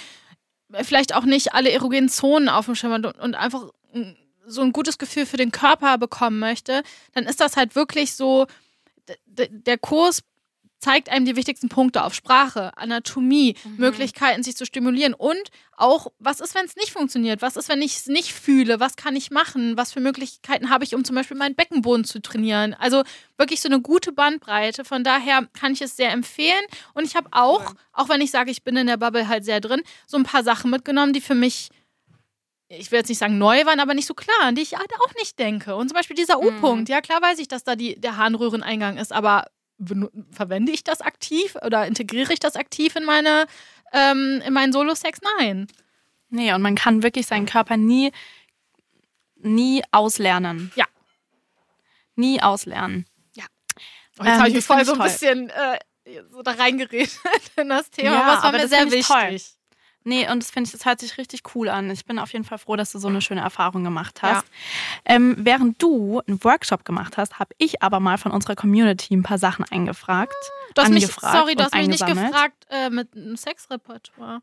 vielleicht 0.83 1.15
auch 1.15 1.25
nicht 1.25 1.55
alle 1.55 1.71
erogenen 1.71 2.09
Zonen 2.09 2.49
auf 2.49 2.67
dem 2.67 2.75
Schirm 2.75 2.93
und, 2.93 3.35
einfach 3.35 3.65
so 4.51 4.63
ein 4.63 4.73
gutes 4.73 4.99
Gefühl 4.99 5.27
für 5.27 5.37
den 5.37 5.53
Körper 5.53 5.99
bekommen 5.99 6.39
möchte, 6.39 6.83
dann 7.13 7.25
ist 7.25 7.41
das 7.41 7.57
halt 7.57 7.75
wirklich 7.75 8.15
so, 8.15 8.47
der 9.37 9.79
Kurs 9.79 10.23
zeigt 10.81 11.11
einem 11.11 11.27
die 11.27 11.37
wichtigsten 11.37 11.69
Punkte 11.69 12.05
auf 12.05 12.15
Sprache, 12.15 12.77
Anatomie, 12.77 13.55
Möglichkeiten, 13.77 14.43
sich 14.43 14.57
zu 14.57 14.65
stimulieren 14.65 15.15
und 15.15 15.51
auch, 15.77 16.09
was 16.19 16.41
ist, 16.41 16.55
wenn 16.55 16.65
es 16.65 16.77
nicht 16.77 16.91
funktioniert? 16.91 17.43
Was 17.43 17.57
ist, 17.57 17.69
wenn 17.69 17.83
ich 17.83 17.97
es 17.97 18.07
nicht 18.07 18.33
fühle? 18.33 18.81
Was 18.81 18.97
kann 18.97 19.17
ich 19.17 19.31
machen? 19.31 19.77
Was 19.77 19.93
für 19.93 20.01
Möglichkeiten 20.01 20.71
habe 20.71 20.85
ich, 20.85 20.95
um 20.95 21.05
zum 21.05 21.17
Beispiel 21.17 21.37
meinen 21.37 21.55
Beckenboden 21.55 22.05
zu 22.05 22.21
trainieren? 22.21 22.75
Also 22.75 23.03
wirklich 23.37 23.61
so 23.61 23.69
eine 23.69 23.81
gute 23.81 24.13
Bandbreite. 24.13 24.85
Von 24.85 25.05
daher 25.05 25.49
kann 25.59 25.73
ich 25.73 25.81
es 25.81 25.97
sehr 25.97 26.13
empfehlen. 26.13 26.63
Und 26.95 27.05
ich 27.05 27.17
habe 27.17 27.29
auch, 27.33 27.75
auch 27.93 28.09
wenn 28.09 28.21
ich 28.21 28.31
sage, 28.31 28.51
ich 28.51 28.63
bin 28.63 28.77
in 28.77 28.87
der 28.87 28.99
Bubble 28.99 29.29
halt 29.29 29.45
sehr 29.45 29.61
drin, 29.61 29.83
so 30.07 30.17
ein 30.17 30.25
paar 30.25 30.45
Sachen 30.45 30.71
mitgenommen, 30.71 31.13
die 31.13 31.23
für 31.23 31.35
mich 31.35 31.71
ich 32.73 32.91
will 32.93 32.99
jetzt 33.01 33.09
nicht 33.09 33.19
sagen 33.19 33.37
neu 33.37 33.67
waren, 33.67 33.81
aber 33.81 33.95
nicht 33.95 34.07
so 34.07 34.15
klar, 34.15 34.37
an 34.43 34.55
die 34.55 34.63
ich 34.63 34.75
halt 34.79 34.91
auch 35.01 35.15
nicht 35.17 35.39
denke. 35.39 35.75
Und 35.77 35.89
zum 35.89 35.97
Beispiel 35.97 36.17
dieser 36.17 36.41
U-Punkt. 36.41 36.89
Ja, 36.89 37.01
klar 37.01 37.21
weiß 37.21 37.39
ich, 37.41 37.49
dass 37.49 37.65
da 37.65 37.75
die, 37.77 38.01
der 38.01 38.17
Harnröhreneingang 38.17 38.97
ist, 38.97 39.13
aber 39.13 39.47
verwende 40.31 40.73
ich 40.73 40.85
das 40.85 41.01
aktiv 41.01 41.57
oder 41.65 41.87
integriere 41.87 42.33
ich 42.33 42.39
das 42.39 42.55
aktiv 42.57 42.95
in 42.97 43.05
meine 43.05 43.47
ähm, 43.93 44.41
in 44.47 44.53
meinen 44.53 44.73
Solo-Sex? 44.73 45.19
Nein. 45.39 45.67
Nee, 46.29 46.53
und 46.53 46.63
man 46.63 46.77
kann 46.77 47.03
wirklich 47.03 47.27
seinen 47.27 47.47
Körper 47.47 47.77
nie, 47.77 48.13
nie 49.37 49.83
auslernen. 49.91 50.71
Ja. 50.77 50.87
Nie 52.15 52.41
auslernen. 52.41 53.07
Und 54.19 54.27
jetzt 54.27 54.35
Ähm, 54.35 54.39
habe 54.41 54.49
ich 54.51 54.55
mich 54.57 54.65
voll 54.67 54.85
so 54.85 54.93
ein 54.93 54.99
toll. 54.99 55.09
bisschen 55.09 55.49
äh, 55.49 55.79
so 56.31 56.43
da 56.43 56.51
reingeredet 56.53 57.11
in 57.57 57.71
das 57.71 57.89
Thema. 57.91 58.13
Ja, 58.13 58.23
aber 58.23 58.37
es 58.37 58.43
war 58.43 58.53
mir 58.53 58.69
sehr 58.69 58.87
ich 58.93 59.07
toll. 59.07 59.41
Nee, 60.03 60.27
und 60.31 60.43
das 60.43 60.51
finde 60.51 60.67
ich, 60.69 60.73
das 60.73 60.87
hört 60.87 60.99
sich 61.01 61.19
richtig 61.19 61.43
cool 61.55 61.69
an. 61.69 61.91
Ich 61.91 62.07
bin 62.07 62.19
auf 62.19 62.33
jeden 62.33 62.45
Fall 62.45 62.57
froh, 62.57 62.75
dass 62.77 62.91
du 62.93 62.99
so 62.99 63.09
eine 63.09 63.21
schöne 63.21 63.43
Erfahrung 63.43 63.85
gemacht 63.85 64.21
Ja. 64.23 64.37
hast. 64.37 64.47
Ähm, 65.05 65.37
während 65.39 65.81
du 65.83 66.21
einen 66.27 66.43
Workshop 66.43 66.85
gemacht 66.87 67.19
hast, 67.19 67.39
habe 67.39 67.55
ich 67.59 67.83
aber 67.83 68.01
mal 68.01 68.17
von 68.17 68.33
unserer 68.33 68.57
Community 68.57 69.15
ein 69.15 69.23
paar 69.23 69.37
Sachen 69.39 69.65
eingefragt. 69.71 70.33
Du 70.75 70.83
hast 70.83 70.91
mich, 70.91 71.07
sorry, 71.07 71.55
du 71.55 71.65
hast 71.65 71.75
mich 71.75 71.89
nicht 71.89 72.07
gefragt 72.07 72.67
äh, 72.71 72.89
mit 72.89 73.15
einem 73.15 73.37
Sexrepertoire. 73.37 74.41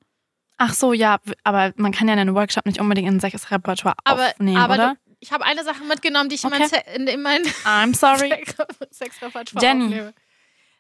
Ach 0.59 0.73
so, 0.73 0.93
ja, 0.93 1.17
aber 1.43 1.73
man 1.77 1.91
kann 1.91 2.07
ja 2.07 2.13
einen 2.13 2.35
Workshop 2.35 2.65
nicht 2.65 2.79
unbedingt 2.79 3.07
in 3.07 3.15
ein 3.17 3.19
Sexrepertoire 3.19 3.95
Aber, 4.03 4.27
aufnehmen, 4.29 4.57
aber 4.57 4.73
oder? 4.75 4.95
Du, 5.05 5.11
Ich 5.19 5.31
habe 5.31 5.43
eine 5.45 5.63
Sache 5.63 5.83
mitgenommen, 5.85 6.29
die 6.29 6.35
ich 6.35 6.45
Okay. 6.45 6.55
in 6.55 6.59
mein, 6.61 6.69
Se- 6.69 6.83
in, 6.95 7.07
in 7.07 7.21
mein 7.23 7.41
I'm 7.65 7.95
sorry. 7.95 8.29
Sex- 8.45 8.55
Sexrepertoire 8.91 9.65
Jenny. 9.65 9.85
aufnehme. 9.85 10.13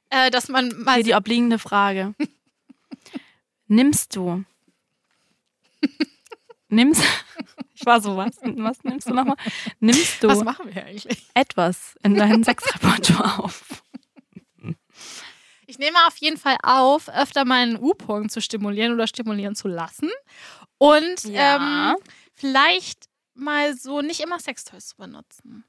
Äh, 0.09 0.29
dass 0.31 0.49
man 0.49 0.69
mal 0.83 0.95
Hier 0.95 1.03
die 1.03 1.13
obliegende 1.15 1.57
Frage. 1.59 2.13
Nimmst 3.67 4.15
du? 4.15 4.43
Nimmst 6.69 7.03
Ich 7.75 7.85
war 7.85 8.01
so, 8.01 8.17
was, 8.17 8.35
was 8.41 8.83
nimmst 8.83 9.09
du 9.09 9.13
nochmal? 9.13 9.37
Nimmst 9.79 10.21
du 10.23 10.27
Was 10.27 10.43
machen 10.43 10.73
wir 10.73 10.85
eigentlich? 10.85 11.25
etwas 11.33 11.95
in 12.03 12.15
dein 12.15 12.43
Sexrepertoire 12.43 13.43
auf? 13.43 13.83
Ich 15.67 15.77
nehme 15.79 15.97
auf 16.07 16.17
jeden 16.17 16.37
Fall 16.37 16.57
auf, 16.63 17.09
öfter 17.09 17.45
meinen 17.45 17.77
U-Punkt 17.77 18.31
zu 18.31 18.41
stimulieren 18.41 18.93
oder 18.93 19.05
stimulieren 19.07 19.55
zu 19.55 19.67
lassen. 19.67 20.09
Und 20.77 21.23
Ja. 21.25 21.91
ähm, 21.91 21.97
vielleicht 22.33 23.05
mal 23.33 23.75
so 23.75 24.01
nicht 24.01 24.21
immer 24.21 24.39
Sextoys 24.39 24.87
zu 24.87 24.97
benutzen. 24.97 25.65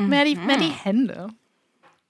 Mehr, 0.00 0.24
die, 0.24 0.34
mehr 0.36 0.56
die 0.56 0.68
Mhm. 0.68 0.84
Hände. 0.84 1.28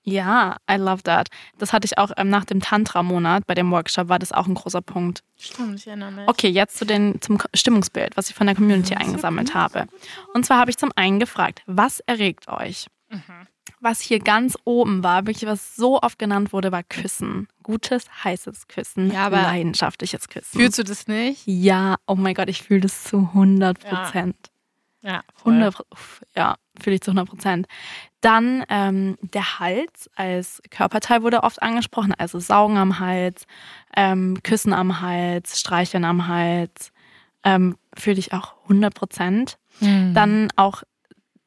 Ja, 0.05 0.57
I 0.71 0.75
love 0.77 1.03
that. 1.05 1.29
Das 1.59 1.73
hatte 1.73 1.85
ich 1.87 1.97
auch 1.99 2.11
ähm, 2.17 2.29
nach 2.29 2.45
dem 2.45 2.61
Tantra-Monat 2.61 3.47
bei 3.47 3.55
dem 3.55 3.71
Workshop, 3.71 4.09
war 4.09 4.19
das 4.19 4.33
auch 4.33 4.47
ein 4.47 4.55
großer 4.55 4.83
Punkt. 4.83 5.23
Stimmt, 5.38 5.77
ich 5.79 5.87
erinnere 5.87 6.11
mich. 6.12 6.29
Okay, 6.29 6.49
jetzt 6.49 6.77
zu 6.77 6.85
den, 6.85 7.21
zum 7.21 7.38
Stimmungsbild, 7.55 8.17
was 8.17 8.29
ich 8.29 8.35
von 8.35 8.47
der 8.47 8.57
Community 8.57 8.95
eingesammelt 8.95 9.55
habe. 9.55 9.87
Und 10.35 10.45
zwar 10.45 10.59
habe 10.59 10.71
ich 10.71 10.77
zum 10.77 10.91
einen 10.97 11.21
gefragt, 11.21 11.62
was 11.67 12.01
erregt 12.01 12.49
euch? 12.49 12.87
Mhm. 13.11 13.23
Was 13.81 14.01
hier 14.01 14.19
ganz 14.19 14.57
oben 14.65 15.05
war, 15.05 15.27
wirklich 15.27 15.47
was 15.47 15.77
so 15.77 16.01
oft 16.01 16.19
genannt 16.19 16.53
wurde, 16.53 16.73
war 16.73 16.83
Küssen. 16.83 17.47
Gutes, 17.62 18.05
heißes 18.25 18.67
Küssen, 18.67 19.12
Ja, 19.12 19.29
leidenschaftliches 19.29 20.29
Küssen. 20.29 20.59
Fühlst 20.59 20.79
du 20.79 20.85
das 20.85 21.07
nicht? 21.07 21.43
ja, 21.47 21.97
oh 22.07 22.17
mein 22.17 22.35
Gott, 22.35 22.49
ich 22.49 22.62
fühle 22.62 22.81
das 22.81 23.05
zu 23.05 23.19
100 23.19 23.79
Prozent. 23.79 24.37
Ja. 25.01 25.23
voll. 25.35 25.53
100, 25.55 25.81
uff, 25.91 26.23
ja, 26.37 26.55
fühle 26.81 26.97
ich 26.97 27.03
zu 27.03 27.11
100 27.11 27.29
Prozent. 27.29 27.67
Dann 28.21 28.65
ähm, 28.69 29.19
der 29.21 29.59
Hals 29.59 30.09
als 30.15 30.63
Körperteil 30.71 31.23
wurde 31.23 31.43
oft 31.43 31.63
angesprochen, 31.63 32.15
also 32.17 32.39
Saugen 32.39 32.77
am 32.77 32.99
Hals, 32.99 33.47
ähm, 33.97 34.39
Küssen 34.43 34.73
am 34.73 35.01
Hals, 35.01 35.59
Streicheln 35.59 36.05
am 36.05 36.29
Hals, 36.29 36.93
ähm, 37.45 37.77
fühle 37.97 38.19
ich 38.19 38.33
auch 38.33 38.55
100 38.65 38.95
Prozent. 38.95 39.59
Mhm. 39.81 40.15
Dann 40.15 40.49
auch 40.57 40.83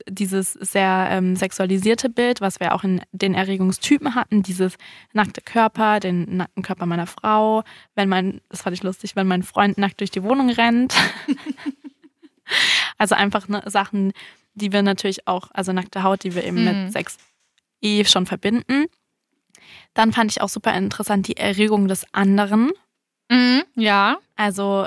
dieses 0.08 0.54
sehr 0.54 1.08
ähm, 1.10 1.36
sexualisierte 1.36 2.10
Bild, 2.10 2.42
was 2.42 2.60
wir 2.60 2.76
auch 2.76 2.84
in 2.84 3.02
den 3.12 3.34
Erregungstypen 3.34 4.16
hatten, 4.16 4.44
dieses 4.44 4.78
nackte 5.14 5.42
Körper, 5.42 6.00
den 6.00 6.38
nackten 6.38 6.64
Körper 6.64 6.86
meiner 6.86 7.08
Frau, 7.08 7.64
wenn 7.96 8.10
mein, 8.10 8.42
das 8.50 8.62
fand 8.62 8.76
ich 8.76 8.84
lustig, 8.84 9.16
wenn 9.16 9.28
mein 9.28 9.44
Freund 9.44 9.78
nackt 9.78 10.00
durch 10.00 10.12
die 10.12 10.24
Wohnung 10.24 10.50
rennt. 10.50 10.94
also 12.98 13.16
einfach 13.16 13.48
ne, 13.48 13.64
Sachen, 13.66 14.14
die 14.56 14.72
wir 14.72 14.82
natürlich 14.82 15.28
auch, 15.28 15.50
also 15.54 15.72
nackte 15.74 16.04
Haut, 16.04 16.24
die 16.24 16.34
wir 16.36 16.44
eben 16.44 16.63
Mhm. 16.65 16.84
mit 16.84 16.94
Sex 16.94 17.18
eh 17.82 18.04
schon 18.06 18.26
verbinden. 18.26 18.86
Dann 19.94 20.12
fand 20.12 20.32
ich 20.32 20.41
auch 20.41 20.50
super 20.50 20.74
interessant 20.74 21.28
die 21.28 21.38
Erregung 21.38 21.88
des 21.88 22.06
anderen. 22.13 22.72
Mhm. 23.30 23.63
Ja. 23.76 24.18
Also, 24.36 24.86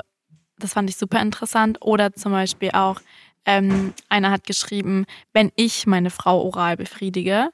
das 0.57 0.73
fand 0.73 0.89
ich 0.89 0.97
super 0.97 1.21
interessant. 1.21 1.77
Oder 1.81 2.13
zum 2.13 2.31
Beispiel 2.31 2.71
auch, 2.71 2.99
ähm, 3.45 3.93
einer 4.09 4.31
hat 4.31 4.45
geschrieben, 4.45 5.05
wenn 5.33 5.51
ich 5.55 5.87
meine 5.87 6.09
Frau 6.09 6.41
oral 6.43 6.77
befriedige, 6.77 7.49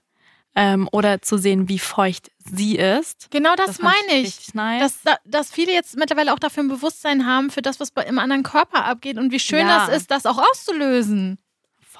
ähm, 0.57 0.87
oder 0.93 1.21
zu 1.21 1.37
sehen, 1.37 1.67
wie 1.67 1.79
feucht 1.79 2.31
sie 2.39 2.77
ist. 2.77 3.27
Genau 3.29 3.55
das, 3.55 3.77
fand 3.77 3.93
meine 3.93 4.19
ich. 4.21 4.27
Richtig 4.27 4.53
nice. 4.53 4.79
Dass, 4.81 5.01
da- 5.03 5.17
dass 5.25 5.51
viele 5.51 5.73
jetzt 5.73 5.97
mittlerweile 5.97 6.33
auch 6.33 6.39
dafür 6.39 6.63
ein 6.63 6.69
Bewusstsein 6.69 7.25
haben 7.25 7.49
für 7.51 7.61
das, 7.61 7.79
was 7.81 7.91
bei 7.91 8.03
im 8.03 8.19
anderen 8.19 8.43
Körper 8.43 8.85
abgeht 8.85 9.17
und 9.17 9.31
wie 9.33 9.39
schön 9.39 9.67
Ja. 9.67 9.85
das 9.87 9.97
ist, 9.97 10.11
das 10.11 10.25
auch 10.25 10.37
auszulösen. 10.37 11.37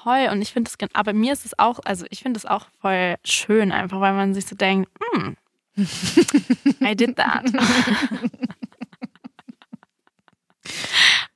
Voll. 0.06 0.28
Und 0.30 0.40
ich 0.40 0.52
finde 0.52 0.70
gen- 0.78 0.88
aber 0.92 1.12
mir 1.12 1.32
ist 1.32 1.44
es 1.44 1.58
auch, 1.58 1.80
also 1.84 2.06
ich 2.10 2.20
finde 2.22 2.38
es 2.38 2.46
auch 2.46 2.66
voll 2.80 3.16
schön, 3.24 3.72
einfach 3.72 4.00
weil 4.00 4.12
man 4.12 4.34
sich 4.34 4.46
so 4.46 4.54
denkt, 4.54 4.88
hm, 5.12 5.36
I 6.80 6.94
did 6.94 7.16
that. 7.16 7.44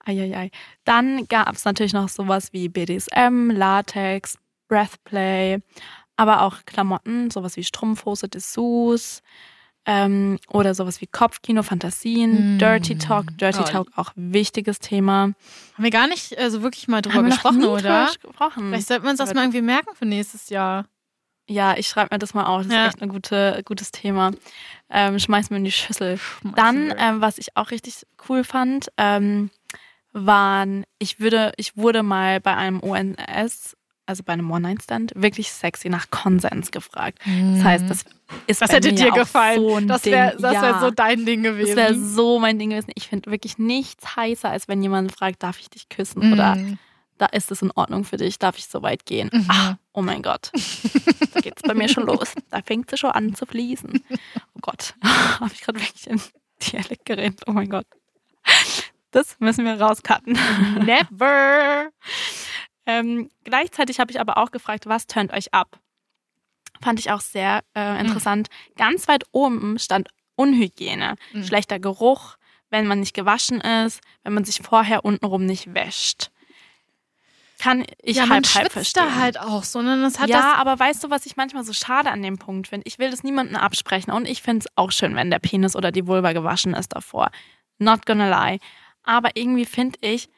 Eieiei. 0.07 0.51
Dann 0.85 1.27
gab 1.29 1.55
es 1.55 1.65
natürlich 1.65 1.93
noch 1.93 2.09
sowas 2.09 2.53
wie 2.53 2.69
BDSM, 2.69 3.51
Latex, 3.51 4.39
Breathplay, 4.69 5.59
aber 6.17 6.43
auch 6.43 6.65
Klamotten, 6.65 7.31
sowas 7.31 7.57
wie 7.57 7.65
Strumpfhose, 7.65 8.29
Dessous 8.29 9.23
ähm, 9.87 10.38
oder 10.49 10.75
sowas 10.75 11.01
wie 11.01 11.07
Kopfkino, 11.07 11.62
Fantasien, 11.62 12.57
Mm. 12.57 12.59
Dirty 12.59 12.99
Talk. 12.99 13.37
Dirty 13.38 13.61
Oh. 13.61 13.64
Talk 13.64 13.88
auch 13.97 14.12
wichtiges 14.14 14.79
Thema. 14.79 15.23
Haben 15.23 15.35
wir 15.85 15.90
gar 15.90 16.07
nicht 16.07 16.38
äh, 16.38 16.51
so 16.51 16.62
wirklich 16.62 16.87
mal 16.88 17.01
drüber 17.03 17.16
Haben 17.16 17.25
wir 17.27 17.31
noch 17.31 17.43
gesprochen, 17.43 17.64
oder? 17.64 17.81
drüber 17.81 18.07
gesprochen. 18.07 18.69
Vielleicht 18.69 18.88
sollten 18.88 19.05
wir 19.05 19.11
uns 19.11 19.19
das 19.19 19.33
mal 19.35 19.43
irgendwie 19.43 19.62
merken 19.62 19.95
für 19.95 20.05
nächstes 20.07 20.49
Jahr. 20.51 20.85
Ja, 21.49 21.77
ich 21.77 21.88
schreibe 21.88 22.14
mir 22.14 22.19
das 22.21 22.33
mal 22.35 22.45
auf. 22.45 22.62
Das 22.64 22.73
Ja. 22.73 22.87
ist 22.87 22.95
echt 22.95 23.03
ein 23.03 23.09
gute, 23.09 23.62
gutes 23.64 23.90
Thema. 23.90 24.31
Ähm, 24.88 25.19
schmeiß 25.19 25.51
mir 25.51 25.57
in 25.57 25.64
die 25.64 25.73
Schüssel. 25.73 26.21
Dann, 26.55 26.95
ähm, 26.97 27.21
was 27.21 27.38
ich 27.38 27.57
auch 27.57 27.71
richtig 27.73 28.07
cool 28.29 28.45
fand, 28.45 28.93
ähm, 28.99 29.51
waren, 30.12 30.85
ich 30.99 31.21
würde, 31.21 31.53
ich 31.57 31.77
wurde 31.77 32.03
mal 32.03 32.40
bei 32.40 32.57
einem 32.57 32.81
ONS, 32.83 33.77
also 34.11 34.23
bei 34.23 34.35
einem 34.35 34.51
One-Night-Stand, 34.51 35.12
wirklich 35.14 35.51
sexy 35.51 35.88
nach 35.88 36.11
Konsens 36.11 36.70
gefragt. 36.70 37.18
Das 37.25 37.64
heißt, 37.64 37.88
das 37.88 38.05
ist 38.46 38.61
das 38.61 38.70
hätte 38.70 38.92
dir 38.92 39.11
gefallen. 39.12 39.61
So 39.61 39.81
das 39.81 40.05
wäre 40.05 40.37
das 40.38 40.53
ja, 40.55 40.62
wär 40.62 40.81
so 40.81 40.90
dein 40.90 41.25
Ding 41.25 41.42
das 41.42 41.53
gewesen. 41.55 41.77
wäre 41.77 41.94
so 41.99 42.38
mein 42.38 42.59
Ding 42.59 42.70
gewesen. 42.70 42.90
Ich 42.94 43.09
finde 43.09 43.31
wirklich 43.31 43.57
nichts 43.59 44.16
heißer, 44.16 44.51
als 44.51 44.68
wenn 44.68 44.83
jemand 44.83 45.12
fragt, 45.12 45.42
darf 45.42 45.59
ich 45.59 45.70
dich 45.70 45.88
küssen? 45.88 46.33
Oder 46.33 46.57
Mhm. 46.57 46.79
da 47.18 47.27
ist 47.27 47.51
es 47.51 47.62
in 47.62 47.70
Ordnung 47.73 48.05
für 48.05 48.16
dich, 48.18 48.38
darf 48.38 48.59
ich 48.59 48.66
so 48.66 48.83
weit 48.83 49.07
gehen? 49.07 49.31
Mhm. 49.33 49.46
Ach, 49.49 49.75
oh 49.94 50.03
mein 50.03 50.23
Gott. 50.23 50.51
Da 51.33 51.40
geht's 51.40 51.62
bei 51.62 51.75
mir 51.75 51.88
schon 51.88 52.07
los. 52.07 52.35
Da 52.51 52.61
fängt 52.62 52.90
sie 52.90 52.96
schon 52.99 53.11
an 53.12 53.35
zu 53.35 53.46
fließen. 53.46 54.03
Oh 54.55 54.59
Gott, 54.61 54.94
habe 55.40 55.51
ich 55.55 55.61
gerade 55.62 55.81
wirklich 55.81 56.07
in 56.09 56.20
Dialekt 56.62 57.05
geredet. 57.07 57.40
Oh 57.46 57.53
mein 57.53 57.68
Gott. 57.70 57.87
Das 59.12 59.37
müssen 59.40 59.64
wir 59.64 59.81
rauscutten. 59.81 60.38
Never. 60.85 61.88
Ähm, 62.90 63.31
gleichzeitig 63.44 64.00
habe 64.00 64.11
ich 64.11 64.20
aber 64.20 64.38
auch 64.38 64.50
gefragt, 64.50 64.87
was 64.87 65.07
turnt 65.07 65.33
euch 65.33 65.53
ab? 65.55 65.79
Fand 66.83 66.98
ich 66.98 67.11
auch 67.11 67.20
sehr 67.20 67.62
äh, 67.74 68.00
interessant. 68.00 68.48
Ganz 68.76 69.07
weit 69.09 69.24
oben 69.33 69.79
stand 69.79 70.09
Unhygiene, 70.37 71.16
Mhm. 71.35 71.44
schlechter 71.44 71.79
Geruch, 71.79 72.37
wenn 72.70 72.87
man 72.87 73.00
nicht 73.00 73.14
gewaschen 73.14 73.61
ist, 73.61 74.00
wenn 74.22 74.33
man 74.33 74.44
sich 74.44 74.61
vorher 74.62 75.05
untenrum 75.05 75.44
nicht 75.44 75.74
wäscht. 75.74 76.31
Kann 77.59 77.85
ich 78.03 78.16
ja, 78.16 78.24
man 78.24 78.37
halb, 78.37 78.46
halb 78.46 78.72
schwitzt 78.72 78.72
verstehen. 78.72 79.05
da 79.05 79.14
halt 79.16 79.38
auch, 79.38 79.64
sondern 79.64 80.00
das 80.00 80.18
hat 80.18 80.31
ja, 80.31 80.55
aber 80.55 80.79
weißt 80.79 81.05
du, 81.05 81.11
was 81.11 81.26
ich 81.26 81.37
manchmal 81.37 81.62
so 81.62 81.74
schade 81.74 82.11
an 82.11 82.22
dem 82.22 82.38
Punkt 82.38 82.68
finde? 82.68 82.87
Ich 82.87 82.98
will 82.98 83.11
das 83.11 83.22
niemandem 83.22 83.57
absprechen 83.57 84.12
und 84.12 84.26
ich 84.26 84.40
finde 84.40 84.61
es 84.64 84.72
auch 84.76 84.90
schön, 84.92 85.14
wenn 85.14 85.31
der 85.31 85.40
Penis 85.40 85.76
oder 85.76 85.92
die 85.92 86.07
Vulva 86.07 86.33
gewaschen 86.33 86.72
ist 86.72 86.94
davor. 86.94 87.31
Not 87.79 88.07
gonna 88.07 88.29
lie. 88.48 88.61
Aber 89.03 89.31
irgendwie 89.35 89.66
finde 89.66 89.98
ich, 90.00 90.31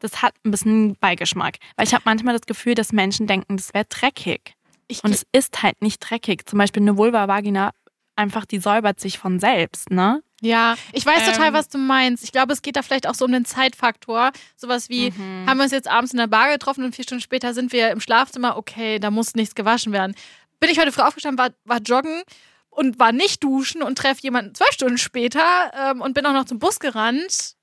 das 0.00 0.22
hat 0.22 0.34
ein 0.44 0.50
bisschen 0.50 0.96
Beigeschmack. 0.96 1.56
Weil 1.76 1.86
ich 1.86 1.94
habe 1.94 2.02
manchmal 2.06 2.34
das 2.36 2.46
Gefühl, 2.46 2.74
dass 2.74 2.92
Menschen 2.92 3.26
denken, 3.26 3.56
das 3.56 3.72
wäre 3.74 3.84
dreckig. 3.86 4.54
Ich, 4.88 5.04
Und 5.04 5.12
es 5.12 5.26
ist 5.32 5.62
halt 5.62 5.82
nicht 5.82 5.98
dreckig. 6.00 6.46
Zum 6.48 6.58
Beispiel 6.58 6.82
eine 6.82 6.96
Vulva-Vagina, 6.96 7.72
einfach, 8.16 8.44
die 8.46 8.58
säubert 8.58 8.98
sich 9.00 9.18
von 9.18 9.38
selbst, 9.40 9.90
ne? 9.90 10.22
ja, 10.40 10.76
ich 10.92 11.04
weiß 11.04 11.24
total, 11.26 11.48
Ähm, 11.48 11.52
was 11.54 11.68
du 11.68 11.78
meinst. 11.78 12.22
Ich 12.22 12.30
glaube, 12.30 12.52
es 12.52 12.62
geht 12.62 12.76
da 12.76 12.82
vielleicht 12.82 13.08
auch 13.08 13.14
so 13.14 13.24
um 13.24 13.32
den 13.32 13.44
Zeitfaktor. 13.44 14.30
Sowas 14.56 14.88
wie, 14.88 15.10
Mhm. 15.10 15.46
haben 15.48 15.56
wir 15.58 15.64
uns 15.64 15.72
jetzt 15.72 15.88
abends 15.88 16.12
in 16.12 16.18
der 16.18 16.28
Bar 16.28 16.48
getroffen 16.52 16.84
und 16.84 16.94
vier 16.94 17.02
Stunden 17.02 17.22
später 17.22 17.54
sind 17.54 17.72
wir 17.72 17.90
im 17.90 17.98
Schlafzimmer. 18.00 18.56
Okay, 18.56 19.00
da 19.00 19.10
muss 19.10 19.34
nichts 19.34 19.56
gewaschen 19.56 19.92
werden. 19.92 20.14
Bin 20.60 20.70
ich 20.70 20.78
heute 20.78 20.92
früh 20.92 21.02
aufgestanden, 21.02 21.44
war, 21.44 21.50
war 21.64 21.80
joggen 21.82 22.22
und 22.70 23.00
war 23.00 23.10
nicht 23.10 23.42
duschen 23.42 23.82
und 23.82 23.98
treffe 23.98 24.22
jemanden 24.22 24.54
zwei 24.54 24.70
Stunden 24.70 24.98
später 24.98 25.42
ähm, 25.76 26.00
und 26.00 26.14
bin 26.14 26.24
auch 26.24 26.32
noch 26.32 26.44
zum 26.44 26.60
Bus 26.60 26.78
gerannt. 26.78 27.56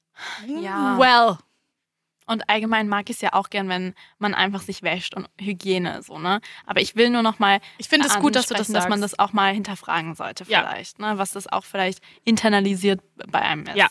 Ja. 0.46 0.98
Well. 1.00 1.38
Und 2.28 2.50
allgemein 2.50 2.88
mag 2.90 3.10
ich 3.10 3.18
es 3.18 3.22
ja 3.22 3.34
auch 3.34 3.50
gern, 3.52 3.70
wenn 3.70 3.94
man 4.18 4.34
einfach 4.34 4.62
sich 4.62 4.82
wäscht 4.82 5.14
und 5.14 5.30
Hygiene 5.40 6.02
so, 6.02 6.18
ne? 6.18 6.42
Aber 6.66 6.82
ich 6.82 6.96
will 6.96 7.10
nur 7.12 7.22
noch 7.22 7.38
mal 7.40 7.60
Ich 7.78 7.88
finde 7.88 8.08
es 8.08 8.18
gut, 8.20 8.36
dass 8.36 8.48
du 8.48 8.56
das 8.56 8.68
sagst. 8.68 8.84
dass 8.86 8.90
man 8.90 9.00
das 9.02 9.20
auch 9.20 9.32
mal 9.34 9.54
hinterfragen 9.54 10.16
sollte 10.16 10.44
Ja. 10.48 10.62
vielleicht, 10.62 10.98
ne? 11.00 11.18
Was 11.18 11.32
das 11.34 11.46
auch 11.46 11.64
vielleicht 11.66 12.00
internalisiert 12.24 13.02
bei 13.28 13.42
einem 13.42 13.64
ist. 13.68 13.76
Ja. 13.76 13.88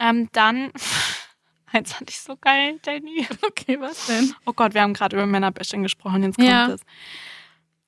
Ähm, 0.00 0.28
dann, 0.32 0.72
eins 1.72 1.92
fand 1.92 2.08
ich 2.10 2.18
so 2.20 2.36
geil, 2.36 2.80
Jenny. 2.86 3.26
Okay, 3.46 3.78
was 3.80 4.06
denn? 4.06 4.34
Oh 4.46 4.52
Gott, 4.52 4.72
wir 4.74 4.80
haben 4.82 4.94
gerade 4.94 5.14
über 5.16 5.26
Männerbashing 5.26 5.82
gesprochen, 5.82 6.22
jetzt 6.22 6.36
kommt 6.36 6.48
Ja. 6.48 6.68
es. 6.68 6.80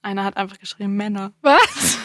Einer 0.02 0.22
hat 0.24 0.36
einfach 0.36 0.58
geschrieben, 0.58 0.94
Männer. 0.96 1.32
Was? 1.42 1.98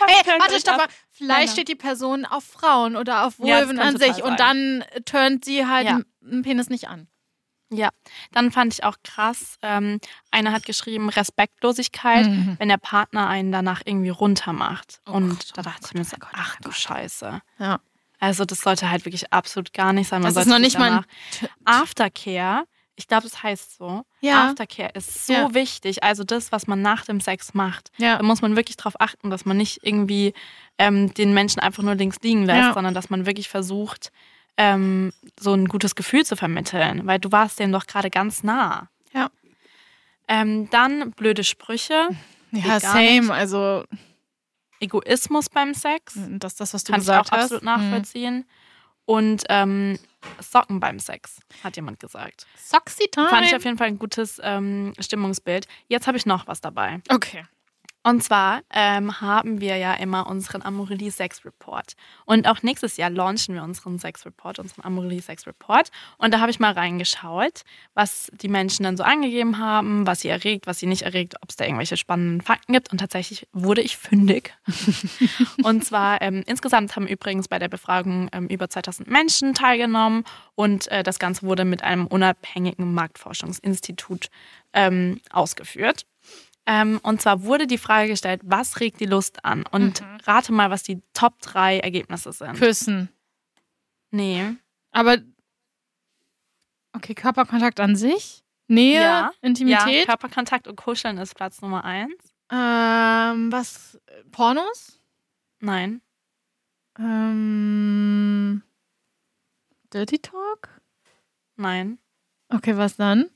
Hey, 0.06 0.38
warte, 0.40 0.60
stopp 0.60 0.76
mal. 0.78 0.86
Vielleicht 1.10 1.38
Männer. 1.40 1.52
steht 1.52 1.68
die 1.68 1.74
Person 1.74 2.24
auf 2.24 2.44
Frauen 2.44 2.96
oder 2.96 3.26
auf 3.26 3.34
Ja, 3.38 3.58
Vulven 3.60 3.78
kann 3.78 3.88
an 3.88 3.96
sich 3.98 4.22
und 4.22 4.38
dann 4.40 4.84
turnt 5.04 5.44
sie 5.44 5.66
halt 5.66 5.86
Ja. 5.86 6.00
einen 6.24 6.42
Penis 6.42 6.68
nicht 6.70 6.88
an. 6.88 7.08
Ja, 7.70 7.90
dann 8.32 8.50
fand 8.50 8.72
ich 8.72 8.82
auch 8.84 8.96
krass, 9.04 9.56
ähm, 9.60 10.00
einer 10.30 10.52
hat 10.52 10.64
geschrieben, 10.64 11.10
Respektlosigkeit, 11.10 12.26
Mhm. 12.26 12.56
wenn 12.58 12.68
der 12.68 12.78
Partner 12.78 13.26
einen 13.28 13.52
danach 13.52 13.82
irgendwie 13.84 14.08
runter 14.08 14.54
macht. 14.54 15.02
Oh 15.06 15.12
und 15.12 15.28
Gott, 15.30 15.50
da 15.54 15.60
oh 15.60 15.64
dachte 15.64 15.80
mein 15.82 15.88
ich 15.90 15.94
mir 15.94 16.04
so, 16.04 16.16
oh 16.16 16.18
mein 16.24 16.30
Gott, 16.30 16.30
oh 16.32 16.38
ach 16.42 16.56
du 16.56 16.68
Gott. 16.70 16.78
Scheiße. 16.78 17.42
Ja. 17.58 17.80
Also 18.20 18.44
das 18.46 18.60
sollte 18.62 18.90
halt 18.90 19.04
wirklich 19.04 19.32
absolut 19.34 19.72
gar 19.74 19.92
nicht 19.92 20.08
sein. 20.08 20.22
Man 20.22 20.32
Das 20.34 20.44
ist 20.46 20.50
noch 20.50 20.58
nicht 20.58 20.78
mal 20.78 21.04
danach- 21.66 21.82
Aftercare. 21.82 22.64
Ich 22.98 23.06
glaube, 23.06 23.22
das 23.22 23.42
heißt 23.42 23.76
so. 23.78 24.04
Ja. 24.20 24.48
Aftercare 24.48 24.90
ist 24.94 25.26
so 25.26 25.32
Ja. 25.32 25.54
wichtig. 25.54 26.02
Also 26.02 26.24
das, 26.24 26.50
was 26.52 26.66
man 26.66 26.82
nach 26.82 27.04
dem 27.04 27.20
Sex 27.20 27.54
macht. 27.54 27.90
Ja. 27.96 28.16
Da 28.16 28.22
muss 28.24 28.42
man 28.42 28.56
wirklich 28.56 28.76
darauf 28.76 29.00
achten, 29.00 29.30
dass 29.30 29.44
man 29.44 29.56
nicht 29.56 29.78
irgendwie 29.82 30.34
ähm, 30.78 31.14
den 31.14 31.32
Menschen 31.32 31.60
einfach 31.60 31.82
nur 31.84 31.94
links 31.94 32.16
liegen 32.22 32.44
lässt, 32.44 32.74
sondern 32.74 32.94
dass 32.94 33.08
man 33.08 33.24
wirklich 33.24 33.48
versucht, 33.48 34.10
ähm, 34.56 35.12
so 35.38 35.54
ein 35.54 35.66
gutes 35.68 35.94
Gefühl 35.94 36.26
zu 36.26 36.34
vermitteln. 36.36 37.06
Weil 37.06 37.20
du 37.20 37.30
warst 37.30 37.60
denen 37.60 37.72
doch 37.72 37.86
gerade 37.86 38.10
ganz 38.10 38.42
nah. 38.42 38.88
Ja. 39.14 39.30
Ähm, 40.26 40.68
dann 40.70 41.12
blöde 41.12 41.44
Sprüche, 41.44 42.08
Ja, 42.50 42.80
same. 42.80 43.32
Also, 43.32 43.84
Egoismus 44.80 45.48
beim 45.48 45.74
Sex. 45.74 46.14
das 46.38 46.52
ist 46.52 46.60
das, 46.60 46.74
was 46.74 46.84
du 46.84 46.92
Kann 46.92 47.00
ich 47.00 47.06
gesagt 47.06 47.28
auch 47.32 47.36
hast. 47.36 47.52
absolut 47.52 47.62
Mhm. 47.62 47.68
Und 49.08 49.44
ähm, 49.48 49.98
Socken 50.38 50.80
beim 50.80 50.98
Sex, 50.98 51.40
hat 51.64 51.76
jemand 51.76 51.98
gesagt. 51.98 52.46
Soxy 52.58 53.08
Time. 53.10 53.30
Fand 53.30 53.46
ich 53.46 53.56
auf 53.56 53.64
jeden 53.64 53.78
Fall 53.78 53.86
ein 53.86 53.98
gutes 53.98 54.38
ähm, 54.44 54.92
Stimmungsbild. 55.00 55.66
Jetzt 55.86 56.06
habe 56.06 56.18
ich 56.18 56.26
noch 56.26 56.46
was 56.46 56.60
dabei. 56.60 57.00
okay. 57.08 57.46
Und 58.08 58.22
zwar 58.22 58.62
ähm, 58.72 59.20
haben 59.20 59.60
wir 59.60 59.76
ja 59.76 59.92
immer 59.92 60.28
unseren 60.28 60.62
Amorelie 60.62 61.10
Sex 61.10 61.44
Report. 61.44 61.92
Und 62.24 62.48
auch 62.48 62.62
nächstes 62.62 62.96
Jahr 62.96 63.10
launchen 63.10 63.54
wir 63.54 63.62
unseren 63.62 63.98
Sex 63.98 64.24
Report, 64.24 64.58
unseren 64.58 64.82
Amorelie 64.82 65.20
Sex 65.20 65.46
Report. 65.46 65.90
Und 66.16 66.32
da 66.32 66.40
habe 66.40 66.50
ich 66.50 66.58
mal 66.58 66.72
reingeschaut, 66.72 67.64
was 67.92 68.32
die 68.32 68.48
Menschen 68.48 68.84
dann 68.84 68.96
so 68.96 69.02
angegeben 69.02 69.58
haben, 69.58 70.06
was 70.06 70.20
sie 70.20 70.28
erregt, 70.28 70.66
was 70.66 70.78
sie 70.78 70.86
nicht 70.86 71.02
erregt, 71.02 71.34
ob 71.42 71.50
es 71.50 71.56
da 71.56 71.66
irgendwelche 71.66 71.98
spannenden 71.98 72.40
Fakten 72.40 72.72
gibt. 72.72 72.90
Und 72.90 72.96
tatsächlich 72.96 73.46
wurde 73.52 73.82
ich 73.82 73.98
fündig. 73.98 74.54
und 75.62 75.84
zwar 75.84 76.22
ähm, 76.22 76.42
insgesamt 76.46 76.96
haben 76.96 77.06
übrigens 77.06 77.46
bei 77.48 77.58
der 77.58 77.68
Befragung 77.68 78.30
ähm, 78.32 78.46
über 78.46 78.70
2000 78.70 79.06
Menschen 79.10 79.52
teilgenommen. 79.52 80.24
Und 80.54 80.90
äh, 80.90 81.02
das 81.02 81.18
Ganze 81.18 81.42
wurde 81.42 81.66
mit 81.66 81.82
einem 81.82 82.06
unabhängigen 82.06 82.94
Marktforschungsinstitut 82.94 84.30
ähm, 84.72 85.20
ausgeführt. 85.30 86.06
Ähm, 86.70 87.00
und 87.02 87.22
zwar 87.22 87.44
wurde 87.44 87.66
die 87.66 87.78
Frage 87.78 88.08
gestellt, 88.10 88.42
was 88.44 88.78
regt 88.80 89.00
die 89.00 89.06
Lust 89.06 89.42
an? 89.42 89.64
Und 89.70 90.02
rate 90.24 90.52
mal, 90.52 90.70
was 90.70 90.82
die 90.82 91.00
Top 91.14 91.40
3 91.40 91.78
Ergebnisse 91.80 92.30
sind. 92.30 92.52
Küssen. 92.58 93.08
nee. 94.10 94.54
Aber, 94.90 95.16
okay, 96.92 97.14
Körperkontakt 97.14 97.80
an 97.80 97.96
sich? 97.96 98.44
Nähe? 98.66 99.00
Ja. 99.00 99.02
Ja, 99.02 99.32
Intimität? 99.40 100.06
Körperkontakt 100.06 100.68
und 100.68 100.76
Kuscheln 100.76 101.16
ist 101.16 101.34
Platz 101.34 101.62
Nummer 101.62 101.84
1. 101.84 102.12
ähm, 102.52 103.50
was? 103.50 103.98
Pornos? 104.30 105.00
Nein. 105.60 106.02
Ähm, 106.98 108.62
Dirty 109.92 110.18
Talk? 110.18 110.68
Nein. 111.56 111.98
Okay, 112.50 112.76
was 112.76 112.96
dann? 112.96 113.30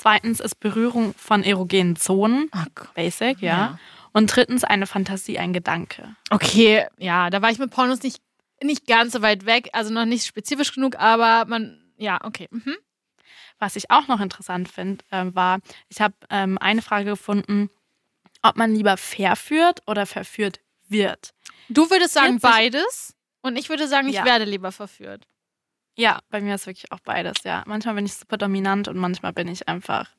Zweitens 0.00 0.40
ist 0.40 0.58
Berührung 0.60 1.12
von 1.14 1.42
erogenen 1.42 1.94
Zonen. 1.94 2.50
Oh. 2.54 2.84
Basic, 2.94 3.42
ja. 3.42 3.48
Ja. 3.48 3.78
Und 4.12 4.34
drittens 4.34 4.64
eine 4.64 4.86
Fantasie, 4.86 5.38
ein 5.38 5.52
Gedanke. 5.52 6.16
Okay, 6.30 6.86
ja, 6.96 7.28
da 7.28 7.42
war 7.42 7.50
ich 7.50 7.58
mit 7.58 7.70
Pornos 7.70 8.02
nicht, 8.02 8.22
nicht 8.62 8.86
ganz 8.86 9.12
so 9.12 9.20
weit 9.20 9.44
weg, 9.44 9.68
also 9.74 9.92
noch 9.92 10.06
nicht 10.06 10.24
spezifisch 10.24 10.74
genug, 10.74 10.96
aber 10.98 11.44
man, 11.44 11.84
ja, 11.98 12.18
okay. 12.24 12.48
Mhm. 12.50 12.76
Was 13.58 13.76
ich 13.76 13.90
auch 13.90 14.08
noch 14.08 14.20
interessant 14.20 14.70
finde, 14.70 15.04
äh, 15.10 15.26
war, 15.34 15.58
ich 15.90 16.00
habe 16.00 16.14
ähm, 16.30 16.56
eine 16.56 16.80
Frage 16.80 17.04
gefunden, 17.04 17.68
ob 18.40 18.56
man 18.56 18.74
lieber 18.74 18.96
verführt 18.96 19.82
oder 19.86 20.06
verführt 20.06 20.60
wird. 20.88 21.34
Du 21.68 21.90
würdest 21.90 22.14
sagen 22.14 22.40
40 22.40 22.42
beides 22.42 23.14
und 23.42 23.56
ich 23.56 23.68
würde 23.68 23.86
sagen, 23.86 24.08
ich 24.08 24.14
Ja. 24.14 24.24
werde 24.24 24.46
lieber 24.46 24.72
verführt. 24.72 25.26
Ja, 25.96 26.20
bei 26.30 26.40
mir 26.40 26.54
ist 26.54 26.66
wirklich 26.66 26.90
auch 26.92 27.00
beides, 27.00 27.42
ja. 27.44 27.62
Manchmal 27.66 27.94
bin 27.96 28.06
ich 28.06 28.14
super 28.14 28.38
dominant 28.38 28.88
und 28.88 28.96
manchmal 28.96 29.32
bin 29.32 29.48
ich 29.48 29.68
einfach, 29.68 30.10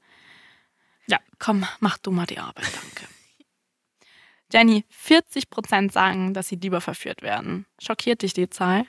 ja, 1.07 1.17
komm, 1.39 1.65
mach 1.79 1.97
du 1.97 2.11
mal 2.11 2.25
die 2.25 2.39
Arbeit, 2.39 2.69
danke. 2.73 3.07
Jenny, 4.51 4.85
40 4.89 5.49
Prozent 5.49 5.93
sagen, 5.93 6.33
dass 6.33 6.49
sie 6.49 6.57
lieber 6.57 6.81
verführt 6.81 7.21
werden. 7.21 7.65
Schockiert 7.81 8.21
dich 8.21 8.33
die 8.33 8.49
Zahl? 8.49 8.85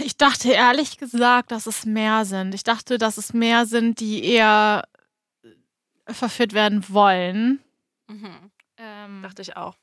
Ich 0.00 0.16
dachte 0.16 0.50
ehrlich 0.50 0.98
gesagt, 0.98 1.50
dass 1.50 1.66
es 1.66 1.84
mehr 1.86 2.24
sind. 2.24 2.54
Ich 2.54 2.64
dachte, 2.64 2.98
dass 2.98 3.16
es 3.16 3.32
mehr 3.32 3.66
sind, 3.66 4.00
die 4.00 4.24
eher 4.24 4.84
äh, 5.42 6.12
verführt 6.12 6.52
werden 6.52 6.84
wollen. 6.88 7.60
Ähm, 8.76 9.22
Dachte 9.22 9.42
ich 9.42 9.56
auch, 9.56 9.76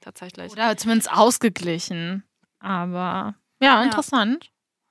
tatsächlich. 0.00 0.52
oder 0.52 0.76
zumindest 0.76 1.12
ausgeglichen. 1.12 2.24
Aber 2.60 3.34
ja, 3.62 3.82
interessant. 3.82 4.50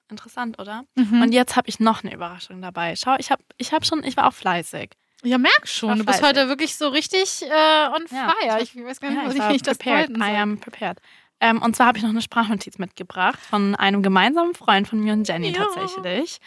Interessant, 0.09 0.59
oder? 0.59 0.83
Mhm. 0.95 1.21
Und 1.21 1.31
jetzt 1.31 1.55
habe 1.55 1.69
ich 1.69 1.79
noch 1.79 2.03
eine 2.03 2.13
Überraschung 2.13 2.61
dabei. 2.61 2.95
Schau, 2.95 3.15
ich 3.17 3.31
habe 3.31 3.43
ich 3.57 3.71
hab 3.71 3.85
schon, 3.85 4.03
ich 4.03 4.17
war 4.17 4.27
auch 4.27 4.33
fleißig. 4.33 4.91
ja, 5.23 5.37
merk 5.37 5.67
schon. 5.67 5.97
Du 5.99 6.05
bist 6.05 6.21
heute 6.21 6.47
wirklich 6.49 6.75
so 6.75 6.89
richtig 6.89 7.43
äh, 7.43 7.87
on 7.95 8.05
Ja, 8.11 8.33
fire. 8.41 8.61
ich 8.61 8.75
Ich, 8.75 8.83
weiß 8.83 8.99
gar 8.99 9.09
nicht, 9.09 9.19
Ja, 9.21 9.27
was 9.27 9.35
ich 9.35 9.41
ich, 9.41 9.47
nicht 9.49 9.67
das 9.67 9.77
prepared. 9.77 10.09
I 10.17 10.35
am 10.37 10.59
prepared. 10.59 10.99
Ähm, 11.43 11.61
und 11.61 11.75
zwar 11.75 11.87
habe 11.87 11.97
ich 11.97 12.03
noch 12.03 12.11
eine 12.11 12.21
Sprachnotiz 12.21 12.77
mitgebracht 12.77 13.39
von 13.39 13.73
einem 13.75 14.03
gemeinsamen 14.03 14.53
Freund 14.53 14.87
von 14.87 14.99
mir 14.99 15.13
und 15.13 15.27
Jenny 15.27 15.49
Ja. 15.51 15.63
tatsächlich. 15.63 16.39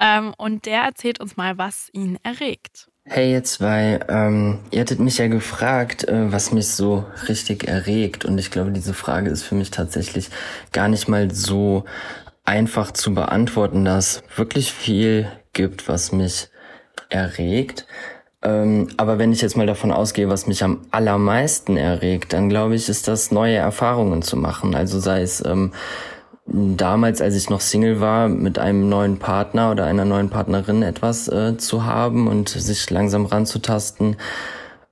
Ähm, 0.00 0.34
und 0.38 0.66
der 0.66 0.82
erzählt 0.82 1.20
uns 1.20 1.36
mal, 1.36 1.56
was 1.58 1.88
ihn 1.92 2.18
erregt. 2.24 2.89
Hey 3.04 3.32
ihr 3.32 3.42
zwei, 3.44 3.98
ähm, 4.08 4.60
ihr 4.70 4.80
hattet 4.82 5.00
mich 5.00 5.18
ja 5.18 5.26
gefragt, 5.26 6.06
äh, 6.06 6.30
was 6.32 6.52
mich 6.52 6.68
so 6.68 7.06
richtig 7.28 7.66
erregt 7.66 8.24
und 8.24 8.38
ich 8.38 8.50
glaube, 8.50 8.70
diese 8.72 8.94
Frage 8.94 9.30
ist 9.30 9.42
für 9.42 9.54
mich 9.54 9.70
tatsächlich 9.70 10.28
gar 10.72 10.86
nicht 10.86 11.08
mal 11.08 11.30
so 11.34 11.84
einfach 12.44 12.92
zu 12.92 13.14
beantworten, 13.14 13.84
da 13.84 13.98
es 13.98 14.22
wirklich 14.36 14.72
viel 14.72 15.28
gibt, 15.54 15.88
was 15.88 16.12
mich 16.12 16.50
erregt. 17.08 17.86
Ähm, 18.42 18.88
aber 18.96 19.18
wenn 19.18 19.32
ich 19.32 19.42
jetzt 19.42 19.56
mal 19.56 19.66
davon 19.66 19.92
ausgehe, 19.92 20.28
was 20.28 20.46
mich 20.46 20.62
am 20.62 20.86
allermeisten 20.90 21.76
erregt, 21.76 22.32
dann 22.32 22.48
glaube 22.48 22.74
ich, 22.74 22.88
ist 22.88 23.08
das 23.08 23.30
neue 23.30 23.56
Erfahrungen 23.56 24.22
zu 24.22 24.36
machen. 24.36 24.74
Also 24.74 25.00
sei 25.00 25.22
es 25.22 25.44
ähm, 25.44 25.72
damals, 26.50 27.20
als 27.20 27.36
ich 27.36 27.48
noch 27.48 27.60
Single 27.60 28.00
war, 28.00 28.28
mit 28.28 28.58
einem 28.58 28.88
neuen 28.88 29.18
Partner 29.18 29.70
oder 29.70 29.84
einer 29.86 30.04
neuen 30.04 30.30
Partnerin 30.30 30.82
etwas 30.82 31.28
äh, 31.28 31.56
zu 31.56 31.84
haben 31.84 32.26
und 32.26 32.48
sich 32.48 32.90
langsam 32.90 33.26
ranzutasten. 33.26 34.16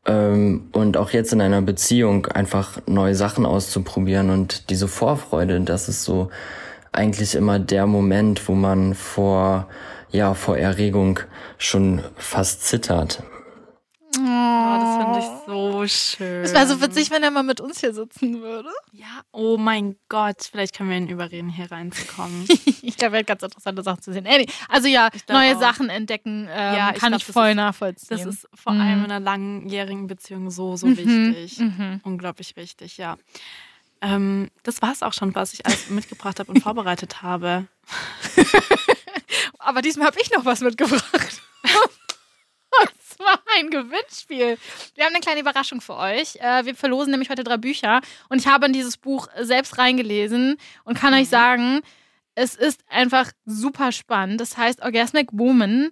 Ähm, 0.07 0.69
und 0.73 0.97
auch 0.97 1.11
jetzt 1.11 1.33
in 1.33 1.41
einer 1.41 1.61
Beziehung 1.63 2.27
einfach 2.27 2.79
neue 2.87 3.15
Sachen 3.15 3.45
auszuprobieren 3.45 4.31
und 4.31 4.71
diese 4.71 4.89
Vorfreude, 4.89 5.61
das 5.61 5.89
ist 5.89 6.05
so 6.05 6.31
eigentlich 6.93 7.35
immer 7.35 7.59
der 7.59 7.87
Moment, 7.87 8.49
wo 8.49 8.55
man 8.55 8.95
vor, 8.95 9.69
ja, 10.11 10.35
vor 10.35 10.57
Erregung 10.57 11.21
schon 11.59 12.01
fast 12.17 12.65
zittert. 12.65 13.23
Oh, 14.17 14.21
das 14.81 14.97
finde 14.97 15.19
ich 15.19 15.47
so 15.47 15.87
schön. 15.87 16.43
Es 16.45 16.53
wäre 16.55 16.67
so 16.67 16.81
witzig, 16.81 17.11
wenn 17.11 17.23
er 17.23 17.31
mal 17.31 17.43
mit 17.43 17.61
uns 17.61 17.81
hier 17.81 17.93
sitzen 17.93 18.41
würde. 18.41 18.71
Ja, 18.93 19.23
oh 19.33 19.59
mein 19.59 19.97
Gott, 20.09 20.49
vielleicht 20.51 20.75
können 20.75 20.89
wir 20.91 20.97
ihn 20.97 21.09
überreden, 21.09 21.51
hier 21.51 21.71
reinzukommen. 21.71 22.47
Ich 22.81 22.97
glaube, 22.97 23.17
er 23.17 23.21
hat 23.21 23.27
ganz 23.27 23.43
interessante 23.43 23.83
Sachen 23.83 24.01
zu 24.03 24.13
sehen. 24.13 24.27
Also 24.69 24.89
ja, 24.89 25.11
neue 25.29 25.57
auch. 25.57 25.61
Sachen 25.61 25.91
entdecken 25.91 26.49
ähm, 26.51 26.75
Ja, 26.77 26.91
ich 26.95 26.99
kann 27.01 27.11
glaub, 27.11 27.21
ich 27.21 27.27
das 27.27 27.33
voll 27.35 27.51
ist- 27.51 27.57
nachvollziehen. 27.57 28.09
Das 28.17 28.25
ist 28.27 28.49
vor 28.55 28.73
Mhm. 28.73 28.81
allem 28.81 28.99
in 29.05 29.11
einer 29.11 29.21
langjährigen 29.21 30.07
Beziehung 30.07 30.51
so, 30.51 30.77
so 30.77 30.87
Mhm, 30.87 30.97
wichtig. 30.97 31.59
mhm. 31.59 32.01
Unglaublich 32.05 32.57
wichtig, 32.57 32.97
ja. 32.97 33.19
Ähm, 34.01 34.49
das 34.63 34.81
war 34.81 34.93
es 34.93 35.03
auch 35.03 35.13
schon, 35.13 35.35
was 35.35 35.53
ich 35.53 35.67
alles 35.67 35.91
mitgebracht 35.91 36.41
habe 36.41 36.51
und 36.51 36.63
vorbereitet 36.63 37.21
habe. 37.23 37.67
Aber 39.59 39.83
diesmal 39.83 40.07
habe 40.07 40.19
ich 40.21 40.31
noch 40.33 40.45
was 40.45 40.61
mitgebracht. 40.61 41.43
Ein 43.59 43.71
Gewinnspiel. 43.71 44.57
Wir 44.95 45.05
haben 45.05 45.13
eine 45.13 45.21
kleine 45.21 45.41
Überraschung 45.41 45.81
für 45.81 45.97
euch. 45.97 46.37
Äh, 46.37 46.65
Wir 46.65 46.77
verlosen 46.77 47.11
nämlich 47.11 47.29
heute 47.29 47.43
drei 47.43 47.57
Bücher 47.57 48.01
und 48.29 48.39
ich 48.39 48.47
habe 48.47 48.67
in 48.67 48.73
dieses 48.73 48.97
Buch 48.97 49.29
selbst 49.41 49.79
reingelesen 49.79 50.57
und 50.85 50.97
kann 50.97 51.13
euch 51.13 51.29
sagen, 51.29 51.81
es 52.37 52.55
ist 52.55 52.85
einfach 52.89 53.33
super 53.47 53.91
spannend. 53.91 54.41
Das 54.41 54.57
heißt 54.57 54.81
Orgasmic 54.83 55.31
Woman. 55.33 55.91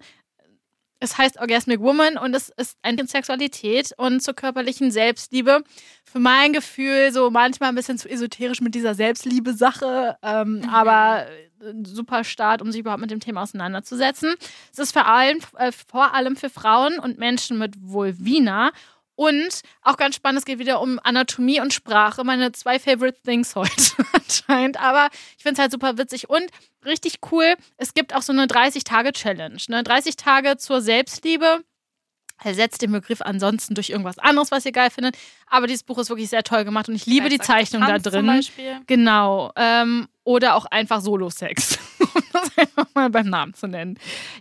Es 1.00 1.18
heißt 1.18 1.40
Orgasmic 1.40 1.80
Woman 1.80 2.16
und 2.16 2.34
es 2.34 2.50
ist 2.56 2.78
eine 2.82 3.04
Sexualität 3.06 3.92
und 3.96 4.22
zur 4.22 4.34
körperlichen 4.34 4.92
Selbstliebe. 4.92 5.64
Für 6.04 6.20
mein 6.20 6.52
Gefühl 6.52 7.12
so 7.12 7.30
manchmal 7.30 7.70
ein 7.70 7.74
bisschen 7.74 7.98
zu 7.98 8.08
esoterisch 8.08 8.60
mit 8.60 8.76
dieser 8.76 8.94
Selbstliebe-Sache, 8.94 10.16
ähm, 10.22 10.68
aber 10.72 11.26
ein 11.60 11.84
super 11.84 12.24
Start, 12.24 12.62
um 12.62 12.72
sich 12.72 12.80
überhaupt 12.80 13.00
mit 13.00 13.10
dem 13.10 13.20
Thema 13.20 13.42
auseinanderzusetzen. 13.42 14.34
Es 14.72 14.78
ist 14.78 14.92
vor 14.92 15.06
allem, 15.06 15.38
äh, 15.56 15.72
vor 15.72 16.14
allem 16.14 16.36
für 16.36 16.50
Frauen 16.50 16.98
und 16.98 17.18
Menschen 17.18 17.58
mit 17.58 17.74
Vulvina. 17.80 18.72
Und 19.16 19.62
auch 19.80 19.96
ganz 19.96 20.14
spannend, 20.14 20.40
es 20.40 20.44
geht 20.44 20.58
wieder 20.58 20.80
um 20.80 21.00
Anatomie 21.02 21.60
und 21.60 21.72
Sprache. 21.72 22.22
Meine 22.22 22.52
zwei 22.52 22.78
Favorite 22.78 23.18
Things 23.24 23.54
heute 23.56 23.72
anscheinend. 24.12 24.78
Aber 24.78 25.08
ich 25.36 25.42
finde 25.42 25.54
es 25.54 25.58
halt 25.58 25.72
super 25.72 25.98
witzig 25.98 26.28
und 26.28 26.50
richtig 26.84 27.18
cool. 27.32 27.54
Es 27.78 27.94
gibt 27.94 28.14
auch 28.14 28.22
so 28.22 28.32
eine 28.32 28.44
30-Tage-Challenge. 28.44 29.58
Ne? 29.68 29.82
30 29.82 30.16
Tage 30.16 30.58
zur 30.58 30.82
Selbstliebe. 30.82 31.64
Ersetzt 32.42 32.82
den 32.82 32.92
Begriff 32.92 33.20
ansonsten 33.22 33.74
durch 33.74 33.90
irgendwas 33.90 34.18
anderes, 34.18 34.50
was 34.50 34.64
ihr 34.66 34.72
geil 34.72 34.90
findet. 34.90 35.16
Aber 35.46 35.66
dieses 35.66 35.82
Buch 35.82 35.98
ist 35.98 36.10
wirklich 36.10 36.28
sehr 36.28 36.42
toll 36.42 36.64
gemacht 36.64 36.88
und 36.88 36.94
ich 36.94 37.06
liebe 37.06 37.28
die 37.28 37.38
Zeichnung 37.38 37.82
da 37.82 37.98
drin. 37.98 38.12
Zum 38.12 38.26
Beispiel. 38.26 38.80
Genau. 38.86 39.52
Ähm, 39.56 40.08
oder 40.24 40.56
auch 40.56 40.66
einfach 40.66 41.00
Solo-Sex. 41.00 41.78
um 42.14 42.22
das 42.32 42.58
einfach 42.58 42.86
mal 42.94 43.10
beim 43.10 43.28
Namen 43.28 43.54
zu 43.54 43.68
nennen. 43.68 43.98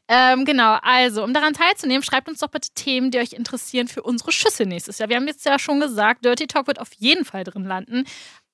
Ähm, 0.07 0.45
genau, 0.45 0.77
also, 0.81 1.23
um 1.23 1.33
daran 1.33 1.53
teilzunehmen, 1.53 2.03
schreibt 2.03 2.27
uns 2.27 2.39
doch 2.39 2.49
bitte 2.49 2.69
Themen, 2.73 3.11
die 3.11 3.19
euch 3.19 3.33
interessieren 3.33 3.87
für 3.87 4.01
unsere 4.01 4.31
Schüsse 4.31 4.65
nächstes 4.65 4.97
Jahr. 4.97 5.09
Wir 5.09 5.17
haben 5.17 5.27
jetzt 5.27 5.45
ja 5.45 5.59
schon 5.59 5.79
gesagt, 5.79 6.25
Dirty 6.25 6.47
Talk 6.47 6.67
wird 6.67 6.79
auf 6.79 6.93
jeden 6.97 7.23
Fall 7.23 7.43
drin 7.43 7.63
landen. 7.63 8.05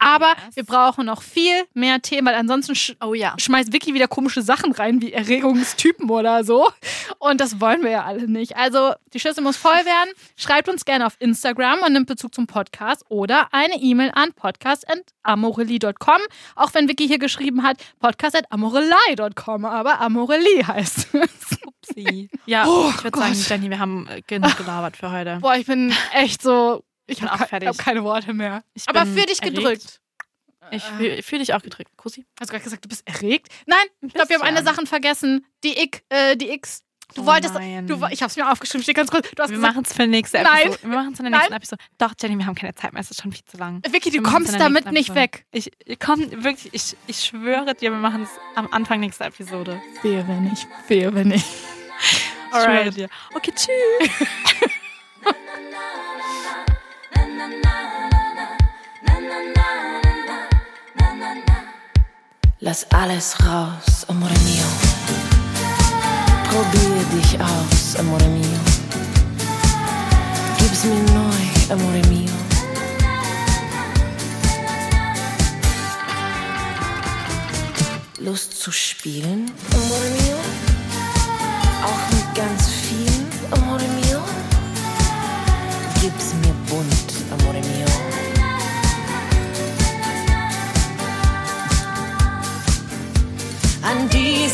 Aber 0.01 0.29
yes. 0.29 0.55
wir 0.55 0.63
brauchen 0.63 1.05
noch 1.05 1.21
viel 1.21 1.63
mehr 1.75 2.01
Themen, 2.01 2.27
weil 2.27 2.33
ansonsten 2.33 2.73
sch 2.73 2.95
oh, 3.01 3.13
ja. 3.13 3.35
schmeißt 3.37 3.71
Vicky 3.71 3.93
wieder 3.93 4.07
komische 4.07 4.41
Sachen 4.41 4.71
rein, 4.71 4.99
wie 4.99 5.13
Erregungstypen 5.13 6.09
oder 6.09 6.43
so. 6.43 6.71
Und 7.19 7.39
das 7.39 7.61
wollen 7.61 7.83
wir 7.83 7.91
ja 7.91 8.03
alle 8.03 8.27
nicht. 8.27 8.57
Also 8.57 8.93
die 9.13 9.19
Schüssel 9.19 9.43
muss 9.43 9.57
voll 9.57 9.85
werden. 9.85 10.11
Schreibt 10.35 10.69
uns 10.69 10.85
gerne 10.85 11.05
auf 11.05 11.15
Instagram 11.19 11.81
und 11.85 11.93
nimmt 11.93 12.07
Bezug 12.07 12.33
zum 12.33 12.47
Podcast 12.47 13.05
oder 13.09 13.47
eine 13.51 13.75
E-Mail 13.75 14.11
an 14.15 14.33
podcast.amorelli.com. 14.33 16.21
Auch 16.55 16.73
wenn 16.73 16.89
Vicky 16.89 17.07
hier 17.07 17.19
geschrieben 17.19 17.61
hat, 17.61 17.77
podcast.amorelei.com, 17.99 19.65
aber 19.65 20.01
Amorelli 20.01 20.63
heißt 20.65 21.09
es. 21.13 21.57
Upsi. 21.81 22.29
Ja, 22.45 22.65
oh, 22.67 22.91
ich 22.95 23.03
würde 23.03 23.19
sagen, 23.19 23.35
Jenny, 23.47 23.69
wir 23.69 23.79
haben 23.79 24.07
äh, 24.07 24.21
genug 24.25 24.57
gelabert 24.57 24.97
für 24.97 25.11
heute. 25.11 25.37
Boah, 25.41 25.55
ich 25.55 25.65
bin 25.65 25.93
echt 26.13 26.41
so 26.41 26.83
ich 27.11 27.21
habe 27.21 27.45
ke 27.45 27.67
hab 27.67 27.77
keine 27.77 28.03
Worte 28.03 28.33
mehr. 28.33 28.63
Ich 28.73 28.87
Aber 28.87 29.05
für 29.05 29.25
dich 29.25 29.41
erregt. 29.41 29.55
gedrückt. 29.55 30.01
Ich 30.71 30.83
fühle 30.83 31.23
fühl 31.23 31.39
dich 31.39 31.53
auch 31.53 31.61
gedrückt. 31.61 31.91
Kussi. 31.97 32.25
Hast 32.39 32.49
du 32.49 32.53
gerade 32.53 32.63
gesagt, 32.63 32.85
du 32.85 32.89
bist 32.89 33.07
erregt? 33.07 33.47
Nein, 33.65 33.79
ich 34.01 34.13
glaube, 34.13 34.29
wir 34.29 34.37
haben 34.37 34.45
eine 34.45 34.63
Sache 34.63 34.85
vergessen. 34.85 35.45
Die 35.63 35.77
X. 35.81 36.01
Äh, 36.09 36.37
die 36.37 36.49
X. 36.51 36.83
Du 37.13 37.23
oh 37.23 37.25
wolltest. 37.25 37.53
Du, 37.55 37.95
ich 38.09 38.21
habe 38.21 38.29
es 38.29 38.37
mir 38.37 38.49
aufgeschrieben, 38.49 38.83
steht 38.83 38.95
ganz 38.95 39.11
kurz. 39.11 39.29
Du 39.31 39.43
hast 39.43 39.49
wir 39.49 39.57
machen 39.57 39.83
es 39.85 39.91
für 39.91 40.03
die 40.03 40.07
nächste 40.07 40.37
Episode. 40.37 40.69
Nein. 40.69 40.77
Wir 40.81 40.97
machen 40.97 41.13
es 41.13 41.19
in 41.19 41.25
der 41.25 41.31
nächsten 41.31 41.51
Nein. 41.51 41.57
Episode. 41.57 41.83
Doch, 41.97 42.13
Jenny, 42.21 42.37
wir 42.37 42.45
haben 42.45 42.55
keine 42.55 42.73
Zeit 42.73 42.93
mehr. 42.93 43.01
Es 43.01 43.11
ist 43.11 43.21
schon 43.21 43.33
viel 43.33 43.43
zu 43.43 43.57
lang. 43.57 43.81
Vicky, 43.89 44.11
du 44.11 44.21
kommst 44.21 44.57
damit 44.57 44.89
nicht 44.93 45.13
weg. 45.13 45.45
Ich 45.51 45.69
komm 45.99 46.31
wirklich, 46.43 46.73
ich, 46.73 46.95
ich 47.07 47.19
schwöre 47.19 47.75
dir, 47.75 47.91
wir 47.91 47.97
machen 47.97 48.23
es 48.23 48.29
am 48.55 48.71
Anfang 48.71 49.01
nächster 49.01 49.25
Episode. 49.25 49.81
Wehe, 50.03 50.25
wenn 50.25 50.43
nicht. 50.45 50.67
Wehe, 50.87 51.13
wenn 51.13 51.29
nicht. 51.29 51.45
Alright. 52.51 52.87
Ich 52.87 52.93
schwöre 52.93 53.07
dir. 53.07 53.09
Okay, 53.35 53.51
tschüss. 53.55 54.69
Lass 62.63 62.85
alles 62.91 63.33
raus, 63.43 64.05
amore 64.07 64.35
mio. 64.45 64.65
Probier 66.47 67.03
dich 67.11 67.39
aus, 67.41 67.95
amore 67.97 68.27
mio. 68.27 68.59
Gib's 70.59 70.83
mir 70.83 71.01
neu, 71.11 71.73
amore 71.73 72.01
mio. 72.07 72.31
Lust 78.19 78.61
zu 78.61 78.71
spielen, 78.71 79.51
amore 79.73 80.09
mio? 80.21 80.37
Auch 81.83 82.20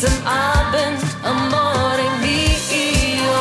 diesem 0.00 0.26
Abend, 0.26 1.02
amore 1.24 2.08
mio. 2.20 3.40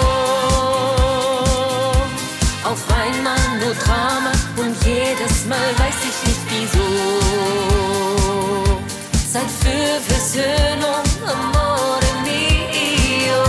Auf 2.64 2.84
einmal 2.90 3.60
nur 3.60 3.76
Drama 3.76 4.32
und 4.58 4.76
jedes 4.84 5.46
Mal 5.46 5.70
weiß 5.78 6.00
ich 6.10 6.28
nicht 6.28 6.44
wieso. 6.50 6.88
Zeit 9.32 9.52
für 9.62 10.02
Versöhnung, 10.12 11.04
amore 11.26 12.12
mio. 12.24 13.44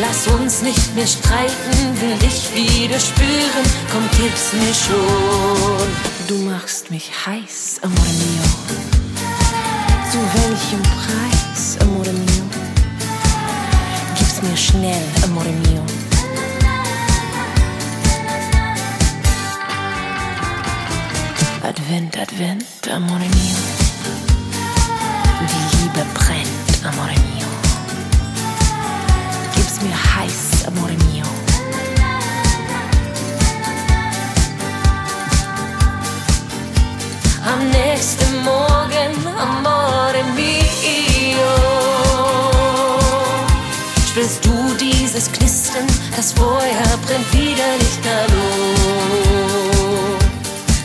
Lass 0.00 0.26
uns 0.26 0.62
nicht 0.62 0.94
mehr 0.94 1.06
streiten, 1.06 2.00
will 2.00 2.18
dich 2.18 2.54
wieder 2.54 3.00
spüren, 3.00 3.66
komm, 3.90 4.08
gib's 4.18 4.52
mir 4.52 4.74
schon. 4.74 5.88
Du 6.28 6.36
machst 6.50 6.90
mich 6.90 7.10
heiß, 7.26 7.80
amore 7.82 8.12
mio. 8.18 9.01
Zu 10.12 10.18
welchem 10.18 10.82
Preis, 10.82 11.78
amore 11.80 12.12
mio? 12.12 12.44
Gib's 14.14 14.42
mir 14.42 14.54
schnell, 14.54 15.02
amore 15.24 15.48
mio. 15.48 15.82
Advent, 21.62 22.18
Advent, 22.18 22.64
amore 22.94 23.20
mio. 23.20 23.56
Die 25.48 25.76
Liebe 25.78 26.04
brennt, 26.12 26.84
amore 26.84 27.14
mio. 27.32 27.48
Gib's 29.54 29.80
mir 29.80 29.96
heiß, 29.96 30.66
amore 30.66 30.94
mio. 31.10 31.21
Am 37.44 37.68
nächsten 37.70 38.44
Morgen, 38.44 39.26
amore 39.36 40.22
mio, 40.36 41.54
spürst 44.08 44.44
du 44.44 44.74
dieses 44.80 45.30
Knistern, 45.32 45.86
das 46.14 46.32
Feuer 46.32 46.98
brennt 47.04 47.32
wieder 47.32 47.76
lichterloh. 47.80 48.92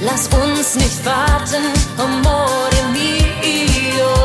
Lass 0.02 0.28
uns 0.30 0.76
nicht 0.76 1.06
warten, 1.06 1.64
amore 1.98 2.84
mio. 2.92 4.16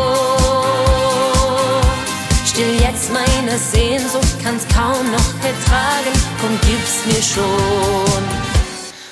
Still 2.47 2.81
jetzt 2.81 3.13
meine 3.13 3.59
Sehnsucht, 3.59 4.39
kann's 4.43 4.67
kaum 4.75 5.11
noch 5.11 5.35
ertragen, 5.45 6.15
komm, 6.41 6.59
gib's 6.63 7.05
mir 7.07 7.23
schon, 7.23 8.25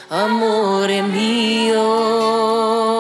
amore 0.09 1.03
mio. 1.03 3.00